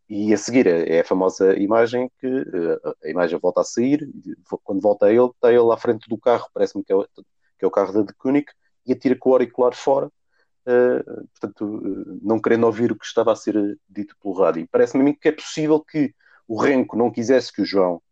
e 0.09 0.35
a 0.35 0.37
seguir 0.37 0.67
é, 0.67 0.97
é 0.97 1.01
a 1.01 1.05
famosa 1.05 1.57
imagem 1.59 2.11
que 2.19 2.27
uh, 2.27 2.97
a 3.05 3.09
imagem 3.09 3.39
volta 3.39 3.61
a 3.61 3.65
sair, 3.65 4.09
quando 4.65 4.81
volta 4.81 5.07
a 5.07 5.13
ele, 5.13 5.27
está 5.27 5.53
ele 5.53 5.73
à 5.73 5.77
frente 5.77 6.09
do 6.09 6.19
carro, 6.19 6.49
parece-me 6.53 6.83
que, 6.85 6.93
é, 6.93 6.97
que 7.59 7.65
é 7.65 7.67
o 7.69 7.71
carro 7.71 7.93
da 7.93 8.03
De 8.03 8.13
Koenig, 8.15 8.47
e 8.85 8.93
atira 8.93 9.17
com 9.17 9.31
o 9.31 9.33
auricular 9.35 9.75
fora, 9.75 10.11
uh, 10.71 11.29
portanto, 11.39 11.65
uh, 11.65 12.21
não 12.23 12.41
querendo 12.41 12.65
ouvir 12.65 12.93
o 12.93 12.97
que 12.97 13.05
estava 13.05 13.33
a 13.33 13.37
ser 13.37 13.79
dito 13.89 14.17
pelo 14.23 14.35
rádio. 14.35 14.69
Parece-me 14.71 15.03
a 15.03 15.05
mim 15.05 15.15
que 15.15 15.29
é 15.29 15.33
possível 15.33 15.81
que 15.81 16.15
o 16.47 16.61
Renko 16.61 16.97
não 16.97 17.11
quisesse 17.11 17.53
que 17.53 17.63
o 17.63 17.67
João 17.67 18.03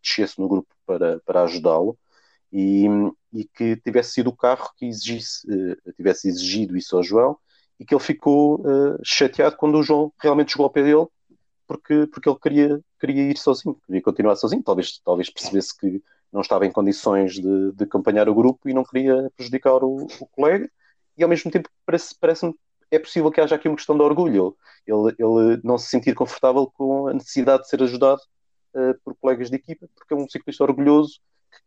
descesse 0.00 0.38
no 0.38 0.48
grupo 0.48 0.72
para, 0.86 1.18
para 1.26 1.42
ajudá-lo, 1.42 1.98
e, 2.52 2.86
e, 3.32 3.44
que 3.44 3.76
tivesse 3.76 4.12
sido 4.12 4.30
o 4.30 4.36
carro 4.36 4.70
que 4.76 4.86
exigisse, 4.86 5.44
tivesse 5.96 6.28
exigido 6.28 6.76
isso 6.76 6.96
ao 6.96 7.02
João, 7.02 7.36
e 7.80 7.84
que 7.84 7.94
ele 7.94 8.02
ficou 8.02 8.60
uh, 8.60 8.98
chateado 9.02 9.56
quando 9.56 9.76
o 9.76 9.82
João 9.82 10.12
realmente 10.20 10.52
chegou 10.52 10.64
ao 10.64 10.70
pé 10.70 10.84
dele 10.84 11.06
porque, 11.70 12.06
porque 12.08 12.28
ele 12.28 12.38
queria, 12.38 12.80
queria 12.98 13.30
ir 13.30 13.38
sozinho, 13.38 13.80
queria 13.86 14.02
continuar 14.02 14.34
sozinho, 14.34 14.60
talvez, 14.60 14.98
talvez 15.04 15.30
percebesse 15.30 15.76
que 15.78 16.02
não 16.32 16.40
estava 16.40 16.66
em 16.66 16.72
condições 16.72 17.34
de, 17.34 17.72
de 17.72 17.84
acompanhar 17.84 18.28
o 18.28 18.34
grupo 18.34 18.68
e 18.68 18.74
não 18.74 18.84
queria 18.84 19.30
prejudicar 19.36 19.82
o, 19.84 20.06
o 20.20 20.26
colega, 20.26 20.68
e 21.20 21.22
ao 21.22 21.28
mesmo 21.28 21.50
tempo 21.50 21.68
parece-me 21.84 22.18
parece 22.18 22.50
é 22.90 22.98
possível 22.98 23.30
que 23.30 23.40
haja 23.40 23.54
aqui 23.54 23.68
uma 23.68 23.76
questão 23.76 23.96
de 23.96 24.02
orgulho, 24.02 24.56
ele, 24.84 25.14
ele 25.16 25.60
não 25.62 25.78
se 25.78 25.88
sentir 25.88 26.14
confortável 26.14 26.66
com 26.66 27.06
a 27.06 27.14
necessidade 27.14 27.62
de 27.62 27.68
ser 27.68 27.80
ajudado 27.82 28.20
uh, 28.74 28.98
por 29.04 29.14
colegas 29.14 29.48
de 29.48 29.56
equipa, 29.56 29.88
porque 29.94 30.12
é 30.12 30.16
um 30.16 30.28
ciclista 30.28 30.64
orgulhoso 30.64 31.20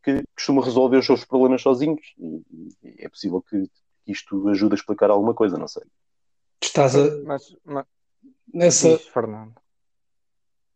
que, 0.04 0.18
que 0.18 0.24
costuma 0.36 0.63
resolver 0.63 0.98
os 0.98 1.06
seus 1.06 1.24
problemas 1.24 1.62
sozinhos, 1.62 2.13
e, 2.18 2.44
e 2.84 3.06
é 3.06 3.08
possível 3.08 3.42
que, 3.42 3.70
que 4.04 4.12
isto 4.12 4.50
ajude 4.50 4.74
a 4.74 4.76
explicar 4.76 5.10
alguma 5.10 5.34
coisa, 5.34 5.58
não 5.58 5.68
sei. 5.68 5.84
Estás 6.62 6.96
a. 6.96 7.24
Mas, 7.24 7.56
mas... 7.63 7.86
Nessa. 8.54 8.98
Diz, 8.98 9.08
Fernando. 9.08 9.56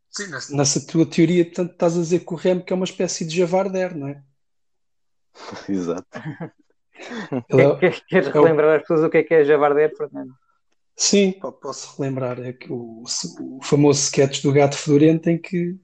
Sim, 0.10 0.28
nessa... 0.28 0.56
nessa 0.56 0.88
tua 0.88 1.06
teoria, 1.06 1.44
portanto, 1.44 1.72
estás 1.74 1.98
a 1.98 2.02
dizer 2.02 2.20
que 2.20 2.34
o 2.34 2.38
Remo 2.38 2.63
que 2.63 2.72
é 2.72 2.76
uma 2.76 2.86
espécie 2.86 3.26
de 3.26 3.36
Javarder, 3.36 3.96
não 3.98 4.08
é? 4.08 4.24
Exato. 5.68 6.08
É 7.50 7.76
queres, 7.80 8.00
queres 8.02 8.28
relembrar 8.30 8.76
às 8.76 8.82
pessoas 8.82 9.04
o 9.04 9.10
que 9.10 9.18
é 9.18 9.24
que 9.24 9.34
é 9.34 9.44
Javarder, 9.44 9.96
Fernando? 9.96 10.34
Sim, 10.96 11.34
posso 11.62 11.96
relembrar. 11.98 12.40
É 12.40 12.54
que 12.54 12.72
o, 12.72 13.04
o 13.42 13.64
famoso 13.64 14.02
sketch 14.02 14.42
do 14.42 14.52
gato 14.52 14.78
fedorento 14.78 15.30
em 15.30 15.38
que 15.38 15.76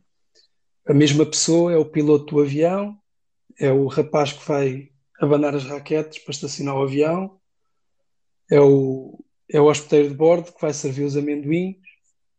a 0.87 0.93
mesma 0.93 1.25
pessoa 1.25 1.71
é 1.71 1.77
o 1.77 1.85
piloto 1.85 2.35
do 2.35 2.41
avião, 2.41 2.97
é 3.59 3.71
o 3.71 3.87
rapaz 3.87 4.33
que 4.33 4.45
vai 4.47 4.89
abanar 5.19 5.55
as 5.55 5.63
raquetes 5.63 6.19
para 6.19 6.31
estacionar 6.31 6.75
o 6.75 6.83
avião, 6.83 7.39
é 8.51 8.59
o, 8.59 9.23
é 9.49 9.61
o 9.61 9.65
hospedeiro 9.65 10.09
de 10.09 10.15
bordo 10.15 10.51
que 10.51 10.61
vai 10.61 10.73
servir 10.73 11.03
os 11.03 11.15
amendoins. 11.15 11.77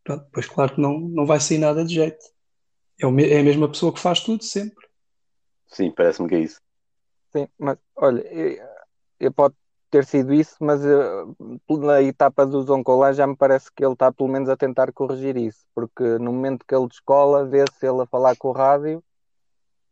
Pronto, 0.02 0.26
pois 0.32 0.46
claro 0.46 0.74
que 0.74 0.80
não, 0.80 0.98
não 0.98 1.24
vai 1.24 1.40
sair 1.40 1.58
nada 1.58 1.84
de 1.84 1.94
jeito. 1.94 2.24
É, 3.00 3.06
o, 3.06 3.20
é 3.20 3.40
a 3.40 3.44
mesma 3.44 3.68
pessoa 3.68 3.92
que 3.92 4.00
faz 4.00 4.20
tudo 4.20 4.44
sempre. 4.44 4.84
Sim, 5.68 5.90
parece-me 5.90 6.28
que 6.28 6.34
é 6.34 6.40
isso. 6.40 6.60
Sim, 7.34 7.48
mas 7.58 7.78
olha, 7.96 8.22
eu, 8.32 8.64
eu 9.20 9.32
pode 9.32 9.54
ter 9.90 10.04
sido 10.04 10.32
isso, 10.32 10.56
mas 10.60 10.84
eu, 10.84 11.36
na 11.78 12.02
etapa 12.02 12.46
do 12.46 12.62
Zoncolan 12.62 13.12
já 13.12 13.26
me 13.26 13.36
parece 13.36 13.70
que 13.72 13.84
ele 13.84 13.92
está 13.94 14.12
pelo 14.12 14.28
menos 14.28 14.48
a 14.48 14.56
tentar 14.56 14.92
corrigir 14.92 15.36
isso, 15.36 15.66
porque 15.74 16.02
no 16.18 16.32
momento 16.32 16.64
que 16.66 16.74
ele 16.74 16.88
descola, 16.88 17.44
vê-se 17.46 17.86
ele 17.86 18.02
a 18.02 18.06
falar 18.06 18.36
com 18.36 18.48
o 18.48 18.52
rádio 18.52 19.02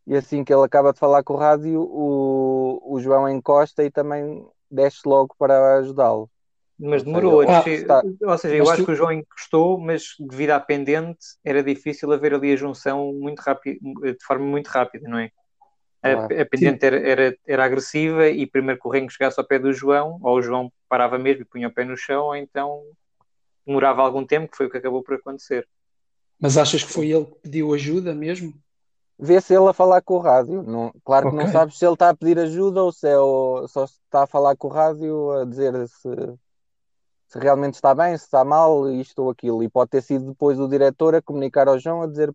e 0.07 0.17
assim 0.17 0.45
que 0.45 0.53
ele 0.55 0.65
acaba 0.65 0.93
de 0.93 0.99
falar 1.01 1.23
com 1.25 1.35
o 1.35 1.37
rádio, 1.37 1.83
o, 1.83 2.95
o 2.97 3.01
João 3.01 3.29
encosta 3.29 3.85
e 3.85 3.91
também 3.91 4.47
desce 4.71 5.01
logo 5.07 5.35
para 5.39 5.79
ajudá-lo. 5.79 6.31
Mas 6.79 7.05
demorou 7.05 7.41
a 7.41 7.47
descer. 7.47 7.93
está. 7.93 8.05
Ou 8.23 8.39
seja, 8.39 8.57
eu 8.57 8.69
Mas 8.69 8.71
acho 8.71 8.85
tu- 8.85 8.85
que 8.85 8.93
o 8.93 8.95
João 8.95 9.13
encostou, 9.13 9.79
mas 9.81 10.15
devido 10.19 10.51
à 10.51 10.61
pendente 10.61 11.19
era 11.45 11.63
difícil 11.63 12.11
haver 12.13 12.35
ali 12.35 12.53
a 12.53 12.57
junção 12.57 13.13
muito 13.15 13.41
rápido, 13.41 13.79
de 14.03 14.25
forma 14.25 14.45
muito 14.47 14.67
rápida, 14.69 15.09
não 15.09 15.19
é? 15.19 15.31
A, 16.03 16.11
Claro. 16.15 16.41
a 16.41 16.47
pendente 16.47 16.85
era, 16.85 16.99
era, 16.99 17.37
era 17.47 17.65
agressiva 17.65 18.29
e 18.29 18.45
primeiro 18.47 18.81
que 18.81 18.89
o 18.89 18.91
Rengo 18.91 19.11
chegasse 19.11 19.39
ao 19.39 19.47
pé 19.47 19.59
do 19.59 19.73
João, 19.73 20.19
ou 20.23 20.37
o 20.39 20.43
João 20.43 20.73
parava 20.89 21.17
mesmo 21.19 21.43
e 21.43 21.45
punha 21.45 21.69
o 21.69 21.73
pé 21.73 21.85
no 21.85 21.97
chão, 21.97 22.25
ou 22.25 22.37
então 22.37 22.83
demorava 23.65 24.03
algum 24.03 24.27
tempo, 24.27 24.51
que 24.51 24.57
foi 24.57 24.67
o 24.67 24.71
que 24.71 24.79
acabou 24.79 25.03
por 25.03 25.15
acontecer. 25.15 25.69
Mas 26.41 26.57
achas 26.59 26.83
que 26.83 26.93
foi 26.93 27.11
ele 27.11 27.25
que 27.27 27.35
pediu 27.43 27.73
ajuda 27.73 28.13
mesmo? 28.13 28.53
Vê-se 29.17 29.55
ele 29.55 29.69
a 29.69 29.73
falar 29.73 30.03
com 30.03 30.15
o 30.15 30.19
rádio. 30.19 30.65
Não, 30.65 30.93
claro 31.05 31.31
que 31.31 31.37
não 31.37 31.47
sabes 31.47 31.79
se 31.79 31.85
ele 31.87 31.93
está 31.93 32.09
a 32.09 32.17
pedir 32.17 32.37
ajuda 32.41 32.83
ou 32.83 32.91
se 32.91 33.07
é 33.09 33.17
o- 33.17 33.69
só 33.69 33.85
está 33.85 34.25
a 34.25 34.27
falar 34.27 34.57
com 34.57 34.67
o 34.67 34.71
rádio 34.71 35.31
a 35.31 35.45
dizer 35.45 35.73
se, 35.87 36.09
se 37.29 37.39
realmente 37.39 37.75
está 37.75 37.95
bem, 37.95 38.17
se 38.19 38.25
está 38.25 38.45
mal, 38.45 38.91
isto 38.91 39.23
ou 39.23 39.31
aquilo. 39.31 39.63
E 39.63 39.69
pode 39.69 39.91
ter 39.91 40.03
sido 40.03 40.31
depois 40.31 40.59
o 40.59 40.67
diretor 40.69 41.15
a 41.15 41.23
comunicar 41.23 41.69
ao 41.69 41.79
João 41.79 42.03
a 42.03 42.09
dizer 42.09 42.35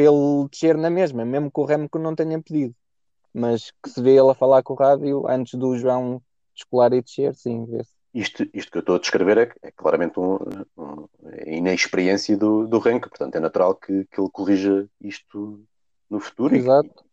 ele 0.00 0.48
descer 0.50 0.76
na 0.76 0.90
mesma, 0.90 1.24
mesmo 1.24 1.50
que 1.50 1.60
o 1.60 1.66
que 1.66 1.98
não 1.98 2.14
tenha 2.14 2.40
pedido. 2.40 2.74
Mas 3.32 3.72
que 3.82 3.90
se 3.90 4.02
vê 4.02 4.12
ele 4.12 4.30
a 4.30 4.34
falar 4.34 4.62
com 4.62 4.72
o 4.72 4.76
rádio 4.76 5.28
antes 5.28 5.58
do 5.58 5.76
João 5.76 6.20
descolar 6.54 6.92
e 6.92 7.02
descer, 7.02 7.34
sim, 7.34 7.64
vê-se. 7.66 7.92
Isto, 8.12 8.44
isto 8.52 8.72
que 8.72 8.78
eu 8.78 8.80
estou 8.80 8.96
a 8.96 8.98
descrever 8.98 9.38
é, 9.38 9.52
é 9.62 9.70
claramente 9.70 10.18
um, 10.18 10.36
um, 10.76 11.08
a 11.24 11.48
inexperiência 11.48 12.36
do, 12.36 12.66
do 12.66 12.78
Renko, 12.78 13.08
portanto 13.08 13.36
é 13.36 13.40
natural 13.40 13.76
que, 13.76 14.04
que 14.06 14.20
ele 14.20 14.30
corrija 14.30 14.88
isto 15.00 15.62
no 16.08 16.18
futuro. 16.18 16.54
E- 16.54 16.58
Exato. 16.58 17.04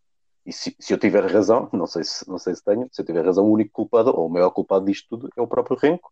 E, 0.43 0.54
se, 0.54 0.76
se 0.80 0.93
eu 0.93 0.97
tiver 0.97 1.26
razão, 1.26 1.69
não 1.73 1.86
sei, 1.86 2.06
se, 2.06 2.28
não 2.28 2.39
sei 2.39 2.56
se 2.56 2.63
tenho, 2.63 2.88
se 2.89 3.02
eu 3.02 3.06
tiver 3.06 3.23
razão, 3.26 3.45
o 3.45 3.52
único 3.52 3.71
culpado, 3.71 4.15
ou 4.15 4.28
o 4.28 4.30
maior 4.30 4.50
culpado 4.50 4.86
disto 4.86 5.10
tudo, 5.10 5.30
é 5.36 5.41
o 5.41 5.47
próprio 5.47 5.78
Renko, 5.78 6.12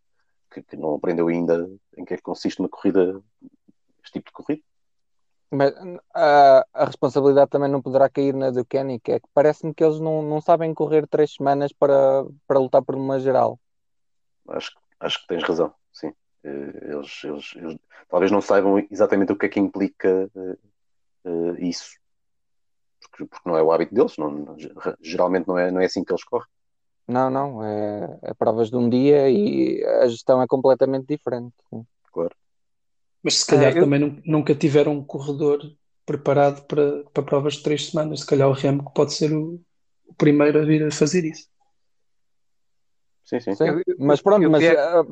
que, 0.52 0.62
que 0.62 0.76
não 0.76 0.94
aprendeu 0.94 1.28
ainda 1.28 1.68
em 1.96 2.04
que 2.04 2.14
é 2.14 2.16
que 2.18 2.22
consiste 2.22 2.60
uma 2.60 2.68
corrida, 2.68 3.20
este 4.04 4.12
tipo 4.12 4.26
de 4.26 4.32
corrida. 4.32 4.62
Mas 5.50 5.72
a, 6.14 6.66
a 6.74 6.84
responsabilidade 6.84 7.50
também 7.50 7.70
não 7.70 7.80
poderá 7.82 8.08
cair 8.08 8.34
na 8.34 8.50
do 8.50 8.64
Kenny, 8.64 8.98
que 9.00 9.12
é 9.12 9.20
que 9.20 9.28
parece-me 9.32 9.74
que 9.74 9.84
eles 9.84 10.00
não, 10.00 10.22
não 10.22 10.40
sabem 10.40 10.74
correr 10.74 11.06
três 11.06 11.34
semanas 11.34 11.72
para, 11.72 12.24
para 12.46 12.58
lutar 12.58 12.82
por 12.82 12.96
uma 12.96 13.18
geral. 13.20 13.58
Acho, 14.48 14.72
que- 14.72 14.78
acho 15.00 15.20
que 15.22 15.26
tens 15.28 15.42
razão, 15.44 15.72
sim. 15.92 16.12
Eh, 16.44 16.92
Eles, 16.92 17.24
eles, 17.24 17.52
eles 17.56 17.78
talvez 18.08 18.30
não 18.32 18.40
saibam 18.40 18.78
exatamente 18.90 19.32
o 19.32 19.36
que 19.36 19.46
é 19.46 19.48
que 19.48 19.60
implica 19.60 20.30
eh, 20.34 20.56
eh, 21.26 21.54
isso, 21.66 21.98
porque, 23.00 23.24
porque 23.26 23.48
não 23.48 23.56
é 23.56 23.62
o 23.62 23.72
hábito 23.72 23.94
deles, 23.94 24.16
não, 24.18 24.56
geralmente 25.00 25.46
não 25.48 25.58
é, 25.58 25.70
não 25.70 25.80
é 25.80 25.86
assim 25.86 26.04
que 26.04 26.12
eles 26.12 26.24
correm. 26.24 26.48
Não, 27.08 27.30
não, 27.30 27.64
é, 27.64 28.18
é 28.22 28.34
provas 28.34 28.68
de 28.68 28.76
um 28.76 28.88
dia 28.88 29.30
e 29.30 29.84
a 30.02 30.08
gestão 30.08 30.42
é 30.42 30.46
completamente 30.46 31.06
diferente. 31.06 31.54
sim. 31.70 31.86
Mas 33.26 33.38
se 33.40 33.46
calhar 33.48 33.72
Ah, 33.72 33.76
eu- 33.76 33.80
também 33.80 33.98
nun- 33.98 34.22
nunca 34.24 34.54
tiveram 34.54 34.92
um 34.92 35.02
corredor 35.02 35.58
preparado 36.06 36.64
para, 36.68 37.02
para 37.12 37.24
provas 37.24 37.54
de 37.54 37.64
três 37.64 37.86
semanas. 37.90 38.20
Se 38.20 38.26
calhar 38.26 38.48
o 38.48 38.52
Remo 38.52 38.84
que 38.84 38.94
pode 38.94 39.14
ser 39.14 39.32
o, 39.32 39.60
o 40.06 40.14
primeiro 40.14 40.62
a 40.62 40.64
vir 40.64 40.86
a 40.86 40.92
fazer 40.92 41.24
isso. 41.24 41.48
Sim, 43.24 43.40
sim. 43.40 43.54
Sim, 43.56 43.64
Eu- 43.66 43.78
eu- 43.84 43.96
mas 43.98 44.22
pronto, 44.22 44.44
eu 44.44 44.50
mas 44.50 44.62
a, 44.64 45.00
a 45.00 45.04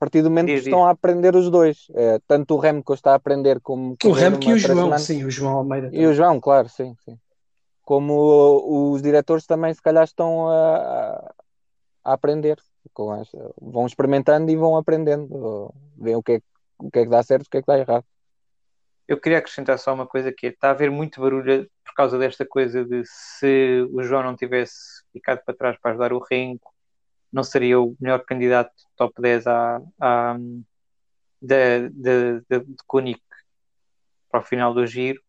partir 0.00 0.20
do 0.22 0.30
momento 0.30 0.46
que 0.48 0.54
estão 0.54 0.84
a 0.84 0.90
aprender 0.90 1.36
os 1.36 1.48
dois, 1.48 1.86
é, 1.94 2.18
tanto 2.26 2.54
o 2.56 2.58
Remco 2.58 2.92
está 2.92 3.12
a 3.12 3.14
aprender 3.14 3.60
como 3.60 3.92
O 3.92 3.96
que 3.96 4.08
e 4.08 4.10
o 4.10 4.58
João, 4.58 4.58
semanas. 4.58 5.02
sim, 5.02 5.22
o 5.24 5.30
João 5.30 5.58
Almeida. 5.58 5.90
E 5.92 6.04
o 6.04 6.12
João, 6.12 6.40
claro, 6.40 6.68
sim, 6.68 6.96
sim. 7.04 7.16
Como 7.84 8.90
os 8.92 9.00
diretores 9.00 9.46
também 9.46 9.72
se 9.72 9.80
calhar 9.80 10.02
estão 10.02 10.48
a, 10.48 10.76
a- 12.04 12.14
aprender. 12.14 12.58
Com 12.92 13.12
as- 13.12 13.30
vão 13.62 13.86
experimentando 13.86 14.50
e 14.50 14.56
vão 14.56 14.76
aprendendo. 14.76 15.72
Veem 15.96 16.16
o 16.16 16.22
que, 16.22 16.32
é, 16.32 16.40
que- 16.40 16.46
o 16.84 16.90
que 16.90 16.98
é 17.00 17.04
que 17.04 17.10
dá 17.10 17.22
certo 17.22 17.44
e 17.44 17.46
o 17.46 17.50
que 17.50 17.56
é 17.58 17.60
que 17.60 17.66
dá 17.66 17.78
errado. 17.78 18.04
Eu 19.06 19.20
queria 19.20 19.38
acrescentar 19.38 19.78
só 19.78 19.92
uma 19.92 20.06
coisa 20.06 20.32
que 20.32 20.46
é, 20.46 20.50
está 20.50 20.68
a 20.68 20.70
haver 20.70 20.90
muito 20.90 21.20
barulho 21.20 21.70
por 21.84 21.94
causa 21.94 22.18
desta 22.18 22.46
coisa 22.46 22.84
de 22.84 23.02
se 23.04 23.86
o 23.92 24.02
João 24.02 24.22
não 24.22 24.36
tivesse 24.36 25.02
ficado 25.12 25.42
para 25.44 25.54
trás 25.54 25.78
para 25.78 25.90
ajudar 25.90 26.12
o 26.12 26.18
Renko, 26.18 26.72
não 27.32 27.42
seria 27.42 27.80
o 27.80 27.96
melhor 28.00 28.24
candidato 28.24 28.72
top 28.96 29.20
10 29.20 29.46
à, 29.46 29.82
à, 30.00 30.36
da, 31.40 31.88
da, 31.90 32.58
de 32.58 32.76
Koenig 32.86 33.20
para 34.30 34.40
o 34.40 34.44
final 34.44 34.72
do 34.72 34.86
giro. 34.86 35.20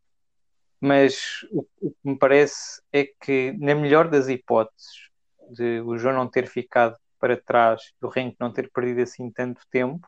Mas 0.79 1.45
o, 1.51 1.65
o 1.81 1.91
que 1.91 1.97
me 2.03 2.17
parece 2.17 2.81
é 2.93 3.05
que, 3.05 3.53
na 3.59 3.73
melhor 3.75 4.07
das 4.07 4.27
hipóteses, 4.27 5.09
de 5.51 5.81
o 5.81 5.97
João 5.97 6.15
não 6.15 6.27
ter 6.27 6.47
ficado 6.47 6.95
para 7.19 7.37
trás, 7.37 7.91
do 7.99 8.07
Renko 8.07 8.37
não 8.39 8.51
ter 8.51 8.69
perdido 8.71 9.01
assim 9.01 9.31
tanto 9.31 9.61
tempo, 9.69 10.07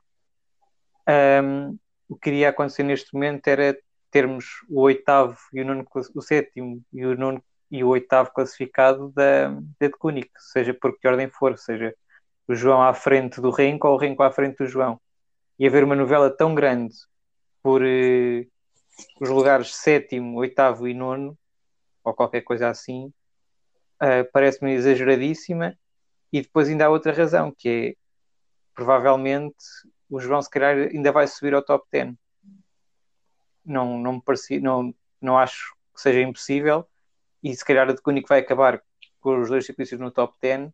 hum, 1.08 1.78
o 2.10 2.16
que 2.16 2.30
iria 2.30 2.50
acontecer 2.50 2.84
neste 2.84 3.14
momento 3.14 3.48
era 3.48 3.78
termos 4.12 4.46
o 4.70 4.82
oitavo 4.82 5.38
e 5.54 5.62
o 5.62 5.66
nono, 5.66 5.86
o 6.16 6.22
sétimo 6.22 6.82
e 6.94 7.06
o 7.06 7.16
nono 7.18 7.44
e 7.70 7.84
o 7.84 7.90
oitavo 7.90 8.32
classificado 8.34 9.10
da, 9.10 9.50
de 9.80 9.90
Koenig, 9.90 10.30
seja 10.38 10.74
por 10.74 10.98
que 10.98 11.08
ordem 11.08 11.30
for, 11.30 11.58
seja 11.58 11.94
o 12.48 12.56
João 12.56 12.82
à 12.82 12.94
frente 12.94 13.42
do 13.42 13.50
Renko 13.52 13.88
ou 13.88 13.96
o 13.96 13.98
Renko 13.98 14.24
à 14.24 14.32
frente 14.32 14.58
do 14.58 14.68
João. 14.68 15.00
E 15.60 15.68
haver 15.68 15.84
uma 15.84 15.96
novela 15.96 16.30
tão 16.30 16.56
grande 16.56 16.96
por 17.62 17.82
eh, 17.84 18.48
os 19.20 19.30
lugares 19.30 19.76
sétimo, 19.76 20.38
oitavo 20.38 20.88
e 20.88 20.94
nono, 20.94 21.38
ou 22.04 22.14
qualquer 22.14 22.42
coisa 22.42 22.70
assim, 22.70 23.12
eh, 24.02 24.24
parece-me 24.24 24.74
exageradíssima. 24.74 25.78
E 26.32 26.42
depois 26.42 26.70
ainda 26.70 26.86
há 26.86 26.90
outra 26.90 27.12
razão, 27.12 27.54
que 27.58 27.70
é 27.70 27.96
provavelmente 28.74 29.56
o 30.10 30.20
João 30.20 30.42
se 30.42 30.50
calhar 30.50 30.76
ainda 30.78 31.12
vai 31.12 31.28
subir 31.28 31.54
ao 31.54 31.62
top 31.64 31.86
10. 31.92 32.14
não, 33.66 33.98
não 34.00 34.14
me 34.14 34.22
parecia, 34.22 34.60
não, 34.62 34.94
não 35.22 35.38
acho 35.38 35.76
que 35.94 36.02
seja 36.02 36.22
impossível, 36.22 36.88
e 37.44 37.54
se 37.56 37.66
calhar 37.66 37.90
a 37.90 37.94
de 37.94 38.02
Koenig 38.02 38.26
vai 38.28 38.40
acabar 38.40 38.82
com 39.20 39.42
os 39.42 39.50
dois 39.50 39.66
ciclistas 39.66 40.00
no 40.00 40.10
top 40.12 40.36
10, 40.42 40.72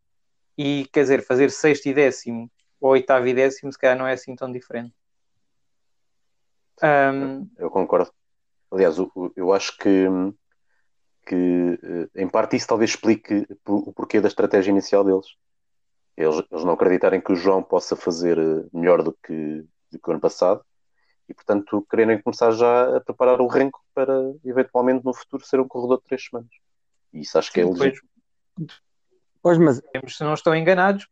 e 0.57 0.87
quer 0.93 1.01
dizer, 1.01 1.25
fazer 1.25 1.49
sexto 1.49 1.87
e 1.87 1.93
décimo, 1.93 2.51
ou 2.79 2.91
oitavo 2.91 3.25
e 3.27 3.33
décimo, 3.33 3.71
se 3.71 3.79
calhar 3.79 3.97
não 3.97 4.05
é 4.05 4.13
assim 4.13 4.35
tão 4.35 4.51
diferente. 4.51 4.93
Um, 6.83 7.49
Eu 7.57 7.69
concordo. 7.69 8.11
Aliás, 8.71 8.99
o- 8.99 9.31
eu 9.35 9.53
acho 9.53 9.77
que, 9.77 10.05
que 11.25 11.79
eh, 12.15 12.21
em 12.23 12.27
parte 12.27 12.55
isso 12.55 12.67
talvez 12.67 12.89
explique 12.91 13.47
o 13.65 13.93
porquê 13.93 14.19
da 14.19 14.27
estratégia 14.27 14.71
inicial 14.71 15.03
deles. 15.03 15.27
Eles, 16.15 16.43
eles 16.51 16.63
não 16.63 16.73
acreditarem 16.73 17.21
que 17.21 17.31
o 17.31 17.35
João 17.35 17.63
possa 17.63 17.95
fazer 17.95 18.37
eh, 18.37 18.65
melhor 18.71 19.01
do 19.01 19.13
que, 19.13 19.65
do 19.91 19.99
que 19.99 20.09
o 20.09 20.11
ano 20.11 20.21
passado 20.21 20.63
e, 21.27 21.33
portanto, 21.33 21.85
quererem 21.89 22.21
começar 22.21 22.51
já 22.51 22.97
a 22.97 23.01
preparar 23.01 23.41
o 23.41 23.47
renco 23.47 23.81
para, 23.93 24.13
eventualmente, 24.43 25.03
no 25.03 25.13
futuro, 25.13 25.45
ser 25.45 25.59
um 25.59 25.67
corredor 25.67 25.97
de 25.97 26.03
três 26.03 26.25
semanas. 26.25 26.51
E 27.11 27.21
isso 27.21 27.37
acho 27.37 27.51
que 27.51 27.61
é 27.61 27.65
legítimo. 27.65 28.07
Pois, 29.41 29.57
mas 29.57 29.81
se 30.07 30.23
não 30.23 30.33
estão 30.33 30.55
enganados, 30.55 31.07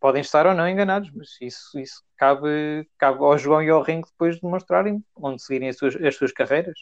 podem 0.00 0.22
estar 0.22 0.46
ou 0.46 0.54
não 0.54 0.68
enganados, 0.68 1.10
mas 1.14 1.36
isso, 1.40 1.78
isso 1.78 2.02
cabe, 2.16 2.88
cabe 2.98 3.18
ao 3.18 3.38
João 3.38 3.62
e 3.62 3.68
ao 3.68 3.82
Ringo 3.82 4.08
depois 4.08 4.40
demonstrarem 4.40 5.04
onde 5.14 5.42
seguirem 5.42 5.68
as 5.68 5.76
suas, 5.76 5.94
as 5.96 6.16
suas 6.16 6.32
carreiras. 6.32 6.78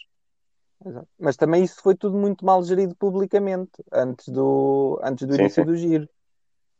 Mas 1.19 1.35
também 1.35 1.63
isso 1.63 1.81
foi 1.81 1.95
tudo 1.95 2.17
muito 2.17 2.45
mal 2.45 2.63
gerido 2.63 2.95
publicamente 2.95 3.83
antes 3.91 4.29
do, 4.29 4.99
antes 5.03 5.27
do 5.27 5.33
Sim, 5.33 5.41
início 5.41 5.63
sim. 5.63 5.67
do 5.67 5.75
giro. 5.75 6.09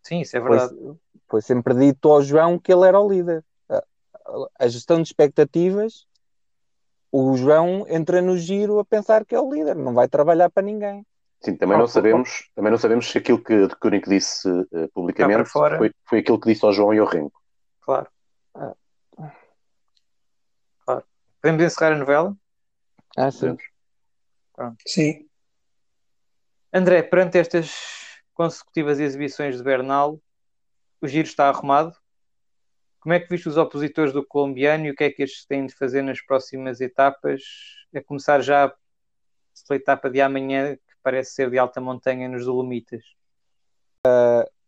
Sim, 0.02 0.22
isso 0.22 0.38
é 0.38 0.42
Foi, 0.42 0.50
verdade. 0.50 0.76
foi 1.28 1.42
sempre 1.42 1.74
dito 1.76 2.10
ao 2.10 2.22
João 2.22 2.58
que 2.60 2.72
ele 2.72 2.88
era 2.88 3.00
o 3.00 3.10
líder. 3.10 3.44
A, 3.70 3.84
a 4.60 4.68
gestão 4.68 4.98
de 5.02 5.08
expectativas, 5.08 6.08
o 7.12 7.36
João 7.36 7.86
entra 7.88 8.22
no 8.22 8.38
giro 8.38 8.80
a 8.80 8.86
pensar 8.86 9.26
que 9.26 9.36
é 9.36 9.40
o 9.40 9.52
líder, 9.52 9.76
não 9.76 9.94
vai 9.94 10.08
trabalhar 10.08 10.50
para 10.50 10.64
ninguém. 10.64 11.06
Sim, 11.42 11.56
também 11.56 11.76
Ah, 11.76 11.80
não 11.80 11.88
sabemos, 11.88 12.50
também 12.54 12.70
não 12.72 12.78
sabemos 12.78 13.10
se 13.10 13.18
aquilo 13.18 13.42
que 13.42 13.68
de 13.68 13.76
Koenig 13.78 14.08
disse 14.10 14.50
eh, 14.74 14.88
publicamente 14.94 15.50
fora. 15.50 15.78
foi, 15.78 15.92
foi 16.06 16.20
aquilo 16.20 16.40
que 16.40 16.50
disse 16.52 16.66
ao 16.66 16.74
João 16.74 16.94
e 16.94 17.00
ao 17.00 17.08
Renko. 17.08 17.40
Claro. 17.82 18.08
Claro. 20.86 21.04
Podemos 21.42 21.64
encerrar 21.64 21.94
a 21.94 21.98
novela? 21.98 22.36
Ah, 23.16 23.32
sim. 23.32 23.56
Podemos. 24.54 24.84
Sim. 24.86 25.26
André, 26.74 27.02
perante 27.04 27.38
estas 27.40 27.72
consecutivas 28.40 29.02
exibições 29.02 29.58
de 29.58 29.64
Bernal, 29.64 30.18
o 31.02 31.08
giro 31.10 31.28
está 31.28 31.50
arrumado. 31.50 31.94
Como 33.02 33.12
é 33.12 33.20
que 33.20 33.28
viste 33.28 33.50
os 33.50 33.58
opositores 33.58 34.14
do 34.14 34.26
colombiano 34.26 34.86
e 34.86 34.92
o 34.92 34.96
que 34.96 35.04
é 35.04 35.12
que 35.12 35.24
estes 35.24 35.46
têm 35.46 35.66
de 35.66 35.76
fazer 35.76 36.02
nas 36.02 36.22
próximas 36.22 36.80
etapas? 36.80 37.42
A 37.94 38.02
começar 38.02 38.40
já 38.40 38.74
pela 39.68 39.78
etapa 39.78 40.10
de 40.10 40.22
amanhã, 40.22 40.78
que 40.78 40.96
parece 41.04 41.34
ser 41.34 41.50
de 41.50 41.58
alta 41.60 41.82
montanha 41.82 42.30
nos 42.30 42.46
Dolomitas. 42.46 43.04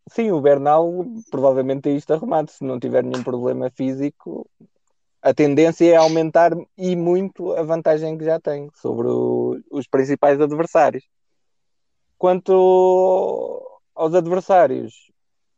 Sim, 0.09 0.31
o 0.31 0.41
Bernal 0.41 1.05
provavelmente 1.29 1.83
tem 1.83 1.95
isto 1.95 2.13
arrumado. 2.13 2.51
Se 2.51 2.65
não 2.65 2.77
tiver 2.77 3.05
nenhum 3.05 3.23
problema 3.23 3.71
físico, 3.71 4.45
a 5.21 5.33
tendência 5.33 5.93
é 5.93 5.95
aumentar 5.95 6.51
e 6.77 6.93
muito 6.97 7.53
a 7.53 7.63
vantagem 7.63 8.17
que 8.17 8.25
já 8.25 8.37
tem 8.37 8.69
sobre 8.73 9.07
o- 9.07 9.61
os 9.71 9.87
principais 9.87 10.41
adversários. 10.41 11.05
Quanto 12.21 13.79
aos 13.95 14.13
adversários, 14.13 15.11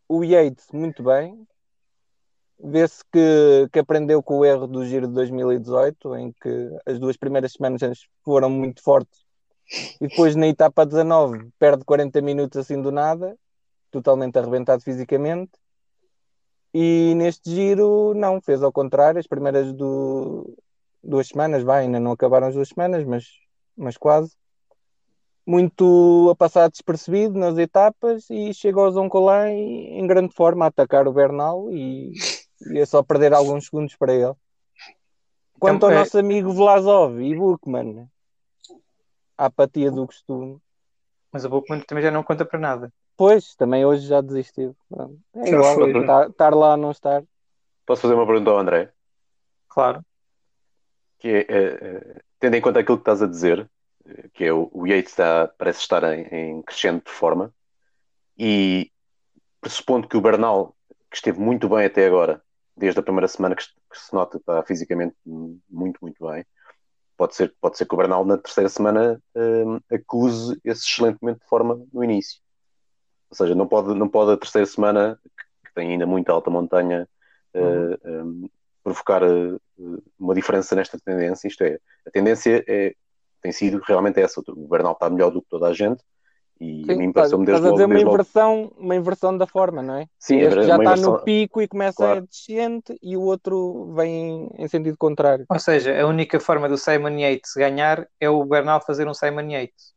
o 0.07 0.23
Yates, 0.23 0.67
muito 0.71 1.03
bem. 1.03 1.45
Vê-se 2.57 3.03
que, 3.11 3.67
que 3.69 3.79
aprendeu 3.79 4.23
com 4.23 4.37
o 4.37 4.45
erro 4.45 4.65
do 4.65 4.85
Giro 4.85 5.05
de 5.05 5.13
2018, 5.13 6.15
em 6.15 6.31
que 6.31 6.69
as 6.85 6.97
duas 6.99 7.17
primeiras 7.17 7.51
semanas 7.51 7.81
foram 8.23 8.49
muito 8.49 8.81
fortes 8.81 9.25
e 9.99 10.07
depois 10.07 10.37
na 10.37 10.47
etapa 10.47 10.85
19 10.85 11.49
perde 11.59 11.83
40 11.83 12.21
minutos 12.21 12.57
assim 12.57 12.81
do 12.81 12.93
nada 12.93 13.37
totalmente 13.91 14.39
arrebentado 14.39 14.81
fisicamente. 14.83 15.51
E 16.73 17.13
neste 17.17 17.49
giro, 17.49 18.13
não, 18.13 18.39
fez 18.39 18.63
ao 18.63 18.71
contrário. 18.71 19.19
As 19.19 19.27
primeiras 19.27 19.73
do... 19.73 20.57
duas 21.03 21.27
semanas, 21.27 21.61
vai, 21.61 21.83
ainda 21.83 21.99
não 21.99 22.13
acabaram 22.13 22.47
as 22.47 22.55
duas 22.55 22.69
semanas, 22.69 23.03
mas, 23.03 23.25
mas 23.75 23.97
quase. 23.97 24.31
Muito 25.45 26.29
a 26.31 26.35
passar 26.35 26.69
despercebido 26.69 27.37
nas 27.37 27.57
etapas 27.57 28.29
e 28.29 28.53
chega 28.53 28.79
ao 28.79 28.91
Zoncolan 28.91 29.49
em, 29.49 29.99
em 29.99 30.07
grande 30.07 30.33
forma 30.33 30.63
a 30.65 30.69
atacar 30.69 31.05
o 31.07 31.11
Bernal 31.13 31.69
e, 31.69 32.13
e 32.71 32.79
é 32.79 32.85
só 32.85 33.03
perder 33.03 33.33
alguns 33.33 33.65
segundos 33.65 33.95
para 33.95 34.13
ele. 34.13 34.33
Quanto 35.59 35.85
ao 35.85 35.91
é- 35.91 35.95
nosso 35.95 36.17
amigo 36.17 36.51
Vlasov 36.53 37.19
e 37.21 37.35
Bookman, 37.35 38.07
a 39.37 39.45
apatia 39.45 39.91
do 39.91 40.05
costume. 40.05 40.57
Mas 41.31 41.43
o 41.43 41.49
Bookman 41.49 41.81
também 41.81 42.03
já 42.03 42.11
não 42.11 42.23
conta 42.23 42.45
para 42.45 42.59
nada. 42.59 42.93
Pois, 43.17 43.53
também 43.55 43.85
hoje 43.85 44.07
já 44.07 44.21
desistiu. 44.21 44.75
É 45.35 45.45
Já 45.45 45.57
igual, 45.57 45.75
foi, 45.75 45.91
já. 45.93 45.99
estar, 45.99 46.29
estar 46.29 46.55
lá 46.55 46.71
ou 46.71 46.77
não 46.77 46.91
estar. 46.91 47.23
Posso 47.85 48.01
fazer 48.01 48.13
uma 48.13 48.25
pergunta 48.25 48.49
ao 48.49 48.57
André? 48.59 48.91
Claro. 49.67 50.05
que 51.19 51.27
é, 51.27 51.39
é, 51.49 51.57
é, 51.57 52.21
tendo 52.39 52.55
em 52.55 52.61
conta 52.61 52.79
aquilo 52.79 52.97
que 52.97 53.01
estás 53.01 53.21
a 53.21 53.27
dizer, 53.27 53.69
que 54.33 54.45
é 54.45 54.53
o, 54.53 54.69
o 54.73 54.85
Yates 54.87 55.11
está, 55.11 55.47
parece 55.57 55.79
estar 55.79 56.03
em, 56.13 56.23
em 56.31 56.61
crescente 56.61 57.09
forma, 57.09 57.53
e 58.37 58.91
pressupondo 59.61 60.07
que 60.07 60.17
o 60.17 60.21
Bernal, 60.21 60.75
que 61.09 61.15
esteve 61.17 61.39
muito 61.39 61.69
bem 61.69 61.85
até 61.85 62.05
agora, 62.07 62.41
desde 62.75 62.99
a 62.99 63.03
primeira 63.03 63.27
semana 63.27 63.55
que, 63.55 63.63
se- 63.63 63.69
que 63.91 63.97
se 63.99 64.13
nota 64.13 64.37
está 64.37 64.63
fisicamente 64.63 65.15
muito, 65.69 65.99
muito 66.01 66.25
bem, 66.27 66.45
pode 67.15 67.35
ser, 67.35 67.53
pode 67.61 67.77
ser 67.77 67.85
que 67.85 67.93
o 67.93 67.97
Bernal 67.97 68.25
na 68.25 68.37
terceira 68.37 68.69
semana 68.69 69.21
hum, 69.35 69.79
acuse 69.91 70.59
esse 70.63 70.81
excelente 70.85 71.19
momento 71.21 71.39
de 71.41 71.47
forma 71.47 71.85
no 71.93 72.03
início. 72.03 72.41
Ou 73.29 73.37
seja, 73.37 73.55
não 73.55 73.67
pode, 73.67 73.93
não 73.93 74.09
pode 74.09 74.31
a 74.31 74.37
terceira 74.37 74.65
semana, 74.65 75.19
que- 75.23 75.67
que 75.69 75.73
tem 75.75 75.91
ainda 75.91 76.05
muita 76.05 76.31
alta 76.31 76.49
montanha, 76.49 77.07
eh, 77.53 77.99
hum, 78.23 78.49
provocar 78.83 79.21
eh, 79.23 79.57
uma 80.19 80.33
diferença 80.35 80.75
nesta 80.75 80.99
tendência. 80.99 81.47
Isto 81.47 81.63
é, 81.63 81.79
a 82.05 82.11
tendência 82.11 82.63
é, 82.67 82.95
tem 83.43 83.51
sido 83.51 83.79
realmente 83.85 84.19
essa. 84.19 84.41
O 84.47 84.67
Bernal 84.67 84.93
está 84.93 85.09
melhor 85.09 85.29
do 85.29 85.41
que 85.41 85.49
toda 85.49 85.67
a 85.67 85.73
gente 85.73 86.01
e 86.59 86.89
a 86.89 86.95
mim 86.95 87.11
pareceu-me 87.11 87.45
desde 87.45 87.59
estás 87.59 87.65
a 87.65 87.67
logo. 87.67 87.73
dizer 87.75 87.85
uma 87.85 87.93
Desde 87.93 88.05
logo 88.05 88.15
inversão, 88.15 88.71
uma 88.77 88.95
inversão 88.95 89.37
da 89.37 89.45
forma, 89.45 89.83
não 89.83 89.95
é? 89.97 90.07
sim, 90.17 90.37
é 90.37 90.43
Este 90.45 90.63
já 90.63 90.75
uma 90.75 90.83
está 90.83 90.91
inversão- 90.93 91.11
no 91.13 91.23
pico 91.23 91.61
e 91.61 91.67
começa 91.67 91.97
Claro. 91.97 92.19
a 92.19 92.21
descente 92.21 92.97
e 93.03 93.17
o 93.17 93.21
outro 93.21 93.93
vem 93.95 94.49
em 94.57 94.67
sentido 94.67 94.97
contrário. 94.97 95.45
Ou 95.49 95.59
seja, 95.59 96.01
a 96.01 96.07
única 96.07 96.39
forma 96.39 96.69
do 96.69 96.77
Simon 96.77 97.17
Yates 97.19 97.51
ganhar 97.55 98.07
é 98.19 98.29
o 98.29 98.43
Bernal 98.45 98.79
fazer 98.81 99.07
um 99.07 99.13
Simon 99.13 99.49
Yates. 99.49 99.93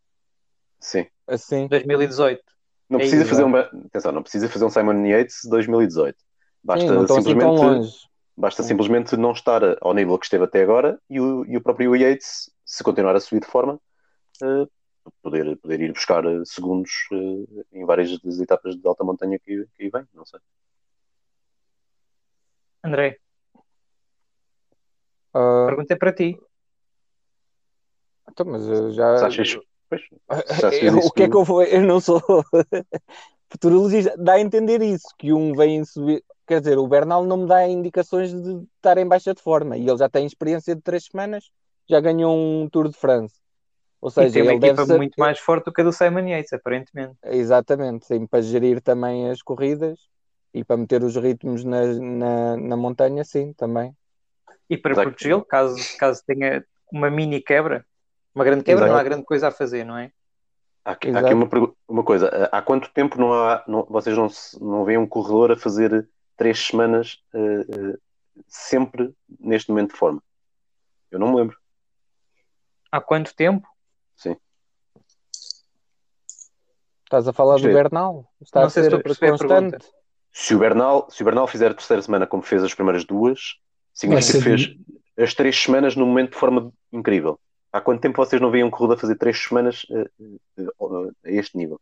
Sim. 0.81 1.07
Assim. 1.27 1.67
2018. 1.69 2.43
Não 2.89 2.99
É 2.99 3.03
precisa 3.03 3.23
isso, 3.23 3.31
fazer 3.31 3.45
um, 3.45 3.57
atenção, 3.57 4.13
não 4.13 4.23
precisa 4.23 4.49
fazer 4.49 4.65
um 4.65 4.71
Simon 4.71 5.05
Yates 5.07 5.41
2018. 5.49 6.17
Basta 6.63 6.87
Sim, 6.87 6.95
não 6.95 7.03
assim 7.03 7.07
tão 7.07 7.23
simplesmente 7.23 7.61
longe. 7.61 7.93
Basta 8.37 8.63
Sim. 8.63 8.69
simplesmente 8.69 9.17
não 9.17 9.33
estar 9.33 9.63
ao 9.81 9.95
nível 9.95 10.19
que 10.19 10.27
esteve 10.27 10.45
até 10.45 10.63
agora 10.63 10.99
e 11.09 11.19
o, 11.21 11.45
e 11.47 11.57
o 11.57 11.61
próprio 11.61 11.97
Yates, 11.97 12.51
se 12.67 12.83
continuar 12.83 13.15
a 13.17 13.21
subir 13.21 13.41
de 13.41 13.47
forma, 13.47 13.81
eh, 14.43 14.67
poder, 15.23 15.57
poder 15.59 15.81
ir 15.81 15.93
buscar 15.93 16.25
eh, 16.27 16.45
segundos 16.45 16.91
eh, 17.13 17.65
em 17.73 17.87
várias 17.87 18.19
das 18.21 18.41
etapas 18.41 18.77
de 18.77 18.87
alta 18.87 19.05
montanha 19.05 19.39
que, 19.39 19.65
que 19.75 19.85
aí 19.85 19.89
vem, 19.91 20.05
não 20.13 20.27
sei. 20.27 20.41
André, 22.85 23.19
a 25.33 25.67
pergunta 25.67 25.95
é 25.95 25.97
para 25.97 26.13
ti. 26.13 26.39
então, 28.29 28.47
mas 28.47 28.67
eu 28.67 28.93
já. 28.93 29.17
Se 29.19 29.25
achas, 29.25 29.59
pois, 29.89 30.03
Eu- 30.83 30.99
o 31.07 31.11
que 31.11 31.23
é 31.23 31.29
que 31.29 31.37
eu 31.37 31.45
vou? 31.45 31.63
Eu 31.63 31.83
não 31.83 32.01
sou 32.01 32.21
futurologista. 33.51 34.15
Dá 34.19 34.35
a 34.35 34.41
entender 34.41 34.83
isso, 34.83 35.09
que 35.19 35.33
um 35.33 35.53
vem 35.55 35.85
subir. 35.85 36.23
Quer 36.47 36.61
dizer, 36.61 36.79
o 36.79 36.87
Bernal 36.87 37.25
não 37.25 37.39
me 37.39 37.49
dá 37.49 37.67
indicações 37.67 38.33
de 38.33 38.65
estar 38.77 38.99
em 38.99 39.07
baixa 39.07 39.35
de 39.35 39.43
forma 39.43 39.77
e 39.77 39.89
ele 39.89 39.99
já 39.99 40.09
tem 40.09 40.25
experiência 40.25 40.77
de 40.77 40.83
três 40.83 41.07
semanas, 41.07 41.51
já 41.89 42.01
ganhou 42.01 42.37
um 42.37 42.69
Tour 42.69 42.89
de 42.89 42.97
France. 42.97 43.35
Ou 44.01 44.11
E 44.11 44.13
seja, 44.13 44.35
tem 44.35 44.43
uma 44.43 44.53
ele 44.53 44.61
deve 44.61 44.73
equipa 44.73 44.87
ser... 44.87 44.97
muito 44.97 45.15
mais 45.19 45.39
forte 45.39 45.65
do 45.65 45.73
que 45.73 45.81
a 45.81 45.85
do 45.85 45.93
Simon 45.93 46.27
Yates, 46.29 46.53
aparentemente. 46.53 47.17
Exatamente, 47.25 48.07
sim, 48.07 48.27
para 48.27 48.43
gerir 48.43 48.81
também 48.81 49.31
as 49.31 49.43
corridas 49.43 49.99
e 50.53 50.63
para 50.65 50.77
meter 50.77 51.03
os 51.03 51.17
ritmos 51.17 51.65
na, 51.65 51.85
na, 51.87 52.57
na 52.57 52.77
montanha, 52.77 53.25
sim, 53.25 53.53
também. 53.55 53.95
E 54.69 54.77
para 54.77 54.95
protegê-lo, 54.95 55.45
caso, 55.45 55.77
caso 55.99 56.23
tenha 56.27 56.65
uma 56.93 57.11
mini 57.11 57.41
quebra, 57.41 57.85
uma 58.35 58.45
grande 58.45 58.65
quebra, 58.65 58.85
Exato. 58.85 58.93
não 58.93 59.01
há 59.01 59.03
grande 59.03 59.25
coisa 59.25 59.49
a 59.49 59.51
fazer, 59.51 59.85
não 59.85 59.97
é? 59.97 60.13
Há 60.85 60.93
aqui, 60.93 61.09
há 61.11 61.19
aqui 61.19 61.35
uma, 61.35 61.49
uma 61.89 62.05
coisa. 62.05 62.49
Há 62.53 62.63
quanto 62.63 62.93
tempo 62.93 63.19
não 63.19 63.33
há, 63.33 63.65
não- 63.67 63.85
vocês 63.85 64.17
não, 64.17 64.29
não 64.61 64.85
veem 64.85 64.99
um 64.99 65.07
corredor 65.07 65.51
a 65.53 65.57
fazer 65.57 66.09
três 66.37 66.59
semanas 66.59 67.21
eh, 67.35 67.67
eh, 67.69 67.99
sempre 68.47 69.13
neste 69.41 69.71
momento 69.71 69.93
de 69.93 69.99
forma? 69.99 70.23
Eu 71.11 71.19
não 71.19 71.31
me 71.31 71.37
lembro. 71.37 71.57
Há 72.97 73.01
quanto 73.03 73.35
tempo? 73.35 73.69
Sim. 74.17 74.37
Estás 77.05 77.29
a 77.29 77.33
falar 77.35 77.59
Sim. 77.59 77.69
do 77.69 77.75
Bernal? 77.75 78.25
Está 78.41 78.61
Não 78.61 78.67
a 78.69 78.71
sei 78.71 78.85
se 78.85 78.89
ser 78.89 78.97
estou 78.97 79.01
a 79.01 79.03
perceber 79.03 79.27
a 79.27 79.31
constante? 79.39 79.93
Se 80.33 80.55
o 80.55 80.59
Bernal, 80.59 81.07
se 81.11 81.21
o 81.21 81.25
Bernal 81.27 81.47
fizer 81.47 81.71
a 81.71 81.75
terceira 81.75 82.01
semana 82.01 82.27
como 82.27 82.43
fez 82.43 82.65
as 82.65 82.73
primeiras 82.73 83.05
duas, 83.05 83.59
significa 83.93 84.39
que 84.39 84.45
fez. 84.45 84.61
de, 84.63 84.81
as 85.19 85.35
três 85.35 85.63
semanas 85.63 85.95
num 85.95 86.07
momento 86.07 86.31
de 86.31 86.39
forma 86.39 86.73
incrível. 86.91 87.39
Há 87.71 87.83
quanto 87.83 88.01
tempo 88.01 88.17
vocês 88.17 88.41
não 88.41 88.51
veem 88.51 88.65
um 88.65 88.71
corredor 88.71 88.99
fazer 88.99 89.17
três 89.17 89.43
semanas 89.43 89.85
uh, 89.91 91.13
a 91.23 91.31
este 91.31 91.59
nível? 91.59 91.79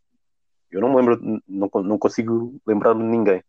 Eu 0.69 0.81
não 0.81 0.89
me 0.89 0.97
lembro, 0.97 1.41
não, 1.47 1.69
não 1.81 1.97
consigo 1.97 2.59
lembrar-me 2.67 3.03
de 3.03 3.07
ninguém. 3.07 3.41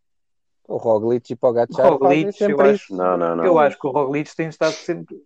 O 0.69 0.77
Roglic 0.77 1.33
e 1.33 1.37
Pogacar 1.37 1.95
Roglic, 1.95 2.41
eu 2.41 2.61
acho, 2.61 2.95
não, 2.95 3.17
não, 3.17 3.35
não. 3.35 3.45
Eu 3.45 3.59
acho 3.59 3.77
que 3.77 3.87
o 3.89 3.91
Roglic 3.91 4.35
tem 4.37 4.49
estado 4.49 4.73
sempre 4.73 5.17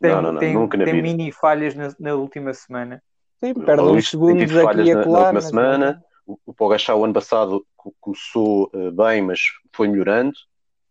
tem, 0.00 0.10
não, 0.10 0.22
não, 0.22 0.32
não, 0.32 0.40
tem, 0.40 0.54
nunca 0.54 0.76
na 0.76 0.84
tem 0.84 0.94
vida. 0.94 1.06
mini 1.08 1.32
falhas 1.32 1.74
na, 1.74 1.94
na 1.98 2.14
última 2.14 2.52
semana. 2.54 3.02
Sim, 3.40 3.54
perde 3.54 3.82
uns 3.82 4.08
segundos 4.10 4.56
aqui 4.56 4.80
e 4.80 4.84
na, 4.84 4.94
na 4.94 5.00
acolá. 5.00 5.18
última 5.20 5.32
mas- 5.34 5.44
semana. 5.44 6.04
O, 6.26 6.38
o 6.44 6.52
Pogacar 6.52 6.94
o 6.94 7.04
ano 7.04 7.14
passado 7.14 7.66
co- 7.74 7.94
começou 7.98 8.70
eh, 8.74 8.90
bem, 8.90 9.22
mas 9.22 9.40
foi 9.72 9.88
melhorando, 9.88 10.34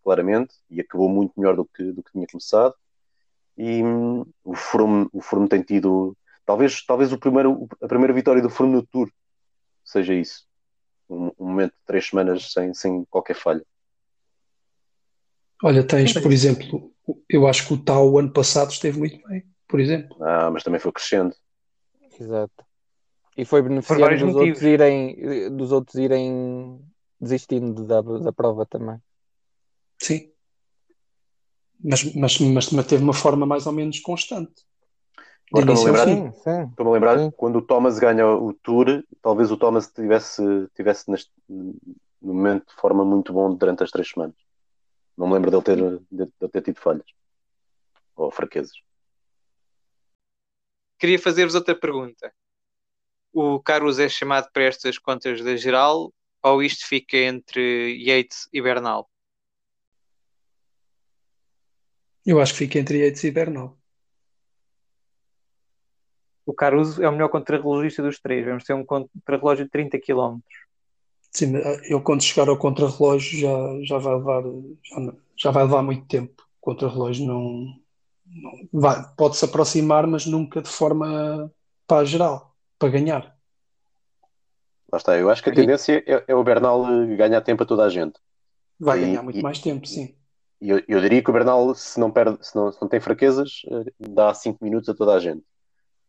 claramente, 0.03 0.55
e 0.67 0.81
acabou 0.81 1.07
muito 1.07 1.31
melhor 1.37 1.55
do 1.55 1.63
que, 1.63 1.91
do 1.91 2.01
que 2.01 2.11
tinha 2.11 2.25
começado. 2.25 2.73
E 3.55 3.83
hum, 3.83 4.25
o 4.43 4.55
Froome, 4.55 5.07
o 5.13 5.21
Froome 5.21 5.47
tem 5.47 5.61
tido, 5.61 6.17
talvez, 6.43 6.83
talvez 6.83 7.13
o 7.13 7.19
primeiro, 7.19 7.67
a 7.79 7.87
primeira 7.87 8.13
vitória 8.13 8.41
do 8.41 8.49
Froome 8.49 8.73
no 8.73 8.83
Tour 8.87 9.11
seja 9.85 10.13
isso. 10.15 10.47
Um, 11.07 11.27
um 11.37 11.47
momento 11.49 11.73
de 11.73 11.85
três 11.85 12.07
semanas 12.07 12.51
sem, 12.51 12.73
sem 12.73 13.05
qualquer 13.05 13.35
falha. 13.35 13.63
Olha, 15.63 15.85
tens, 15.85 16.13
por 16.13 16.31
exemplo, 16.31 16.91
eu 17.29 17.47
acho 17.47 17.67
que 17.67 17.73
o 17.73 17.77
Tau 17.77 18.09
o 18.09 18.19
ano 18.19 18.31
passado 18.31 18.71
esteve 18.71 18.99
muito 18.99 19.25
bem, 19.27 19.43
por 19.67 19.79
exemplo. 19.79 20.17
Ah, 20.21 20.49
mas 20.51 20.63
também 20.63 20.79
foi 20.79 20.91
crescendo. 20.91 21.33
Exato. 22.19 22.65
E 23.37 23.45
foi 23.45 23.61
beneficiando 23.61 24.01
vários 24.01 24.21
dos 24.21 24.33
motivos. 24.33 24.49
outros 24.49 24.63
irem, 24.63 25.55
dos 25.55 25.71
outros 25.71 25.95
irem 25.95 26.81
desistindo 27.19 27.85
da, 27.85 28.01
da 28.01 28.33
prova 28.33 28.65
também. 28.65 28.97
Sim. 29.99 30.31
Mas, 31.83 32.03
mas, 32.15 32.39
mas 32.39 32.69
manteve 32.71 33.03
uma 33.03 33.13
forma 33.13 33.45
mais 33.45 33.67
ou 33.67 33.73
menos 33.73 33.99
constante. 33.99 34.65
Estou-me 35.45 35.71
a 35.71 35.83
lembrar-. 35.83 36.05
Sim, 36.05 36.31
sim. 36.31 36.69
Estou-me 36.69 36.91
a 36.91 36.93
lembrar, 36.93 37.19
Sim. 37.19 37.31
quando 37.37 37.57
o 37.57 37.61
Thomas 37.61 37.97
ganha 37.99 38.27
o 38.27 38.53
Tour, 38.53 39.03
talvez 39.21 39.51
o 39.51 39.57
Thomas 39.57 39.87
tivesse, 39.87 40.41
tivesse 40.75 41.09
neste, 41.09 41.31
no 41.47 41.73
momento 42.21 42.67
de 42.67 42.81
forma 42.81 43.05
muito 43.05 43.31
bom 43.31 43.53
durante 43.53 43.83
as 43.83 43.91
três 43.91 44.09
semanas. 44.09 44.35
Não 45.17 45.27
me 45.27 45.33
lembro 45.33 45.49
dele 45.49 45.63
ter, 45.63 45.77
de, 46.11 46.25
de 46.25 46.49
ter 46.49 46.61
tido 46.61 46.79
falhas 46.79 47.07
ou 48.15 48.31
fraquezas. 48.31 48.77
Queria 50.99 51.19
fazer-vos 51.19 51.55
outra 51.55 51.75
pergunta. 51.75 52.33
O 53.33 53.59
Carlos 53.59 53.99
é 53.99 54.07
chamado 54.07 54.49
para 54.51 54.63
estas 54.63 54.97
contas 54.97 55.43
da 55.43 55.55
geral 55.55 56.13
ou 56.41 56.63
isto 56.63 56.87
fica 56.87 57.17
entre 57.17 57.95
Yates 57.97 58.47
e 58.53 58.61
Bernal? 58.61 59.09
Eu 62.25 62.41
acho 62.41 62.53
que 62.53 62.59
fica 62.59 62.79
entre 62.79 62.99
Yates 62.99 63.23
e 63.23 63.31
Bernal. 63.31 63.77
O 66.45 66.53
Caruso 66.53 67.03
é 67.03 67.09
o 67.09 67.11
melhor 67.11 67.29
contrarrelogista 67.29 68.01
dos 68.01 68.19
três. 68.19 68.45
Vamos 68.45 68.63
ter 68.63 68.73
um 68.73 68.85
contrarrelógio 68.85 69.65
de 69.65 69.71
30 69.71 69.99
km. 69.99 70.39
Sim, 71.31 71.55
ele 71.55 72.01
quando 72.01 72.23
chegar 72.23 72.49
ao 72.49 72.57
contrarrelógio 72.57 73.39
já, 73.39 73.83
já 73.83 73.97
vai 73.97 74.15
levar 74.15 74.43
já, 74.83 75.13
já 75.35 75.51
vai 75.51 75.63
levar 75.63 75.83
muito 75.83 76.05
tempo. 76.07 76.43
O 76.61 76.65
contrarrelógio 76.71 77.27
não, 77.27 77.73
não 78.25 78.51
vai, 78.73 79.03
pode 79.15 79.37
se 79.37 79.45
aproximar, 79.45 80.07
mas 80.07 80.25
nunca 80.25 80.61
de 80.61 80.69
forma 80.69 81.51
para 81.87 82.01
a 82.01 82.05
geral, 82.05 82.55
para 82.79 82.89
ganhar. 82.89 83.37
Lá 84.91 84.97
está, 84.97 85.17
eu 85.17 85.29
acho 85.29 85.43
que 85.43 85.49
a 85.49 85.53
tendência 85.53 86.03
é, 86.07 86.23
é 86.27 86.35
o 86.35 86.43
Bernal 86.43 86.85
eh, 86.85 87.15
ganhar 87.15 87.41
tempo 87.41 87.63
a 87.63 87.65
toda 87.65 87.83
a 87.83 87.89
gente. 87.89 88.19
Vai 88.79 88.97
E- 88.99 89.01
ganhar 89.01 89.21
muito 89.23 89.37
e- 89.37 89.43
mais 89.43 89.59
tempo, 89.59 89.85
sim. 89.85 90.15
E 90.59 90.69
eu, 90.69 90.81
eu 90.87 90.99
diria 91.01 91.21
que 91.21 91.29
o 91.29 91.33
Bernal, 91.33 91.75
se 91.75 91.99
não, 91.99 92.09
perde, 92.09 92.37
se 92.41 92.55
não, 92.55 92.71
se 92.71 92.81
não 92.81 92.87
tem 92.87 92.99
fraquezas, 92.99 93.61
eh, 93.69 93.91
dá 94.09 94.33
5 94.33 94.63
minutos 94.63 94.89
a 94.89 94.93
toda 94.95 95.13
a 95.13 95.19
gente. 95.19 95.43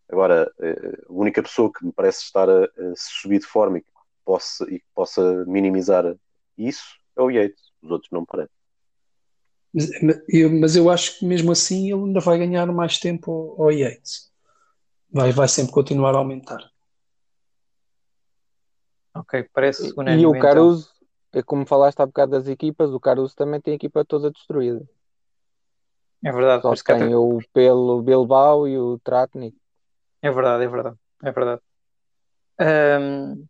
Agora, 0.08 0.50
eh, 0.60 1.02
a 1.08 1.12
única 1.12 1.42
pessoa 1.42 1.70
que 1.72 1.84
me 1.84 1.92
parece 1.92 2.22
estar 2.22 2.48
a, 2.48 2.64
a 2.64 2.68
subir 2.96 3.40
de 3.40 3.46
forma 3.46 3.78
e 3.78 3.82
que 3.82 3.88
possa, 4.28 4.64
e 4.64 4.78
que 4.78 4.86
possa 4.94 5.46
minimizar 5.46 6.04
isso 6.58 6.84
é 7.16 7.22
o 7.22 7.30
Yates. 7.30 7.72
Os 7.80 7.90
outros 7.90 8.10
não 8.12 8.26
parecem. 8.26 8.52
Mas, 9.72 9.88
mas 10.02 10.20
eu, 10.28 10.50
mas 10.52 10.76
eu 10.76 10.90
acho 10.90 11.18
que 11.18 11.24
mesmo 11.24 11.50
assim 11.50 11.90
ele 11.90 12.02
ainda 12.04 12.20
vai 12.20 12.36
ganhar 12.36 12.66
mais 12.66 12.98
tempo 12.98 13.54
ao, 13.56 13.64
ao 13.64 13.72
Yates. 13.72 14.30
Vai, 15.10 15.32
vai 15.32 15.48
sempre 15.48 15.72
continuar 15.72 16.14
a 16.14 16.18
aumentar. 16.18 16.60
Ok, 19.14 19.48
parece 19.54 19.88
E, 19.88 19.92
unânime. 19.92 20.22
e 20.22 20.26
o 20.26 20.30
então. 20.30 20.42
Caruso, 20.42 20.90
é 21.32 21.42
como 21.42 21.64
falaste 21.64 22.00
há 22.00 22.06
bocado 22.06 22.32
das 22.32 22.46
equipas, 22.48 22.92
o 22.92 23.00
Caruso 23.00 23.34
também 23.34 23.62
tem 23.62 23.72
a 23.72 23.76
equipa 23.76 24.04
toda 24.04 24.30
destruída. 24.30 24.86
É 26.22 26.32
verdade, 26.32 26.62
Só 26.62 26.74
tem 26.74 27.14
o 27.14 27.38
pelo 27.52 28.02
Bilbao 28.02 28.68
e 28.68 28.76
o 28.76 28.98
Tratnik. 28.98 29.56
É 30.20 30.30
verdade, 30.30 30.64
é 30.64 30.68
verdade, 30.68 30.96
é 31.22 31.32
verdade. 31.32 31.62
Ahm, 32.58 33.48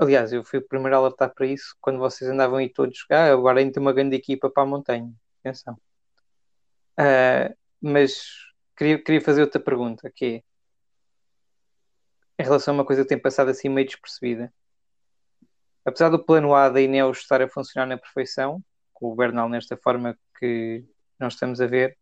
aliás, 0.00 0.32
eu 0.32 0.42
fui 0.42 0.58
o 0.58 0.66
primeiro 0.66 0.96
a 0.96 0.98
alertar 0.98 1.32
para 1.34 1.46
isso 1.46 1.76
quando 1.80 1.98
vocês 1.98 2.28
andavam 2.30 2.58
aí 2.58 2.68
todos. 2.70 3.04
Ah, 3.10 3.30
agora 3.32 3.60
ainda 3.60 3.72
tem 3.72 3.80
uma 3.82 3.92
grande 3.92 4.16
equipa 4.16 4.50
para 4.50 4.62
a 4.62 4.66
montanha. 4.66 5.12
Atenção. 5.40 5.78
Ah, 6.96 7.54
mas 7.80 8.24
queria, 8.76 9.02
queria 9.02 9.20
fazer 9.20 9.42
outra 9.42 9.60
pergunta, 9.60 10.10
que 10.10 10.42
é 12.38 12.42
em 12.42 12.44
relação 12.44 12.74
a 12.74 12.78
uma 12.78 12.84
coisa 12.86 13.02
que 13.02 13.08
tem 13.08 13.18
passado 13.18 13.50
assim 13.50 13.68
meio 13.68 13.86
despercebida. 13.86 14.52
Apesar 15.84 16.08
do 16.08 16.24
plano 16.24 16.54
A 16.54 16.68
da 16.70 16.80
Ineos 16.80 17.18
estar 17.18 17.42
a 17.42 17.48
funcionar 17.48 17.86
na 17.86 17.98
perfeição, 17.98 18.62
com 18.94 19.12
o 19.12 19.14
Bernal 19.14 19.48
nesta 19.48 19.76
forma 19.76 20.18
que 20.38 20.84
nós 21.18 21.34
estamos 21.34 21.60
a 21.60 21.66
ver, 21.66 21.98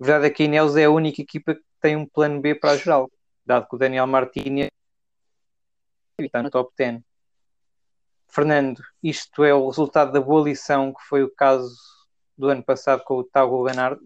a 0.00 0.04
verdade 0.04 0.26
é 0.26 0.30
que 0.30 0.42
a 0.42 0.46
Ineos 0.46 0.76
é 0.76 0.84
a 0.84 0.90
única 0.90 1.20
equipa 1.20 1.54
que 1.54 1.62
tem 1.80 1.96
um 1.96 2.06
plano 2.06 2.40
B 2.40 2.54
para 2.54 2.72
a 2.72 2.76
geral, 2.76 3.10
dado 3.44 3.68
que 3.68 3.76
o 3.76 3.78
Daniel 3.78 4.06
Martínez 4.06 4.68
está 6.18 6.42
no 6.42 6.50
top 6.50 6.72
10. 6.76 7.02
Fernando, 8.34 8.82
isto 9.02 9.44
é 9.44 9.54
o 9.54 9.68
resultado 9.68 10.12
da 10.12 10.20
boa 10.20 10.42
lição 10.42 10.92
que 10.92 11.02
foi 11.08 11.22
o 11.22 11.30
caso 11.30 11.72
do 12.36 12.48
ano 12.48 12.64
passado 12.64 13.04
com 13.04 13.14
o 13.14 13.24
Taugo 13.24 13.62
Ganart? 13.62 14.00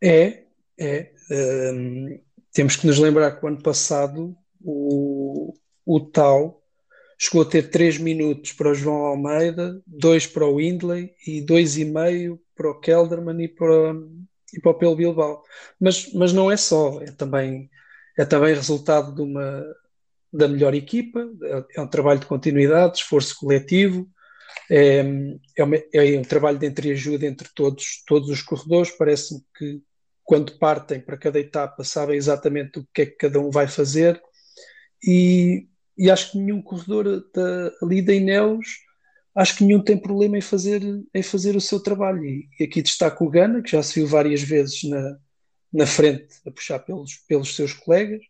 É, 0.00 0.44
é. 0.78 1.12
hum, 1.74 2.20
temos 2.52 2.76
que 2.76 2.86
nos 2.86 2.98
lembrar 2.98 3.32
que 3.32 3.44
o 3.44 3.48
ano 3.48 3.60
passado 3.60 4.36
o, 4.62 5.52
o 5.84 6.00
Tau 6.00 6.62
chegou 7.18 7.42
a 7.42 7.44
ter 7.44 7.68
3 7.68 7.98
minutos 7.98 8.52
para 8.52 8.70
o 8.70 8.74
João 8.74 9.06
Almeida, 9.06 9.82
2 9.86 10.28
para 10.28 10.46
o 10.46 10.56
Windley 10.56 11.12
e 11.26 11.42
2,5 11.42 12.38
para 12.54 12.70
o 12.70 12.80
Kelderman 12.80 13.42
e 13.42 13.48
para, 13.48 13.94
e 14.54 14.60
para 14.60 14.70
o 14.70 14.74
Pelo 14.74 14.96
Bilbao. 14.96 15.42
Mas, 15.80 16.12
mas 16.14 16.32
não 16.32 16.50
é 16.50 16.56
só, 16.56 17.00
é 17.02 17.10
também, 17.10 17.68
é 18.16 18.24
também 18.24 18.54
resultado 18.54 19.14
de 19.14 19.20
uma, 19.20 19.64
da 20.32 20.48
melhor 20.48 20.74
equipa, 20.74 21.28
é, 21.76 21.80
um 21.80 21.86
trabalho 21.86 22.20
de 22.20 22.26
continuidade, 22.26 22.94
de 22.94 22.98
esforço 23.00 23.36
coletivo, 23.38 24.08
é, 24.70 25.04
é, 25.56 25.64
uma- 25.64 25.82
é 25.92 26.18
um 26.18 26.22
trabalho 26.22 26.58
de 26.58 26.66
entreajuda 26.66 27.26
entre 27.26 27.48
todos, 27.54 28.02
todos 28.06 28.28
os 28.28 28.42
corredores. 28.42 28.90
Parece-me 28.96 29.40
que 29.58 29.82
quando 30.24 30.58
partem 30.58 31.00
para 31.00 31.18
cada 31.18 31.40
etapa 31.40 31.82
sabem 31.82 32.16
exatamente 32.16 32.78
o 32.78 32.86
que 32.94 33.02
é 33.02 33.06
que 33.06 33.16
cada 33.16 33.40
um 33.40 33.50
vai 33.50 33.66
fazer. 33.66 34.20
E, 35.04 35.66
e 35.98 36.10
acho 36.10 36.32
que 36.32 36.38
nenhum 36.38 36.62
corredor 36.62 37.24
da, 37.34 37.72
ali 37.82 38.02
da 38.02 38.14
Ineos 38.14 38.66
acho 39.34 39.56
que 39.56 39.64
nenhum 39.64 39.82
tem 39.82 39.96
problema 39.96 40.38
em 40.38 40.40
fazer, 40.40 40.82
em 41.14 41.22
fazer 41.22 41.56
o 41.56 41.60
seu 41.60 41.80
trabalho. 41.80 42.24
E, 42.24 42.48
e 42.58 42.64
aqui 42.64 42.82
destaco 42.82 43.24
o 43.24 43.30
Gana 43.30 43.62
que 43.62 43.70
já 43.70 43.82
se 43.82 43.94
viu 43.94 44.06
várias 44.06 44.42
vezes 44.42 44.82
na, 44.84 45.16
na 45.72 45.86
frente 45.86 46.28
a 46.46 46.50
puxar 46.50 46.78
pelos, 46.80 47.16
pelos 47.28 47.54
seus 47.54 47.72
colegas. 47.72 48.20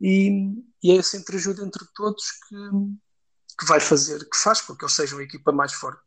E, 0.00 0.52
e 0.82 0.92
é 0.92 0.96
essa 0.96 1.16
entreajuda 1.16 1.64
entre 1.64 1.84
todos 1.94 2.24
que, 2.48 2.56
que 3.58 3.66
vai 3.66 3.80
fazer, 3.80 4.20
que 4.28 4.36
faz 4.38 4.60
com 4.60 4.76
que 4.76 4.84
eles 4.84 4.94
sejam 4.94 5.18
a 5.18 5.22
equipa 5.22 5.52
mais 5.52 5.72
forte. 5.72 6.02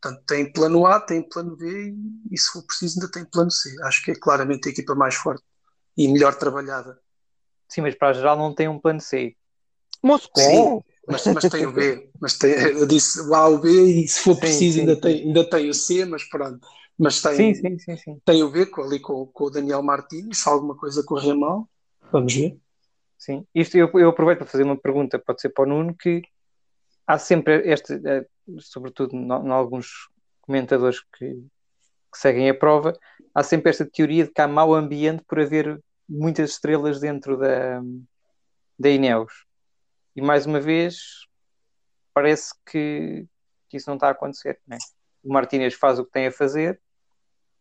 Portanto, 0.00 0.24
tem 0.26 0.52
plano 0.52 0.86
A, 0.86 1.00
tem 1.00 1.22
plano 1.22 1.56
B 1.56 1.90
e, 1.90 2.34
e 2.34 2.38
se 2.38 2.50
for 2.52 2.62
preciso 2.62 3.00
ainda 3.00 3.10
tem 3.10 3.24
plano 3.24 3.50
C. 3.50 3.74
Acho 3.84 4.02
que 4.04 4.10
é 4.12 4.14
claramente 4.14 4.68
a 4.68 4.72
equipa 4.72 4.94
mais 4.94 5.14
forte 5.14 5.42
e 5.96 6.08
melhor 6.08 6.34
trabalhada. 6.34 6.98
Sim, 7.68 7.82
mas 7.82 7.94
para 7.94 8.08
a 8.08 8.12
geral 8.12 8.36
não 8.36 8.54
tem 8.54 8.68
um 8.68 8.78
plano 8.78 9.00
C. 9.00 9.34
Moscou! 10.02 10.42
Sim, 10.42 10.82
mas, 11.08 11.26
mas 11.26 11.44
tem 11.48 11.66
o 11.66 11.72
B. 11.72 12.10
Mas 12.20 12.38
tem, 12.38 12.52
eu 12.52 12.86
disse 12.86 13.20
o 13.20 13.34
A, 13.34 13.48
o 13.48 13.58
B 13.58 13.68
e 13.70 14.08
se 14.08 14.20
for 14.20 14.34
Sim, 14.36 14.40
preciso 14.40 14.74
sim, 14.74 14.80
ainda, 14.80 14.94
sim. 14.94 15.00
tem, 15.00 15.22
ainda 15.22 15.50
tem 15.50 15.68
o 15.70 15.74
C, 15.74 16.04
mas 16.04 16.24
pronto. 16.24 16.66
Mas 16.98 17.20
tem, 17.20 17.36
Sim, 17.36 17.54
sim, 17.54 17.78
sim, 17.78 17.96
sim. 17.96 18.20
tem 18.24 18.42
o 18.42 18.50
B 18.50 18.66
com, 18.66 18.82
ali 18.82 19.00
com, 19.00 19.26
com 19.26 19.44
o 19.44 19.50
Daniel 19.50 19.82
Martins, 19.82 20.38
se 20.38 20.48
alguma 20.48 20.76
coisa 20.76 21.02
correr 21.02 21.34
mal, 21.34 21.68
vamos 22.10 22.34
ver. 22.34 22.58
Sim, 23.26 23.44
isto 23.52 23.76
eu, 23.76 23.90
eu 23.94 24.10
aproveito 24.10 24.38
para 24.38 24.46
fazer 24.46 24.62
uma 24.62 24.76
pergunta, 24.76 25.18
pode 25.18 25.40
ser 25.40 25.48
para 25.48 25.64
o 25.64 25.66
Nuno, 25.66 25.92
que 25.96 26.22
há 27.04 27.18
sempre 27.18 27.68
este, 27.68 27.94
eh, 28.06 28.24
sobretudo 28.60 29.16
em 29.16 29.50
alguns 29.50 30.08
comentadores 30.42 31.00
que, 31.00 31.34
que 31.34 32.18
seguem 32.18 32.48
a 32.48 32.54
prova, 32.56 32.96
há 33.34 33.42
sempre 33.42 33.70
esta 33.70 33.84
teoria 33.84 34.22
de 34.22 34.30
que 34.30 34.40
há 34.40 34.46
mau 34.46 34.72
ambiente 34.72 35.24
por 35.26 35.40
haver 35.40 35.82
muitas 36.08 36.50
estrelas 36.50 37.00
dentro 37.00 37.36
da, 37.36 37.82
da 38.78 38.90
Ineos. 38.90 39.44
E 40.14 40.22
mais 40.22 40.46
uma 40.46 40.60
vez, 40.60 41.26
parece 42.14 42.54
que, 42.64 43.26
que 43.68 43.76
isso 43.76 43.90
não 43.90 43.96
está 43.96 44.06
a 44.06 44.12
acontecer. 44.12 44.60
é? 44.70 44.76
O 45.24 45.32
Martínez 45.32 45.74
faz 45.74 45.98
o 45.98 46.04
que 46.04 46.12
tem 46.12 46.28
a 46.28 46.32
fazer, 46.32 46.80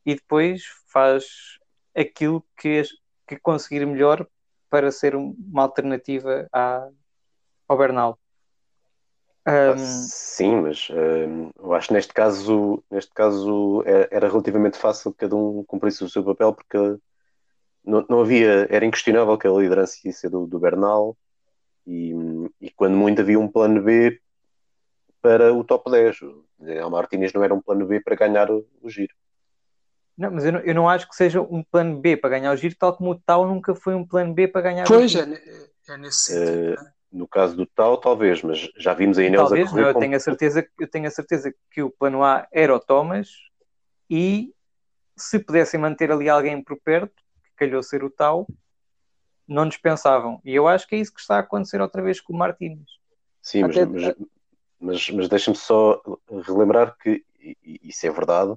e 0.05 0.13
depois 0.13 0.61
faz 0.89 1.57
aquilo 1.95 2.45
que, 2.55 2.84
que 3.28 3.39
conseguir 3.39 3.84
melhor 3.88 4.28
para 4.70 4.91
ser 4.91 5.16
uma 5.16 5.63
alternativa 5.63 6.47
à, 6.51 6.88
ao 7.68 7.78
Bernal. 7.78 8.20
Um... 9.47 9.78
Sim, 9.78 10.61
mas 10.61 10.88
um, 10.89 11.51
eu 11.59 11.74
acho 11.74 11.89
que 11.89 11.93
neste 11.93 12.13
caso, 12.13 12.84
neste 12.89 13.13
caso 13.13 13.84
era, 13.86 14.07
era, 14.09 14.28
relativamente 14.28 14.76
fácil 14.76 15.11
que 15.11 15.20
cada 15.20 15.36
um 15.36 15.63
cumprisse 15.63 16.03
o 16.03 16.09
seu 16.09 16.24
papel 16.24 16.51
porque 16.51 16.78
não, 17.84 18.03
não 18.09 18.22
havia, 18.22 18.68
era 18.72 18.86
inquestionável 18.86 19.38
que 19.38 19.47
a 19.47 19.51
liderança 19.51 19.97
ia 20.03 20.11
ser 20.11 20.30
do, 20.30 20.47
do 20.47 20.59
Bernal 20.59 21.16
e, 21.86 22.11
e, 22.59 22.72
quando 22.72 22.97
muito 22.97 23.22
havia 23.22 23.39
um 23.39 23.47
plano 23.47 23.84
B 23.84 24.20
para 25.22 25.53
o 25.53 25.63
top 25.63 25.91
10. 25.91 26.22
O 26.22 26.89
Martínez 26.89 27.32
não 27.32 27.43
era 27.43 27.53
um 27.53 27.61
plano 27.61 27.86
B 27.86 27.99
para 27.99 28.16
ganhar 28.16 28.49
o, 28.49 28.66
o 28.82 28.89
giro. 28.89 29.13
Não, 30.18 30.32
mas 30.32 30.45
eu 30.45 30.51
não, 30.53 30.59
eu 30.61 30.74
não, 30.74 30.89
acho 30.89 31.07
que 31.09 31.16
seja 31.16 31.41
um 31.41 31.61
plano 31.61 31.99
B 31.99 32.16
para 32.16 32.30
ganhar 32.30 32.51
o 32.51 32.55
giro, 32.55 32.76
tal 32.76 32.95
como 32.95 33.11
o 33.11 33.20
Tal 33.20 33.45
nunca 33.47 33.76
foi 33.76 33.93
um 33.93 34.05
plano 34.05 34.34
B 34.34 34.47
para 34.47 34.61
ganhar 34.61 34.86
pois, 34.86 35.03
o 35.03 35.07
giro. 35.07 35.28
Pois, 35.28 35.70
é, 35.89 35.93
é, 35.93 35.97
nesse 35.97 36.34
sentido. 36.34 36.82
Uh, 36.82 36.95
no 37.11 37.28
caso 37.28 37.55
do 37.55 37.66
Tal, 37.66 37.97
talvez, 37.97 38.41
mas 38.41 38.70
já 38.78 38.93
vimos 38.93 39.18
a 39.18 39.24
Inês 39.24 39.41
talvez, 39.41 39.68
a 39.68 39.70
correr 39.70 39.82
não, 39.82 39.89
eu, 39.89 39.99
tenho 39.99 40.16
a 40.16 40.20
certeza, 40.20 40.68
eu 40.80 40.88
tenho 40.88 41.07
a 41.07 41.11
certeza 41.11 41.53
que 41.72 41.82
o 41.82 41.89
plano 41.89 42.24
A 42.24 42.47
era 42.51 42.74
o 42.74 42.80
Thomas 42.80 43.30
e 44.09 44.53
se 45.18 45.39
pudessem 45.39 45.80
manter 45.80 46.11
ali 46.11 46.30
alguém 46.30 46.61
por 46.61 46.78
perto, 46.82 47.16
que 47.43 47.51
calhou 47.57 47.82
ser 47.84 48.03
o 48.03 48.09
Tal, 48.09 48.47
não 49.47 49.68
dispensavam. 49.68 50.41
E 50.43 50.53
eu 50.53 50.68
acho 50.68 50.88
que 50.88 50.95
é 50.95 50.99
isso 50.99 51.13
que 51.13 51.22
está 51.22 51.38
a 51.38 51.39
acontecer 51.39 51.80
outra 51.82 52.01
vez 52.01 52.20
com 52.20 52.34
o 52.34 52.38
Martínez. 52.38 52.89
Sim, 53.41 53.63
mas, 53.63 53.78
Até... 53.78 53.86
mas, 53.86 54.16
mas, 54.80 55.09
mas 55.09 55.30
deixa-me 55.30 55.55
só 55.55 56.01
relembrar 56.45 56.97
que 56.97 57.24
isso 57.63 58.07
é 58.07 58.09
verdade, 58.09 58.55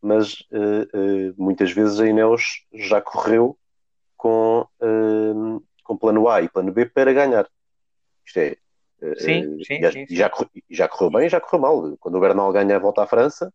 mas 0.00 0.34
uh, 0.52 1.30
uh, 1.30 1.34
muitas 1.36 1.72
vezes 1.72 1.98
a 2.00 2.06
Ineos 2.06 2.64
já 2.72 3.00
correu 3.00 3.58
com, 4.16 4.66
uh, 4.80 5.62
com 5.82 5.96
plano 5.96 6.28
A 6.28 6.42
e 6.42 6.48
plano 6.48 6.72
B 6.72 6.86
para 6.86 7.12
ganhar. 7.12 7.48
Isto 8.24 8.38
é, 8.38 8.56
sim, 9.18 9.62
sim, 9.64 9.80
já, 9.80 9.92
sim, 9.92 10.06
já, 10.10 10.30
já, 10.70 10.88
correu 10.88 11.10
bem 11.10 11.28
já 11.28 11.40
correu 11.40 11.60
mal. 11.60 11.96
Quando 11.98 12.16
o 12.16 12.20
Bernal 12.20 12.52
ganha 12.52 12.76
a 12.76 12.80
volta 12.80 13.02
à 13.02 13.06
França, 13.06 13.52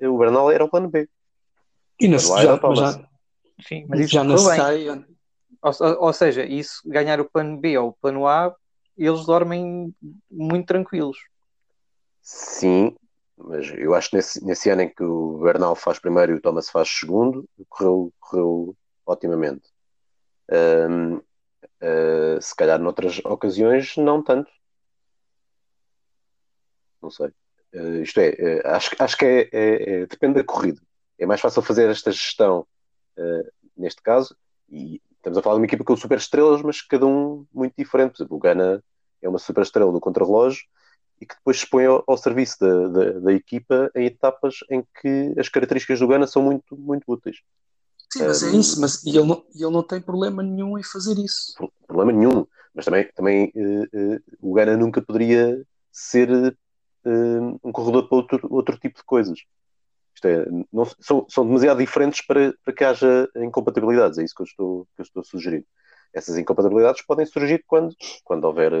o 0.00 0.18
Bernal 0.18 0.50
era 0.50 0.64
o 0.64 0.68
plano 0.68 0.88
B. 0.88 1.08
E 2.00 2.08
na, 2.08 2.18
já, 2.18 2.58
já, 2.74 3.06
sim, 3.66 3.86
mas 3.88 4.00
isso 4.00 4.12
já 4.12 4.22
não 4.22 4.36
sei. 4.36 4.88
Ou, 5.62 5.72
ou 6.00 6.12
seja, 6.12 6.44
isso 6.44 6.82
ganhar 6.86 7.20
o 7.20 7.24
plano 7.24 7.56
B 7.58 7.76
ou 7.78 7.88
o 7.88 7.92
plano 7.92 8.26
A, 8.26 8.54
eles 8.96 9.24
dormem 9.24 9.94
muito 10.30 10.66
tranquilos. 10.66 11.18
Sim, 12.22 12.94
mas 13.36 13.68
eu 13.76 13.94
acho 13.94 14.10
que 14.10 14.16
nesse, 14.16 14.44
nesse 14.44 14.70
ano 14.70 14.82
em 14.82 14.88
que 14.88 15.02
o 15.02 15.38
Bernal 15.38 15.74
faz 15.74 15.98
primeiro 15.98 16.32
e 16.32 16.34
o 16.36 16.40
Thomas 16.40 16.70
faz 16.70 16.88
segundo, 16.88 17.48
correu, 17.68 18.12
correu 18.18 18.76
otimamente. 19.04 19.68
Uh, 20.50 22.40
se 22.40 22.54
calhar 22.54 22.78
noutras 22.80 23.20
ocasiões, 23.24 23.96
não 23.96 24.22
tanto. 24.22 24.50
Não 27.02 27.10
sei. 27.10 27.28
Uh, 27.74 28.02
isto 28.02 28.18
é, 28.20 28.30
uh, 28.30 28.68
acho, 28.68 28.90
acho 28.98 29.16
que 29.16 29.24
é, 29.24 29.48
é, 29.52 29.92
é, 30.02 30.06
depende 30.06 30.34
da 30.34 30.44
corrida. 30.44 30.80
É 31.18 31.26
mais 31.26 31.40
fácil 31.40 31.62
fazer 31.62 31.88
esta 31.90 32.10
gestão 32.10 32.66
neste 33.74 34.02
caso, 34.02 34.36
e 34.68 35.00
estamos 35.16 35.38
a 35.38 35.42
falar 35.42 35.56
de 35.56 35.60
uma 35.60 35.66
equipa 35.66 35.84
com 35.84 35.96
super 35.96 36.18
estrelas, 36.18 36.60
mas 36.60 36.82
cada 36.82 37.06
um 37.06 37.46
muito 37.52 37.74
diferente. 37.76 38.12
Por 38.12 38.18
exemplo, 38.18 38.36
o 38.36 38.40
Gana 38.40 38.84
é 39.22 39.28
uma 39.28 39.38
super 39.38 39.62
estrela 39.62 39.90
do 39.90 40.00
contrarrelógio 40.00 40.64
e 41.20 41.26
que 41.26 41.34
depois 41.34 41.60
se 41.60 41.68
põe 41.68 41.86
ao, 41.86 42.04
ao 42.06 42.16
serviço 42.16 42.58
da, 42.60 42.88
da, 42.88 43.12
da, 43.20 43.32
equipa 43.32 43.90
em 43.94 44.06
etapas 44.06 44.56
em 44.70 44.84
que 45.00 45.34
as 45.38 45.48
características 45.48 45.98
do 45.98 46.06
Gana 46.06 46.26
são 46.26 46.42
muito, 46.42 46.76
muito 46.76 47.04
úteis. 47.06 47.38
Sim, 48.12 48.24
mas 48.24 48.42
é 48.42 48.50
isso, 48.50 48.80
mas 48.80 49.02
e 49.04 49.10
ele, 49.10 49.26
não, 49.26 49.44
ele 49.54 49.70
não 49.70 49.82
tem 49.82 50.00
problema 50.00 50.42
nenhum 50.42 50.78
em 50.78 50.82
fazer 50.82 51.18
isso. 51.18 51.54
Problema 51.86 52.12
nenhum, 52.12 52.46
mas 52.74 52.84
também, 52.84 53.10
também 53.14 53.52
uh, 53.54 53.82
uh, 53.82 54.22
o 54.40 54.54
Gana 54.54 54.76
nunca 54.76 55.02
poderia 55.02 55.60
ser 55.90 56.30
uh, 56.30 57.60
um 57.64 57.72
corredor 57.72 58.08
para 58.08 58.16
outro, 58.16 58.48
outro 58.50 58.78
tipo 58.78 58.98
de 58.98 59.04
coisas. 59.04 59.38
Isto 60.14 60.28
é, 60.28 60.46
não, 60.72 60.86
são, 61.00 61.26
são 61.28 61.46
demasiado 61.46 61.78
diferentes 61.78 62.24
para, 62.24 62.54
para 62.64 62.72
que 62.72 62.84
haja 62.84 63.28
incompatibilidades, 63.36 64.18
é 64.18 64.24
isso 64.24 64.34
que 64.34 64.42
eu 64.42 64.46
estou, 64.46 64.88
que 64.94 65.00
eu 65.00 65.02
estou 65.02 65.20
a 65.20 65.24
sugerir. 65.24 65.66
Essas 66.14 66.38
incompatibilidades 66.38 67.02
podem 67.02 67.26
surgir 67.26 67.62
quando, 67.66 67.94
quando 68.24 68.44
houver 68.44 68.72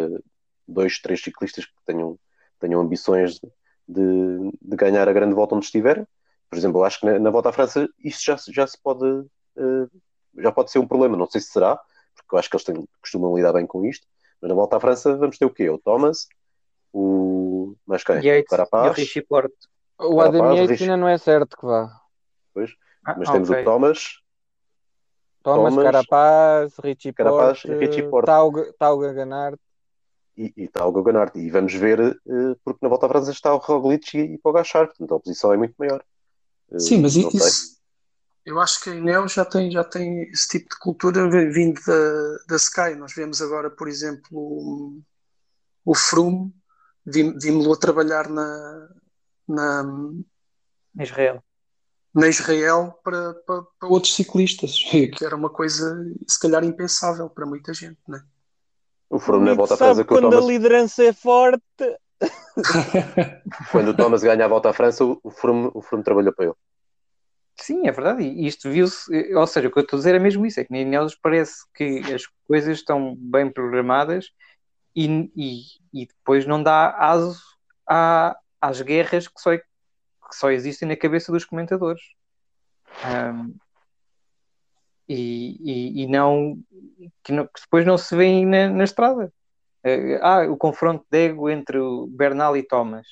dois, 0.66 0.98
três 0.98 1.22
ciclistas 1.22 1.66
que 1.66 1.72
tenham 1.84 2.18
tenham 2.58 2.80
ambições 2.80 3.40
de, 3.88 4.50
de, 4.60 4.76
ganhar 4.76 5.08
a 5.08 5.12
grande 5.12 5.34
volta 5.34 5.54
onde 5.54 5.66
estiverem. 5.66 6.06
Por 6.50 6.56
exemplo, 6.56 6.80
eu 6.80 6.84
acho 6.84 7.00
que 7.00 7.06
na, 7.06 7.18
na, 7.18 7.30
volta 7.30 7.50
à 7.50 7.52
França 7.52 7.88
isso 8.02 8.24
já, 8.24 8.36
já 8.48 8.66
se 8.66 8.78
pode 8.80 9.04
uh, 9.04 9.90
já 10.38 10.52
pode 10.52 10.70
ser 10.70 10.78
um 10.78 10.86
problema, 10.86 11.16
não 11.16 11.26
sei 11.26 11.40
se 11.40 11.48
será, 11.48 11.78
porque 12.14 12.34
eu 12.34 12.38
acho 12.38 12.50
que 12.50 12.56
eles 12.56 12.64
têm, 12.64 12.88
costumam 13.00 13.36
lidar 13.36 13.52
bem 13.52 13.66
com 13.66 13.84
isto, 13.84 14.06
mas 14.40 14.48
na 14.48 14.54
volta 14.54 14.76
à 14.76 14.80
França 14.80 15.16
vamos 15.16 15.38
ter 15.38 15.46
o 15.46 15.50
quê? 15.50 15.68
O 15.70 15.78
Thomas, 15.78 16.28
o 16.92 17.74
mas 17.86 18.04
quem? 18.04 18.16
Yates, 18.16 18.46
o 18.46 18.50
Carapaz, 18.50 18.98
e 18.98 19.20
o 19.20 20.14
O 20.14 20.20
Adam 20.20 20.54
Yates 20.54 20.82
ainda 20.82 20.96
não 20.96 21.08
é 21.08 21.18
certo 21.18 21.56
que 21.56 21.66
vá. 21.66 21.90
Pois, 22.52 22.70
ah, 23.04 23.16
mas 23.18 23.30
temos 23.30 23.50
okay. 23.50 23.62
o 23.62 23.64
Thomas, 23.64 24.20
Thomas, 25.42 25.74
Thomas 25.74 25.84
Carapaz, 25.84 26.76
Richie 26.82 27.12
Carapaz, 27.12 27.62
Porte, 27.62 27.78
Richie 27.78 28.02
Porte. 28.02 28.26
Tauga, 28.26 28.72
Tauga 28.78 29.12
Ganart 29.12 29.60
e, 30.36 30.52
está 30.56 30.86
o 30.86 30.92
Guggenhardt. 30.92 31.38
E 31.38 31.50
vamos 31.50 31.74
ver, 31.74 32.00
uh, 32.00 32.56
porque 32.64 32.80
na 32.82 32.88
volta 32.88 33.06
à 33.06 33.08
França 33.08 33.30
está 33.30 33.54
o 33.54 33.58
Roglic 33.58 34.16
e, 34.16 34.34
e 34.34 34.38
Pogacar, 34.38 34.86
portanto 34.86 35.12
a 35.12 35.16
oposição 35.16 35.52
é 35.52 35.56
muito 35.56 35.74
maior. 35.78 36.02
Uh, 36.70 36.80
Sim, 36.80 37.00
mas 37.00 37.16
isso, 37.16 37.76
eu 38.46 38.60
acho 38.60 38.80
que 38.80 38.90
a 38.90 38.94
Inel 38.94 39.26
já 39.26 39.44
tem, 39.44 39.72
já 39.72 39.82
tem 39.82 40.22
esse 40.30 40.46
tipo 40.46 40.70
de 40.70 40.78
cultura 40.78 41.28
vindo 41.50 41.80
da, 41.84 42.44
da 42.48 42.56
Sky. 42.56 42.94
Nós 42.96 43.12
vemos 43.12 43.42
agora, 43.42 43.68
por 43.68 43.88
exemplo, 43.88 44.28
o, 44.32 45.02
o 45.84 45.94
Froome, 45.96 46.54
vimos-lo 47.04 47.72
a 47.72 47.76
trabalhar 47.76 48.28
na, 48.28 48.88
na 49.48 49.84
Israel. 51.00 51.42
Na 52.14 52.28
Israel 52.28 52.96
para, 53.02 53.34
para, 53.34 53.62
para 53.80 53.88
outros 53.88 54.14
ciclistas, 54.14 54.78
que 54.88 55.24
era 55.24 55.34
uma 55.34 55.50
coisa 55.50 55.96
se 56.28 56.38
calhar 56.38 56.62
impensável 56.62 57.28
para 57.28 57.46
muita 57.46 57.74
gente, 57.74 57.98
não 58.06 58.16
é? 58.16 58.24
O 59.08 59.18
Froome 59.18 59.46
na 59.46 59.54
volta 59.54 59.74
à 59.74 59.76
França 59.76 60.02
que 60.02 60.08
quando 60.08 60.30
Thomas... 60.30 60.44
a 60.44 60.46
liderança 60.46 61.04
é 61.04 61.12
forte. 61.12 61.62
quando 63.70 63.88
o 63.88 63.94
Thomas 63.94 64.22
ganha 64.22 64.44
a 64.44 64.48
volta 64.48 64.70
à 64.70 64.72
França, 64.72 65.04
o 65.04 65.30
Froome, 65.30 65.70
o 65.74 65.82
Froome 65.82 66.04
trabalhou 66.04 66.32
para 66.32 66.46
ele. 66.46 66.54
Sim, 67.58 67.86
é 67.86 67.92
verdade. 67.92 68.22
E 68.22 68.46
isto 68.46 68.70
viu-se, 68.70 69.34
ou 69.34 69.46
seja, 69.46 69.68
o 69.68 69.70
que 69.70 69.78
eu 69.78 69.82
estou 69.82 69.96
a 69.96 70.00
dizer 70.00 70.14
é 70.14 70.18
mesmo 70.18 70.44
isso: 70.44 70.60
é 70.60 70.64
que 70.64 70.72
na 70.72 70.78
Ineos 70.78 71.14
parece 71.14 71.64
que 71.74 72.00
as 72.12 72.26
coisas 72.46 72.78
estão 72.78 73.16
bem 73.16 73.50
programadas 73.50 74.30
e, 74.94 75.30
e, 75.34 75.62
e 75.92 76.06
depois 76.06 76.46
não 76.46 76.62
dá 76.62 76.94
aso 76.98 77.40
à, 77.88 78.36
às 78.60 78.80
guerras 78.82 79.28
que 79.28 79.40
só, 79.40 79.56
que 79.56 79.64
só 80.32 80.50
existem 80.50 80.88
na 80.88 80.96
cabeça 80.96 81.32
dos 81.32 81.44
comentadores. 81.44 82.02
Um, 83.04 83.56
e, 85.08 85.56
e, 85.60 86.02
e 86.02 86.06
não, 86.06 86.58
que 87.22 87.32
não, 87.32 87.46
que 87.46 87.60
depois 87.60 87.86
não 87.86 87.96
se 87.96 88.14
vê 88.16 88.44
na, 88.44 88.68
na 88.68 88.84
estrada. 88.84 89.32
Uh, 89.84 90.18
ah, 90.20 90.50
o 90.50 90.56
confronto 90.56 91.04
de 91.10 91.26
ego 91.26 91.48
entre 91.48 91.78
o 91.78 92.06
Bernal 92.08 92.56
e 92.56 92.62
Thomas. 92.62 93.06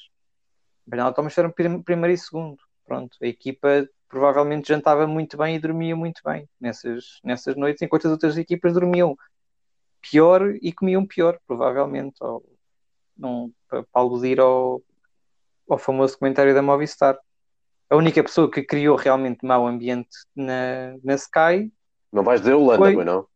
Bernal 0.86 1.11
e 1.11 1.14
Thomas 1.14 1.38
eram 1.38 1.51
primeiro 1.51 2.12
e 2.12 2.18
segundo. 2.18 2.59
Pronto, 2.84 3.16
a 3.22 3.26
equipa 3.26 3.88
provavelmente 4.09 4.68
jantava 4.68 5.07
muito 5.07 5.36
bem 5.36 5.57
e 5.57 5.59
dormia 5.59 5.97
muito 5.97 6.20
bem 6.24 6.49
nessas, 6.61 7.18
nessas 7.24 7.57
noites, 7.57 7.82
enquanto 7.82 8.07
as 8.07 8.12
outras 8.12 8.36
equipas 8.36 8.74
dormiam 8.74 9.16
pior 10.01 10.55
e 10.61 10.72
comiam 10.72 11.07
pior, 11.07 11.38
provavelmente, 11.47 12.16
ou, 12.20 12.45
não, 13.16 13.53
para, 13.68 13.82
para 13.84 14.03
aludir 14.03 14.38
ao, 14.40 14.82
ao 15.68 15.78
famoso 15.78 16.18
comentário 16.18 16.55
da 16.55 16.62
Movistar. 16.62 17.18
A 17.88 17.97
única 17.97 18.22
pessoa 18.22 18.51
que 18.51 18.62
criou 18.62 18.97
realmente 18.97 19.45
mau 19.47 19.66
ambiente 19.66 20.16
na, 20.34 20.97
na 21.03 21.14
Sky 21.14 21.72
não 22.15 22.23
vais 22.23 22.41
dizer 22.41 22.55
Holanda, 22.55 22.79
pois 22.79 23.07
não? 23.07 23.27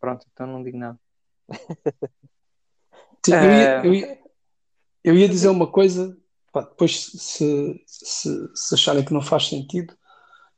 Pronto, 0.00 0.26
então 0.32 0.46
não 0.46 0.64
digo 0.64 0.78
nada. 0.78 0.98
eu, 3.28 3.52
ia, 3.52 3.84
eu, 3.84 3.94
ia, 3.94 4.18
eu, 5.04 5.16
ia, 5.16 5.28
dizer 5.28 5.48
uma 5.48 5.70
coisa, 5.70 6.16
pá, 6.50 6.62
depois 6.62 7.10
se, 7.14 7.84
se, 7.86 8.50
se, 8.54 8.74
acharem 8.74 9.04
que 9.04 9.12
não 9.12 9.20
faz 9.20 9.48
sentido, 9.48 9.94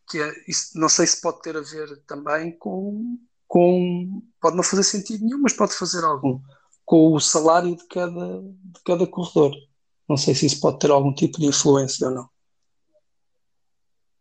que 0.08 0.20
é, 0.20 0.32
isso, 0.46 0.78
não 0.78 0.88
sei 0.88 1.06
se 1.06 1.20
pode 1.20 1.42
ter 1.42 1.56
a 1.56 1.60
ver 1.60 2.00
também 2.06 2.56
com, 2.56 3.18
com. 3.48 4.22
Pode 4.40 4.56
não 4.56 4.62
fazer 4.62 4.84
sentido 4.84 5.24
nenhum, 5.24 5.42
mas 5.42 5.52
pode 5.52 5.74
fazer 5.74 6.04
algum. 6.04 6.40
Com 6.84 7.12
o 7.12 7.20
salário 7.20 7.76
de 7.76 7.86
cada, 7.88 8.40
de 8.40 8.80
cada 8.84 9.06
corredor. 9.06 9.52
Não 10.08 10.16
sei 10.16 10.34
se 10.34 10.46
isso 10.46 10.60
pode 10.60 10.78
ter 10.78 10.90
algum 10.90 11.12
tipo 11.12 11.38
de 11.38 11.46
influência 11.46 12.06
ou 12.06 12.14
não. 12.14 12.30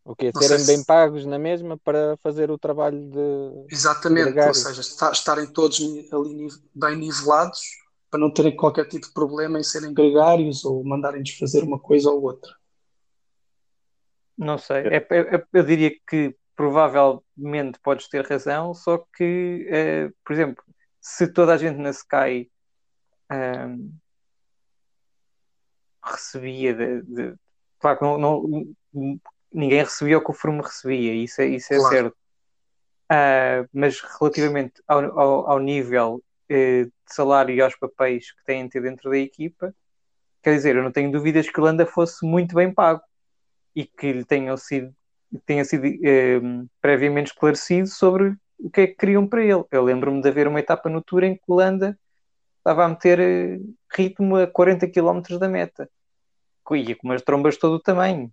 O 0.06 0.16
quê? 0.16 0.32
Serem 0.38 0.66
bem 0.66 0.84
pagos 0.84 1.26
na 1.26 1.40
mesma 1.40 1.78
para 1.78 2.18
fazer 2.18 2.52
o 2.52 2.58
trabalho 2.58 3.00
de. 3.10 3.74
Exatamente, 3.74 4.38
ou 4.40 4.54
seja, 4.54 4.82
estarem 5.12 5.48
todos 5.48 5.80
ali 6.12 6.48
bem 6.76 6.98
nivelados 6.98 7.62
para 8.12 8.20
não 8.20 8.32
terem 8.32 8.56
qualquer 8.56 8.88
tipo 8.88 9.08
de 9.08 9.14
problema 9.14 9.60
em 9.60 9.64
serem 9.64 9.94
gregários 9.94 10.66
ou 10.66 10.84
mandarem-nos 10.84 11.32
fazer 11.32 11.64
uma 11.64 11.80
coisa 11.80 12.12
ou 12.12 12.22
outra. 12.22 12.54
Não 14.38 14.58
sei. 14.58 14.84
É, 14.88 14.98
é, 14.98 15.36
é, 15.36 15.48
eu 15.54 15.64
diria 15.64 15.92
que 16.08 16.36
provavelmente 16.56 17.80
podes 17.82 18.08
ter 18.08 18.26
razão, 18.28 18.74
só 18.74 18.98
que, 19.16 19.68
uh, 19.68 20.16
por 20.24 20.34
exemplo, 20.34 20.64
se 21.02 21.28
toda 21.28 21.54
a 21.54 21.58
gente 21.58 21.78
na 21.78 21.90
Sky 21.90 22.52
um, 23.32 23.94
recebia 26.04 26.74
de, 26.74 27.02
de, 27.04 27.36
claro 27.80 27.98
que 27.98 28.04
não, 28.04 28.18
não, 28.18 29.20
ninguém 29.54 29.84
recebia 29.84 30.18
o 30.18 30.24
que 30.24 30.32
o 30.32 30.34
Froome 30.34 30.62
recebia, 30.62 31.14
isso 31.14 31.42
é, 31.42 31.48
isso 31.48 31.74
é 31.74 31.78
claro. 31.78 31.96
certo. 31.96 32.18
Uh, 33.12 33.70
mas 33.74 34.02
relativamente 34.20 34.82
ao, 34.88 35.20
ao, 35.20 35.52
ao 35.52 35.60
nível 35.60 36.16
uh, 36.16 36.86
de 36.86 36.92
salário 37.08 37.54
e 37.54 37.62
aos 37.62 37.76
papéis 37.76 38.32
que 38.32 38.44
têm 38.44 38.68
ter 38.68 38.82
dentro 38.82 39.10
da 39.10 39.18
equipa, 39.18 39.74
quer 40.42 40.56
dizer, 40.56 40.76
eu 40.76 40.84
não 40.84 40.92
tenho 40.92 41.12
dúvidas 41.12 41.50
que 41.50 41.60
o 41.60 41.64
Landa 41.64 41.86
fosse 41.86 42.26
muito 42.26 42.56
bem 42.56 42.74
pago 42.74 43.02
e 43.76 43.86
que 43.86 44.12
lhe 44.12 44.26
tenham 44.26 44.58
sido, 44.58 44.94
tenha 45.46 45.64
sido 45.66 45.88
uh, 45.88 46.70
previamente 46.82 47.28
esclarecido 47.28 47.88
sobre 47.88 48.36
o 48.58 48.70
que 48.70 48.82
é 48.82 48.88
que 48.88 48.96
queriam 48.96 49.28
para 49.28 49.44
ele. 49.44 49.64
Eu 49.72 49.84
lembro-me 49.84 50.22
de 50.22 50.30
haver 50.30 50.48
uma 50.48 50.60
etapa 50.60 50.90
no 50.90 51.02
Tour 51.02 51.24
em 51.24 51.36
que 51.36 51.44
o 51.48 51.56
Landa 51.56 51.98
estava 52.58 52.86
a 52.86 52.88
meter 52.88 53.20
eh, 53.20 53.60
ritmo 53.92 54.38
a 54.38 54.48
40 54.48 54.88
km 54.88 55.38
da 55.38 55.50
meta. 55.50 55.90
E 56.72 56.96
com 56.96 57.08
umas 57.10 57.22
trombas 57.22 57.56
de 57.56 57.60
todo 57.60 57.74
o 57.74 57.80
tamanho. 57.80 58.32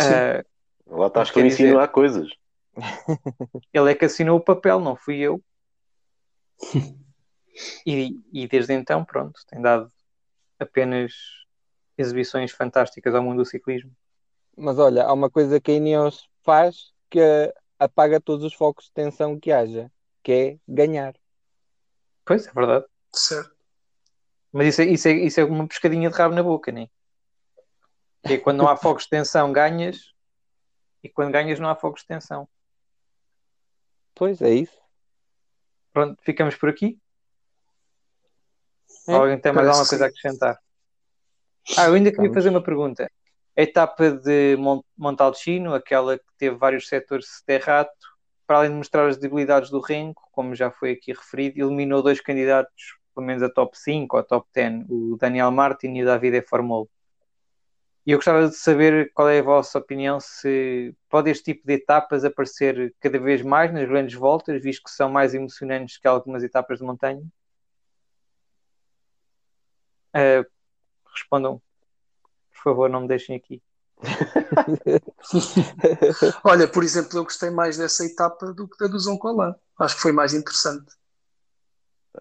Uh, 0.00 0.44
Lá 0.98 1.08
estás 1.08 1.30
que 1.30 1.38
ele 1.38 1.48
insinuar 1.48 1.88
coisas. 1.88 2.30
Ele 3.72 3.90
é 3.90 3.94
que 3.94 4.04
assinou 4.04 4.38
o 4.38 4.44
papel, 4.44 4.80
não 4.80 4.96
fui 4.96 5.18
eu. 5.18 5.42
e, 7.84 8.20
e 8.32 8.48
desde 8.48 8.72
então, 8.72 9.04
pronto, 9.04 9.40
tem 9.48 9.60
dado 9.60 9.90
apenas 10.58 11.12
exibições 11.96 12.52
fantásticas 12.52 13.14
ao 13.14 13.22
mundo 13.22 13.38
do 13.38 13.44
ciclismo. 13.44 13.90
Mas 14.56 14.78
olha, 14.78 15.04
há 15.04 15.12
uma 15.12 15.28
coisa 15.28 15.60
que 15.60 15.72
a 15.72 15.74
Ineos 15.74 16.28
faz 16.42 16.92
que 17.10 17.20
apaga 17.78 18.20
todos 18.20 18.44
os 18.44 18.54
focos 18.54 18.86
de 18.86 18.92
tensão 18.92 19.38
que 19.38 19.52
haja, 19.52 19.90
que 20.22 20.32
é 20.32 20.58
ganhar. 20.66 21.14
Pois, 22.24 22.46
é 22.46 22.52
verdade. 22.52 22.86
Certo. 23.12 23.56
Mas 24.52 24.68
isso 24.68 24.82
é, 24.82 24.84
isso, 24.86 25.08
é, 25.08 25.12
isso 25.12 25.40
é 25.40 25.44
uma 25.44 25.66
pescadinha 25.66 26.10
de 26.10 26.16
rabo 26.16 26.34
na 26.34 26.42
boca, 26.42 26.72
nem? 26.72 26.86
Que 26.86 26.92
é 28.24 28.36
quando 28.38 28.58
não 28.58 28.68
há 28.68 28.76
fogos 28.76 29.04
de 29.04 29.10
tensão, 29.10 29.52
ganhas, 29.52 30.14
e 31.02 31.08
quando 31.08 31.32
ganhas, 31.32 31.60
não 31.60 31.68
há 31.68 31.74
fogos 31.74 32.02
de 32.02 32.08
tensão. 32.08 32.48
Pois 34.14 34.42
é 34.42 34.50
isso. 34.50 34.76
Pronto, 35.92 36.20
ficamos 36.22 36.56
por 36.56 36.68
aqui. 36.68 36.98
É, 39.06 39.14
Alguém 39.14 39.38
tem 39.38 39.52
mais 39.52 39.68
alguma 39.68 39.86
coisa 39.86 40.04
a 40.04 40.08
acrescentar? 40.08 40.58
Ah, 41.76 41.86
eu 41.86 41.94
ainda 41.94 42.12
queria 42.12 42.32
fazer 42.32 42.48
uma 42.48 42.62
pergunta. 42.62 43.10
A 43.56 43.62
etapa 43.62 44.10
de 44.10 44.56
Montalcino, 44.96 45.74
aquela 45.74 46.18
que 46.18 46.24
teve 46.36 46.56
vários 46.56 46.88
setores 46.88 47.26
de 47.26 47.44
terrato, 47.44 47.90
para 48.46 48.58
além 48.58 48.70
de 48.70 48.76
mostrar 48.76 49.06
as 49.06 49.18
debilidades 49.18 49.70
do 49.70 49.80
Renko, 49.80 50.28
como 50.32 50.54
já 50.54 50.70
foi 50.70 50.92
aqui 50.92 51.12
referido, 51.12 51.60
eliminou 51.60 52.02
dois 52.02 52.20
candidatos, 52.20 52.96
pelo 53.14 53.26
menos 53.26 53.42
a 53.42 53.50
top 53.50 53.76
5 53.76 54.16
ou 54.16 54.22
top 54.22 54.48
10, 54.54 54.86
o 54.88 55.16
Daniel 55.18 55.50
Martin 55.50 55.94
e 55.94 56.02
o 56.02 56.06
David 56.06 56.46
Formol. 56.46 56.88
E 58.08 58.12
eu 58.12 58.16
gostava 58.16 58.48
de 58.48 58.56
saber 58.56 59.12
qual 59.12 59.28
é 59.28 59.40
a 59.40 59.42
vossa 59.42 59.78
opinião, 59.78 60.18
se 60.18 60.96
pode 61.10 61.28
este 61.28 61.52
tipo 61.52 61.66
de 61.66 61.74
etapas 61.74 62.24
aparecer 62.24 62.94
cada 62.98 63.18
vez 63.18 63.42
mais 63.42 63.70
nas 63.70 63.86
grandes 63.86 64.14
voltas, 64.14 64.62
visto 64.62 64.84
que 64.84 64.90
são 64.90 65.10
mais 65.10 65.34
emocionantes 65.34 65.98
que 65.98 66.08
algumas 66.08 66.42
etapas 66.42 66.78
de 66.78 66.86
montanha? 66.86 67.22
Uh, 70.16 70.42
respondam, 71.12 71.60
por 72.50 72.62
favor, 72.62 72.88
não 72.88 73.02
me 73.02 73.08
deixem 73.08 73.36
aqui. 73.36 73.62
Olha, 76.42 76.66
por 76.66 76.82
exemplo, 76.82 77.18
eu 77.18 77.24
gostei 77.24 77.50
mais 77.50 77.76
dessa 77.76 78.06
etapa 78.06 78.54
do 78.54 78.66
que 78.66 78.78
da 78.78 78.86
do 78.86 78.98
Zoncolan. 78.98 79.54
Acho 79.78 79.96
que 79.96 80.00
foi 80.00 80.12
mais 80.12 80.32
interessante. 80.32 80.94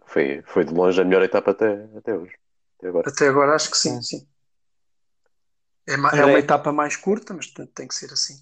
Foi, 0.05 0.43
foi 0.47 0.65
de 0.65 0.73
longe 0.73 0.99
a 0.99 1.05
melhor 1.05 1.23
etapa 1.23 1.51
até, 1.51 1.87
até 1.95 2.13
hoje. 2.13 2.35
Até 2.77 2.89
agora. 2.89 3.09
Até 3.09 3.27
agora 3.29 3.55
acho 3.55 3.71
que 3.71 3.77
sim, 3.77 4.01
sim. 4.01 4.27
É, 5.87 5.95
uma, 5.95 6.09
é 6.09 6.25
uma 6.25 6.37
etapa 6.37 6.71
mais 6.73 6.97
curta, 6.97 7.33
mas 7.33 7.47
tem 7.47 7.87
que 7.87 7.95
ser 7.95 8.11
assim. 8.11 8.37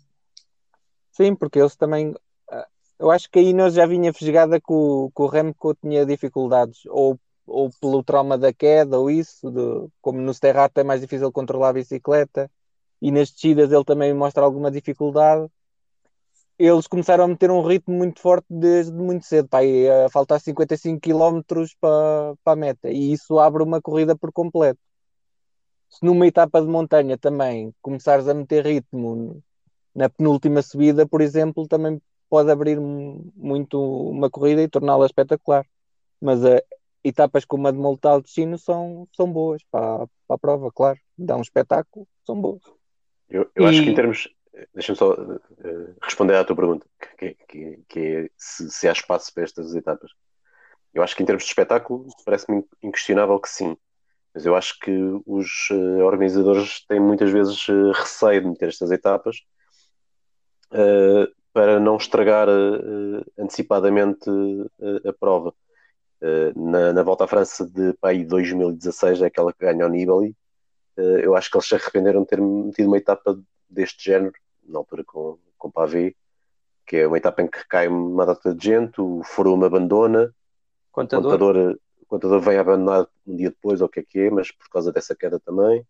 Sim, 1.11 1.35
porque 1.35 1.59
eles 1.59 1.75
também. 1.75 2.15
Ah, 2.49 2.67
eu 2.97 3.11
acho 3.11 3.29
que 3.29 3.37
aí 3.37 3.53
nós 3.53 3.75
já 3.75 3.85
vinha 3.85 4.11
fisgada 4.11 4.59
que 4.59 4.73
o, 4.73 5.11
que 5.15 5.21
o 5.21 5.27
Remco 5.27 5.75
tinha 5.75 6.05
dificuldades, 6.05 6.81
ou, 6.87 7.19
ou 7.45 7.69
pelo 7.79 8.03
trauma 8.03 8.35
da 8.35 8.51
queda, 8.51 8.97
ou 8.97 9.11
isso, 9.11 9.51
de, 9.51 9.87
como 10.01 10.19
no 10.19 10.33
Sterrato 10.33 10.79
é 10.79 10.83
mais 10.83 11.01
difícil 11.01 11.31
controlar 11.31 11.69
a 11.69 11.73
bicicleta, 11.73 12.49
e 12.99 13.11
nas 13.11 13.29
descidas 13.29 13.71
ele 13.71 13.85
também 13.85 14.11
mostra 14.13 14.43
alguma 14.43 14.71
dificuldade. 14.71 15.47
Eles 16.57 16.87
começaram 16.87 17.25
a 17.25 17.27
meter 17.27 17.51
um 17.51 17.61
ritmo 17.61 17.93
muito 17.95 18.21
forte 18.21 18.47
desde 18.49 18.93
muito 18.93 19.25
cedo, 19.25 19.47
pá, 19.49 19.59
a 20.05 20.09
faltar 20.09 20.39
55 20.39 20.99
km 20.99 21.41
para, 21.79 22.33
para 22.43 22.53
a 22.53 22.55
meta, 22.55 22.89
e 22.89 23.11
isso 23.11 23.37
abre 23.37 23.61
uma 23.61 23.81
corrida 23.81 24.15
por 24.15 24.31
completo. 24.31 24.79
Se 25.95 26.05
numa 26.05 26.27
etapa 26.27 26.61
de 26.61 26.67
montanha 26.67 27.17
também 27.17 27.73
começares 27.81 28.27
a 28.27 28.33
meter 28.33 28.65
ritmo 28.65 29.41
na 29.95 30.09
penúltima 30.09 30.61
subida, 30.61 31.07
por 31.07 31.21
exemplo, 31.21 31.65
também 31.69 32.01
pode 32.29 32.51
abrir 32.51 32.77
muito 32.77 33.79
uma 34.09 34.29
corrida 34.29 34.61
e 34.61 34.67
torná-la 34.67 35.05
espetacular. 35.05 35.65
Mas 36.19 36.43
uh, 36.43 36.61
etapas 37.01 37.45
como 37.45 37.67
a 37.69 37.71
de 37.71 37.77
Montal 37.77 38.21
de 38.21 38.29
Chino 38.29 38.57
são, 38.57 39.07
são 39.15 39.31
boas 39.31 39.63
para, 39.71 40.05
para 40.27 40.35
a 40.35 40.37
prova, 40.37 40.69
claro. 40.69 40.99
Dá 41.17 41.37
um 41.37 41.41
espetáculo, 41.41 42.05
são 42.25 42.41
boas. 42.41 42.61
Eu, 43.29 43.49
eu 43.55 43.63
e... 43.63 43.67
acho 43.69 43.83
que 43.83 43.89
em 43.89 43.95
termos. 43.95 44.29
Deixa-me 44.73 44.97
só 44.97 45.13
uh, 45.13 45.39
responder 46.01 46.35
à 46.35 46.43
tua 46.43 46.55
pergunta, 46.55 46.85
que, 47.17 47.35
que, 47.47 47.79
que 47.89 47.99
é 47.99 48.29
se, 48.37 48.69
se 48.69 48.87
há 48.87 48.91
espaço 48.93 49.33
para 49.33 49.43
estas 49.43 49.73
etapas. 49.75 50.11
Eu 50.93 51.03
acho 51.03 51.15
que 51.15 51.23
em 51.23 51.25
termos 51.25 51.43
de 51.43 51.49
espetáculo, 51.49 52.07
parece-me 52.25 52.63
inquestionável 52.81 53.39
que 53.39 53.49
sim. 53.49 53.77
Mas 54.35 54.45
eu 54.45 54.55
acho 54.55 54.77
que 54.79 54.91
os 55.25 55.69
uh, 55.71 56.03
organizadores 56.03 56.85
têm 56.85 56.99
muitas 56.99 57.31
vezes 57.31 57.67
uh, 57.69 57.91
receio 57.93 58.41
de 58.41 58.47
meter 58.49 58.69
estas 58.69 58.91
etapas 58.91 59.37
para 61.53 61.79
não 61.79 61.95
estragar 61.95 62.49
antecipadamente 63.39 64.29
a 65.07 65.13
prova. 65.13 65.53
Na, 66.53 66.91
na, 66.91 67.01
volta 67.01 67.23
à 67.23 67.27
França 67.27 67.65
de 67.65 67.93
pai 67.93 68.25
2016, 68.25 69.21
é 69.21 69.27
aquela 69.27 69.53
que 69.53 69.63
ganha 69.63 69.85
o 69.85 69.89
Nibali, 69.89 70.35
eh, 70.97 71.25
eu 71.25 71.35
acho 71.35 71.49
que 71.49 71.57
eles 71.57 71.67
se 71.67 71.75
arrependeram 71.75 72.21
de 72.21 72.27
ter 72.27 72.41
metido 72.41 72.87
uma 72.87 72.97
etapa 72.97 73.37
deste 73.69 74.03
género, 74.05 74.33
na 74.63 74.79
altura 74.79 75.03
com, 75.03 75.37
com 75.57 75.71
Pavé, 75.71 76.13
que 76.85 76.97
é 76.97 77.07
uma 77.07 77.17
etapa 77.17 77.41
em 77.41 77.47
que 77.47 77.67
cai 77.67 77.87
uma 77.87 78.25
data 78.25 78.53
de 78.53 78.65
gente, 78.65 79.01
o 79.01 79.21
Froome 79.23 79.65
abandona, 79.65 80.33
contador. 80.91 81.25
O, 81.25 81.37
contador, 81.37 81.79
o 82.15 82.19
contador 82.19 82.39
vem 82.41 82.57
abandonar 82.57 83.07
um 83.27 83.35
dia 83.35 83.49
depois, 83.49 83.81
ou 83.81 83.87
o 83.87 83.89
que 83.89 83.99
é 83.99 84.03
que 84.03 84.19
é, 84.19 84.29
mas 84.29 84.51
por 84.51 84.69
causa 84.69 84.91
dessa 84.91 85.15
queda 85.15 85.39
também. 85.39 85.85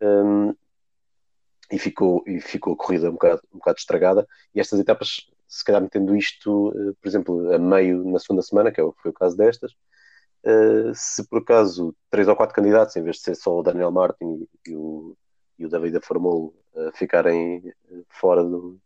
Um, 0.00 0.54
e 1.70 1.78
ficou, 1.78 2.22
e 2.26 2.40
ficou 2.40 2.74
a 2.74 2.76
corrida 2.76 3.08
um 3.08 3.12
bocado, 3.12 3.42
um 3.52 3.58
bocado 3.58 3.78
estragada. 3.78 4.28
E 4.54 4.60
estas 4.60 4.78
etapas, 4.80 5.26
se 5.48 5.64
calhar 5.64 5.80
metendo 5.80 6.14
isto, 6.16 6.72
eh, 6.76 6.92
por 7.00 7.08
exemplo, 7.08 7.54
a 7.54 7.58
meio 7.58 8.04
na 8.04 8.18
segunda 8.18 8.42
semana, 8.42 8.70
que 8.70 8.80
é 8.80 8.84
foi 9.02 9.10
o 9.10 9.14
caso 9.14 9.36
destas, 9.36 9.72
Uh, 10.46 10.94
se 10.94 11.26
por 11.26 11.38
acaso 11.38 11.96
três 12.10 12.28
ou 12.28 12.36
quatro 12.36 12.54
candidatos, 12.54 12.94
em 12.96 13.02
vez 13.02 13.16
de 13.16 13.22
ser 13.22 13.34
só 13.34 13.58
o 13.58 13.62
Daniel 13.62 13.90
Martin 13.90 14.46
e, 14.66 14.76
o, 14.76 15.16
e 15.58 15.64
o 15.64 15.70
David 15.70 15.98
Formol 16.02 16.54
uh, 16.74 16.92
ficarem 16.92 17.66
eh, 17.66 18.02
fora, 18.10 18.44
do, 18.44 18.78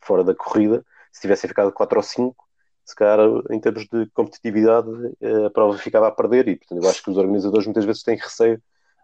fora 0.00 0.22
da 0.22 0.32
corrida, 0.32 0.86
se 1.10 1.22
tivessem 1.22 1.48
ficado 1.48 1.72
quatro 1.72 1.98
ou 1.98 2.04
cinco, 2.04 2.48
se 2.84 2.94
calhar 2.94 3.20
em 3.50 3.60
termos 3.60 3.86
de 3.86 4.06
competitividade 4.12 4.88
uh, 4.88 5.46
a 5.46 5.50
prova 5.50 5.78
ficava 5.78 6.08
a 6.08 6.12
perder 6.12 6.48
e 6.48 6.56
portanto 6.56 6.82
eu 6.82 6.90
acho 6.90 7.02
que 7.02 7.10
os 7.10 7.16
organizadores 7.16 7.66
muitas 7.66 7.84
vezes 7.84 8.02
têm 8.02 8.16
receio 8.16 8.60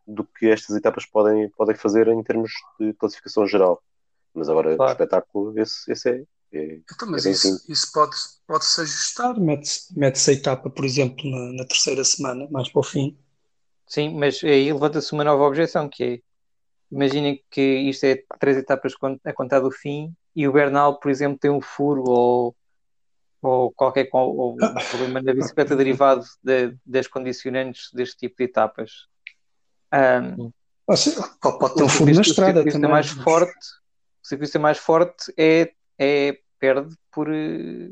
do 0.07 0.24
que 0.24 0.49
estas 0.49 0.74
etapas 0.74 1.07
podem, 1.07 1.51
podem 1.51 1.76
fazer 1.76 2.09
em 2.09 2.22
termos 2.22 2.51
de 2.81 2.95
classificação 2.95 3.47
geral. 3.47 3.83
Mas 4.35 4.49
agora 4.49 4.74
claro. 4.74 4.91
o 4.91 4.93
espetáculo 4.93 5.59
esse, 5.59 5.91
esse 5.93 6.09
é, 6.09 6.22
é, 6.53 6.81
então, 6.91 7.11
mas 7.11 7.26
é 7.26 7.31
isso, 7.31 7.64
isso 7.68 7.93
pode, 7.93 8.16
pode-se 8.47 8.81
ajustar, 8.81 9.39
mete-se 9.39 9.99
mete 9.99 10.31
a 10.31 10.33
etapa, 10.33 10.70
por 10.70 10.85
exemplo, 10.85 11.31
na, 11.31 11.53
na, 11.53 11.64
terceira 11.66 12.03
semana, 12.05 12.49
mais 12.51 12.70
para 12.70 12.81
o 12.81 12.83
fim. 12.83 13.18
Sim, 13.87 14.14
mas 14.14 14.43
aí 14.43 14.72
levanta-se 14.72 15.12
uma 15.12 15.24
nova 15.24 15.45
objeção, 15.45 15.89
que 15.89 16.05
é, 16.05 16.20
imaginem 16.91 17.43
que 17.51 17.61
isto 17.61 18.05
é 18.05 18.22
três 18.41 18.57
etapas 18.57 18.95
a 19.24 19.33
contar 19.33 19.61
do 19.61 19.70
fim 19.70 20.14
e 20.35 20.49
o 20.49 20.53
Bernal, 20.53 20.99
por 20.99 21.11
exemplo, 21.11 21.39
tem 21.39 21.51
um 21.51 21.61
furo 21.61 22.05
ou, 22.07 22.57
ou 23.43 23.72
qualquer 23.72 24.09
ou 24.12 24.55
um 24.55 24.57
problema 24.91 25.22
na 25.22 25.34
bicicleta 25.34 25.76
derivado 25.76 26.24
de, 26.43 26.76
das 26.84 27.07
condicionantes 27.07 27.91
deste 27.93 28.16
tipo 28.16 28.36
de 28.39 28.45
etapas. 28.45 29.07
Um, 29.93 30.51
pode 31.59 31.74
ter 31.74 31.82
um 31.84 31.89
furo 31.89 32.14
na 32.14 32.20
estrada 32.22 32.61
o 32.61 32.64
também. 32.64 32.91
Mais 32.91 33.09
forte, 33.09 33.53
o 34.22 34.26
ciclista 34.28 34.59
mais 34.59 34.78
forte 34.78 35.32
é 35.36 35.72
é, 35.99 36.39
perde 36.61 36.95
por. 37.11 37.28
Eh, 37.28 37.91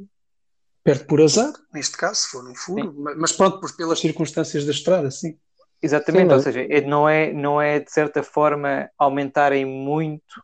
perde 0.85 1.05
por 1.05 1.21
azar, 1.21 1.53
neste 1.75 1.97
caso, 1.97 2.21
se 2.21 2.29
for 2.29 2.49
um 2.49 2.55
furo, 2.55 2.93
sim. 2.93 2.95
mas 3.17 3.33
pronto, 3.33 3.59
por, 3.59 3.77
pelas 3.77 3.99
circunstâncias 3.99 4.65
da 4.65 4.71
estrada, 4.71 5.11
sim. 5.11 5.37
Exatamente, 5.83 6.29
sim, 6.29 6.35
ou 6.35 6.41
seja, 6.41 6.63
é, 6.63 6.81
não 6.81 7.09
é, 7.09 7.33
não 7.33 7.61
é 7.61 7.81
de 7.81 7.91
certa 7.91 8.23
forma 8.23 8.89
aumentarem 8.97 9.65
muito 9.65 10.43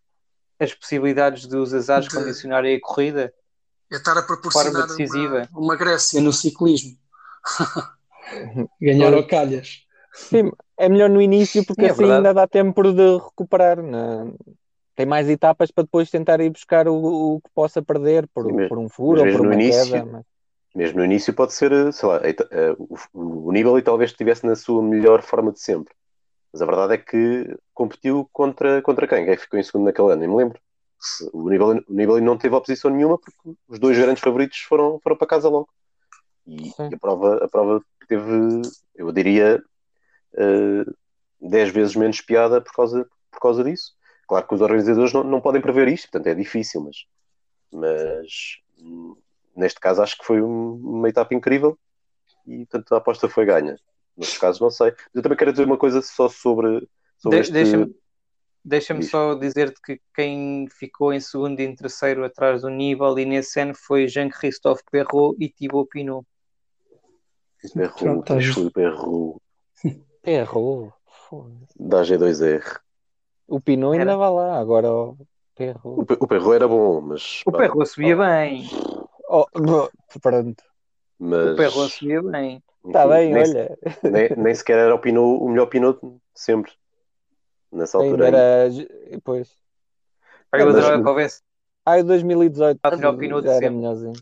as 0.58 0.74
possibilidades 0.74 1.46
dos 1.46 1.72
azares 1.72 2.08
De- 2.08 2.14
condicionarem 2.14 2.76
a 2.76 2.80
corrida. 2.80 3.32
É 3.92 3.96
estar 3.96 4.16
a 4.16 4.22
proporcionar 4.22 4.86
Forma 4.88 4.98
decisiva. 4.98 5.48
uma, 5.52 5.60
uma 5.60 5.76
Grécia 5.76 6.20
no 6.20 6.32
ciclismo. 6.32 6.96
Ganhar 8.80 9.12
ao 9.14 9.26
calhas. 9.26 9.84
Sim, 10.14 10.50
é 10.78 10.88
melhor 10.88 11.10
no 11.10 11.20
início 11.20 11.64
porque 11.64 11.82
Sim, 11.82 11.86
é 11.88 11.90
assim 11.90 12.02
verdade. 12.04 12.16
ainda 12.28 12.34
dá 12.34 12.46
tempo 12.46 12.82
de 12.92 13.18
recuperar. 13.18 13.82
né? 13.82 14.32
Tem 14.94 15.06
mais 15.06 15.28
etapas 15.28 15.70
para 15.70 15.84
depois 15.84 16.10
tentar 16.10 16.40
ir 16.40 16.50
buscar 16.50 16.88
o, 16.88 16.94
o 17.36 17.40
que 17.40 17.50
possa 17.54 17.82
perder 17.82 18.26
por, 18.28 18.44
Sim, 18.46 18.68
por 18.68 18.78
um 18.78 18.88
furo 18.88 19.20
ou 19.20 19.26
por 19.26 19.40
mesmo 19.40 19.42
uma 19.42 19.54
no 19.54 19.60
início- 19.60 19.92
queda. 19.92 20.04
mas- 20.06 20.24
Mesmo 20.74 20.98
no 21.00 21.04
início 21.04 21.34
pode 21.34 21.52
ser, 21.52 21.70
eh, 21.70 21.92
sei 21.92 22.08
lá, 22.08 22.16
eh, 22.26 22.34
eh, 22.50 22.74
o, 22.78 23.48
o 23.48 23.52
Nibali 23.52 23.82
talvez 23.82 24.10
estivesse 24.10 24.46
na 24.46 24.56
sua 24.56 24.82
melhor 24.82 25.20
forma 25.20 25.52
de 25.52 25.60
sempre. 25.60 25.92
Mas 26.50 26.62
a 26.62 26.66
verdade 26.66 26.94
é 26.94 26.98
que 26.98 27.54
competiu 27.74 28.26
contra, 28.32 28.80
contra 28.80 29.06
quem? 29.06 29.26
Quem 29.26 29.36
ficou 29.36 29.60
em 29.60 29.62
segundo 29.62 29.84
naquele 29.84 30.12
ano? 30.12 30.20
Nem 30.20 30.28
me 30.30 30.36
lembro. 30.36 30.58
O 31.32 31.48
Nibali, 31.50 31.84
o 31.88 31.92
Nibali 31.92 32.20
não 32.20 32.36
teve 32.38 32.54
oposição 32.54 32.90
nenhuma 32.90 33.18
porque 33.18 33.36
os 33.68 33.78
dois 33.78 33.98
grandes 33.98 34.22
favoritos 34.22 34.58
foram, 34.60 34.98
foram 35.00 35.16
para 35.16 35.26
casa 35.26 35.48
logo. 35.48 35.68
E, 36.46 36.68
e 36.90 36.94
a 36.94 36.98
prova, 36.98 37.44
a 37.44 37.48
prova 37.48 37.82
teve, 38.08 38.62
eu 38.94 39.10
diria, 39.12 39.62
eh, 40.34 40.84
10 41.40 41.70
vezes 41.70 41.96
menos 41.96 42.20
piada 42.20 42.60
por 42.60 42.72
causa, 42.72 43.08
por 43.30 43.40
causa 43.40 43.64
disso. 43.64 43.94
Claro 44.28 44.46
que 44.46 44.54
os 44.54 44.60
organizadores 44.60 45.12
não, 45.12 45.24
não 45.24 45.40
podem 45.40 45.60
prever 45.60 45.88
isto, 45.88 46.08
portanto 46.10 46.28
é 46.28 46.34
difícil, 46.34 46.80
mas, 46.82 46.96
mas 47.72 48.60
neste 49.56 49.80
caso 49.80 50.02
acho 50.02 50.16
que 50.18 50.24
foi 50.24 50.40
um- 50.42 50.74
uma 50.82 51.08
etapa 51.08 51.34
incrível 51.34 51.76
e 52.46 52.58
portanto 52.66 52.92
a 52.94 52.98
aposta 52.98 53.28
foi 53.28 53.44
ganha. 53.44 53.76
Noutros 54.16 54.38
casos 54.38 54.60
não 54.60 54.70
sei. 54.70 54.94
Eu 55.14 55.22
também 55.22 55.36
quero 55.38 55.52
dizer 55.52 55.64
uma 55.66 55.76
coisa 55.78 56.00
só 56.02 56.28
sobre, 56.28 56.86
sobre 57.18 57.38
De- 57.38 57.42
este. 57.42 57.52
Deixa-me 57.52 57.94
deixa-me 58.64 59.02
só 59.02 59.34
dizer-te 59.34 59.80
que 59.82 60.00
quem 60.14 60.66
ficou 60.70 61.12
em 61.12 61.20
segundo 61.20 61.58
e 61.60 61.64
em 61.64 61.74
terceiro 61.74 62.24
atrás 62.24 62.62
do 62.62 62.68
Nibali 62.70 63.24
nesse 63.24 63.60
ano 63.60 63.74
foi 63.74 64.06
Jean-Christophe 64.08 64.82
Perrault 64.90 65.36
e 65.42 65.48
Thibaut 65.48 65.88
Pinot. 65.88 66.26
Pronto, 67.98 68.24
tá 68.24 68.36
Errou. 70.24 70.92
Foda-se. 71.28 71.74
da 71.78 72.02
G2R. 72.02 72.80
O 73.48 73.60
Pinot 73.60 73.92
ainda 73.92 74.12
Era. 74.12 74.16
vai 74.16 74.30
lá, 74.30 74.58
agora 74.58 74.90
o 74.92 75.10
O, 75.10 75.16
Perro. 75.54 76.06
Pe- 76.06 76.16
o 76.20 76.26
Perru 76.26 76.52
era 76.54 76.66
bom, 76.68 77.00
mas. 77.00 77.42
O 77.46 77.52
pá, 77.52 77.58
Perrault 77.58 77.88
subia 77.88 78.16
bem. 78.16 78.64
Oh, 79.28 79.46
pronto. 80.20 80.62
mas 81.18 81.52
O 81.52 81.56
Perrault 81.56 81.92
subia 81.92 82.22
bem. 82.22 82.62
Está 82.84 83.06
bem, 83.06 83.32
nem, 83.32 83.42
olha. 83.42 83.78
nem, 84.02 84.28
nem 84.36 84.54
sequer 84.54 84.78
era 84.78 84.94
o, 84.94 84.98
Pinot, 84.98 85.40
o 85.42 85.48
melhor 85.48 85.66
Pinot 85.66 85.98
de 86.02 86.18
sempre. 86.34 86.72
Nessa 87.72 87.98
Ainda 87.98 88.24
altura. 88.26 88.38
era. 88.38 88.70
Pois. 89.24 89.48
Pá, 90.50 90.58
Eu 90.60 90.66
Mas- 90.66 90.76
adorava 90.76 91.02
que 91.02 91.08
houvesse 91.08 91.42
Ah, 91.86 91.98
em 91.98 92.04
2018 92.04 92.78
Ah, 92.82 92.90
melhor 92.96 93.16
de 93.42 93.48
sempre. 93.48 93.70
melhorzinho. 93.70 94.12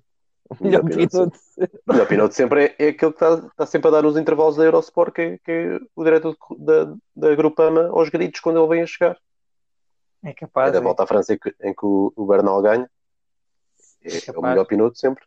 Melhor 0.61 0.83
Melhor 0.85 0.97
Pinot 0.97 1.07
de 1.07 1.07
Pinot. 1.09 1.39
O 1.87 2.11
melhor 2.11 2.33
sempre 2.33 2.65
é, 2.65 2.77
é 2.79 2.89
aquele 2.89 3.13
que 3.13 3.25
está, 3.25 3.35
está 3.47 3.67
sempre 3.67 3.89
a 3.89 3.91
dar 3.93 4.03
nos 4.03 4.17
intervalos 4.17 4.57
da 4.57 4.65
Eurosport, 4.65 5.13
que 5.15 5.21
é, 5.21 5.39
que 5.39 5.51
é 5.53 5.79
o 5.95 6.03
diretor 6.05 6.37
da, 6.59 6.93
da 7.15 7.35
Grupama 7.37 7.89
aos 7.89 8.09
gritos 8.09 8.41
quando 8.41 8.59
ele 8.59 8.69
vem 8.69 8.83
a 8.83 8.87
chegar. 8.87 9.17
É 10.25 10.31
É 10.31 10.33
capaz. 10.35 10.73
da 10.73 10.79
é. 10.79 10.81
volta 10.81 11.03
à 11.05 11.07
França 11.07 11.35
em 11.35 11.39
que, 11.39 11.55
em 11.63 11.73
que 11.75 11.85
o, 11.85 12.13
o 12.17 12.27
Bernal 12.27 12.61
ganha. 12.63 12.91
É, 14.03 14.31
é 14.31 14.33
o 14.39 14.43
melhor 14.43 14.65
Pinot 14.65 14.93
de 14.93 14.99
sempre. 14.99 15.25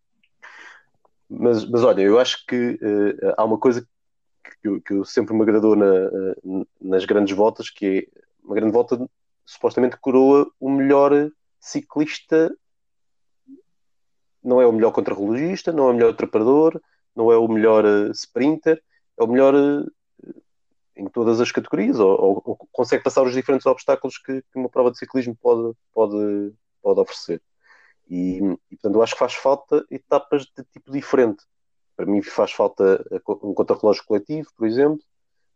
Mas, 1.30 1.64
mas 1.70 1.84
olha, 1.84 2.02
eu 2.02 2.20
acho 2.20 2.46
que 2.46 2.78
eh, 2.82 3.34
há 3.38 3.44
uma 3.46 3.58
coisa 3.58 3.88
que, 4.62 4.82
que 4.82 5.06
sempre 5.06 5.34
me 5.34 5.42
agradou 5.42 5.76
na, 5.76 5.86
nas 6.82 7.06
grandes 7.06 7.36
voltas, 7.36 7.70
que 7.70 8.10
é 8.16 8.22
uma 8.44 8.56
grande 8.56 8.74
volta 8.74 9.10
supostamente 9.46 9.98
coroa 9.98 10.50
o 10.60 10.70
melhor 10.70 11.32
ciclista. 11.60 12.56
Não 14.44 14.62
é 14.62 14.68
o 14.68 14.72
melhor 14.74 14.92
contrarrelogista, 14.92 15.72
não 15.72 15.88
é 15.88 15.92
o 15.92 15.94
melhor 15.94 16.14
trepador, 16.16 16.80
não 17.16 17.32
é 17.32 17.38
o 17.38 17.48
melhor 17.48 17.86
eh, 17.86 18.12
sprinter, 18.12 18.82
é 19.18 19.24
o 19.24 19.28
melhor 19.28 19.56
eh, 19.56 20.32
em 20.96 21.08
todas 21.08 21.40
as 21.40 21.52
categorias, 21.52 22.00
ou, 22.00 22.10
ou- 22.10 22.42
ou 22.46 22.56
consegue 22.72 23.04
passar 23.04 23.24
os 23.24 23.34
diferentes 23.34 23.66
obstáculos 23.66 24.18
que, 24.18 24.42
que 24.42 24.60
uma 24.60 24.70
prova 24.70 24.92
de 24.92 24.98
ciclismo 24.98 25.36
pode, 25.42 25.76
pode, 25.94 26.54
pode 26.82 27.00
oferecer. 27.00 27.42
E, 28.10 28.40
e, 28.70 28.76
portanto, 28.76 28.96
eu 28.96 29.04
acho 29.04 29.14
que 29.14 29.20
faz 29.20 29.34
falta 29.34 29.86
etapas 29.90 30.44
de 30.46 30.64
tipo 30.74 30.92
diferente. 30.92 31.44
Para 31.96 32.06
mim, 32.06 32.22
faz 32.22 32.52
falta 32.52 33.04
eh, 33.12 33.22
um 33.44 33.54
contrarrelógio 33.54 34.04
coletivo, 34.06 34.50
por 34.56 34.68
exemplo, 34.68 35.00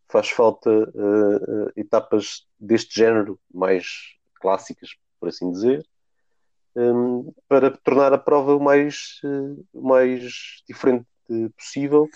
faz 0.08 0.30
falta 0.30 0.70
eh, 0.70 1.82
etapas 1.82 2.48
deste 2.60 2.96
género 2.96 3.40
mais 3.54 4.16
clássicas, 4.36 4.96
por 5.20 5.30
assim 5.30 5.52
dizer, 5.52 5.86
hum, 6.76 7.34
para 7.48 7.72
tornar 7.72 8.14
a 8.14 8.18
prova 8.18 8.56
o 8.56 8.60
mais, 8.60 9.20
o 9.74 9.82
mais 9.82 10.62
diferente 10.68 11.08
possível 11.58 12.08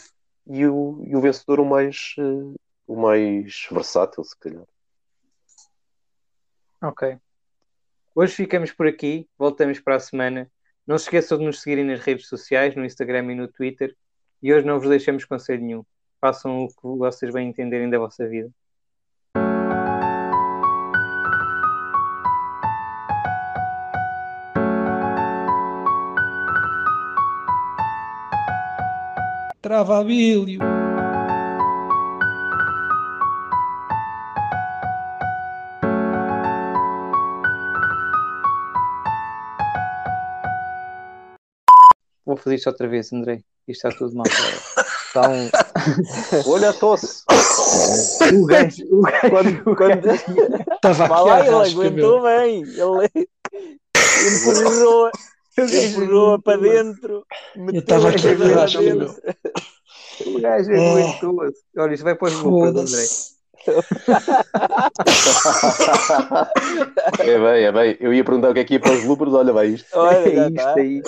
e 0.48 0.66
o, 0.66 1.04
e 1.06 1.16
o 1.16 1.22
vencedor 1.22 1.60
o 1.60 1.66
mais, 1.66 2.16
eh, 2.18 2.60
o 2.88 2.96
mais 2.96 3.68
versátil, 3.72 4.24
se 4.24 4.38
calhar. 4.38 4.66
Ok. 6.82 7.18
Hoje 8.16 8.34
ficamos 8.34 8.72
por 8.72 8.88
aqui. 8.88 9.30
Voltamos 9.38 9.80
para 9.80 9.96
a 9.96 10.00
semana. 10.00 10.52
Não 10.86 10.98
se 10.98 11.06
esqueçam 11.06 11.38
de 11.38 11.46
nos 11.46 11.62
seguirem 11.62 11.86
nas 11.86 12.00
redes 12.00 12.28
sociais, 12.28 12.76
no 12.76 12.84
Instagram 12.84 13.32
e 13.32 13.36
no 13.36 13.48
Twitter. 13.48 13.96
E 14.44 14.52
hoje 14.52 14.66
não 14.66 14.80
vos 14.80 14.90
deixamos 14.90 15.24
conselho 15.24 15.62
nenhum. 15.64 15.86
Façam 16.20 16.64
o 16.64 16.68
que 16.68 16.76
vocês 16.98 17.32
bem 17.32 17.50
entenderem 17.50 17.90
da 17.90 18.00
vossa 18.00 18.28
vida. 18.28 18.52
Travabilho. 29.62 30.60
Vou 42.26 42.36
fazer 42.38 42.56
isto 42.56 42.68
outra 42.68 42.88
vez, 42.88 43.14
Andrei. 43.14 43.51
Isto 43.68 43.88
está 43.88 43.98
tudo 44.00 44.16
mal. 44.16 44.26
Então, 45.10 45.50
Olha 46.52 46.70
a 46.70 46.74
tosse! 46.74 47.24
o 48.34 48.46
gajo, 48.48 48.84
o 48.92 49.02
gajo, 49.02 49.30
quando, 49.30 49.70
o 49.70 49.76
quando... 49.76 50.12
Estava 50.12 51.06
aqui 51.06 51.14
lá, 51.30 51.36
a 51.36 51.46
ele 51.48 51.56
aguentou 51.72 52.22
meu. 52.22 52.40
bem. 52.40 52.64
Ele 52.64 53.28
empurrou, 54.28 55.12
empurrou 55.58 56.42
para 56.42 56.58
dentro. 56.62 57.26
Eu 57.56 57.80
estava 57.80 58.10
aqui 58.10 58.28
a 58.28 58.56
rasca, 58.56 58.82
meu. 58.82 59.16
o 60.26 60.40
gajo 60.42 60.72
aguentou-se. 60.72 61.62
Olha, 61.78 61.94
isto 61.94 62.04
vai 62.04 62.16
para 62.16 62.28
os 62.28 62.34
Andrei. 62.36 62.52
Foda-se. 62.52 63.32
É 67.20 67.40
bem, 67.40 67.64
é 67.66 67.72
bem. 67.72 67.98
Eu 68.00 68.14
ia 68.14 68.24
perguntar 68.24 68.50
o 68.50 68.54
que 68.54 68.60
é 68.62 68.64
que 68.64 68.74
ia 68.76 68.80
para 68.80 68.94
os 68.94 69.04
bloopers, 69.04 69.34
olha, 69.34 69.54
vai 69.54 69.68
isto. 69.68 69.88
Olha, 69.94 70.32
já 70.34 70.42
É 70.44 70.48
isto 70.48 70.58
está. 70.58 70.74
aí. 70.76 71.02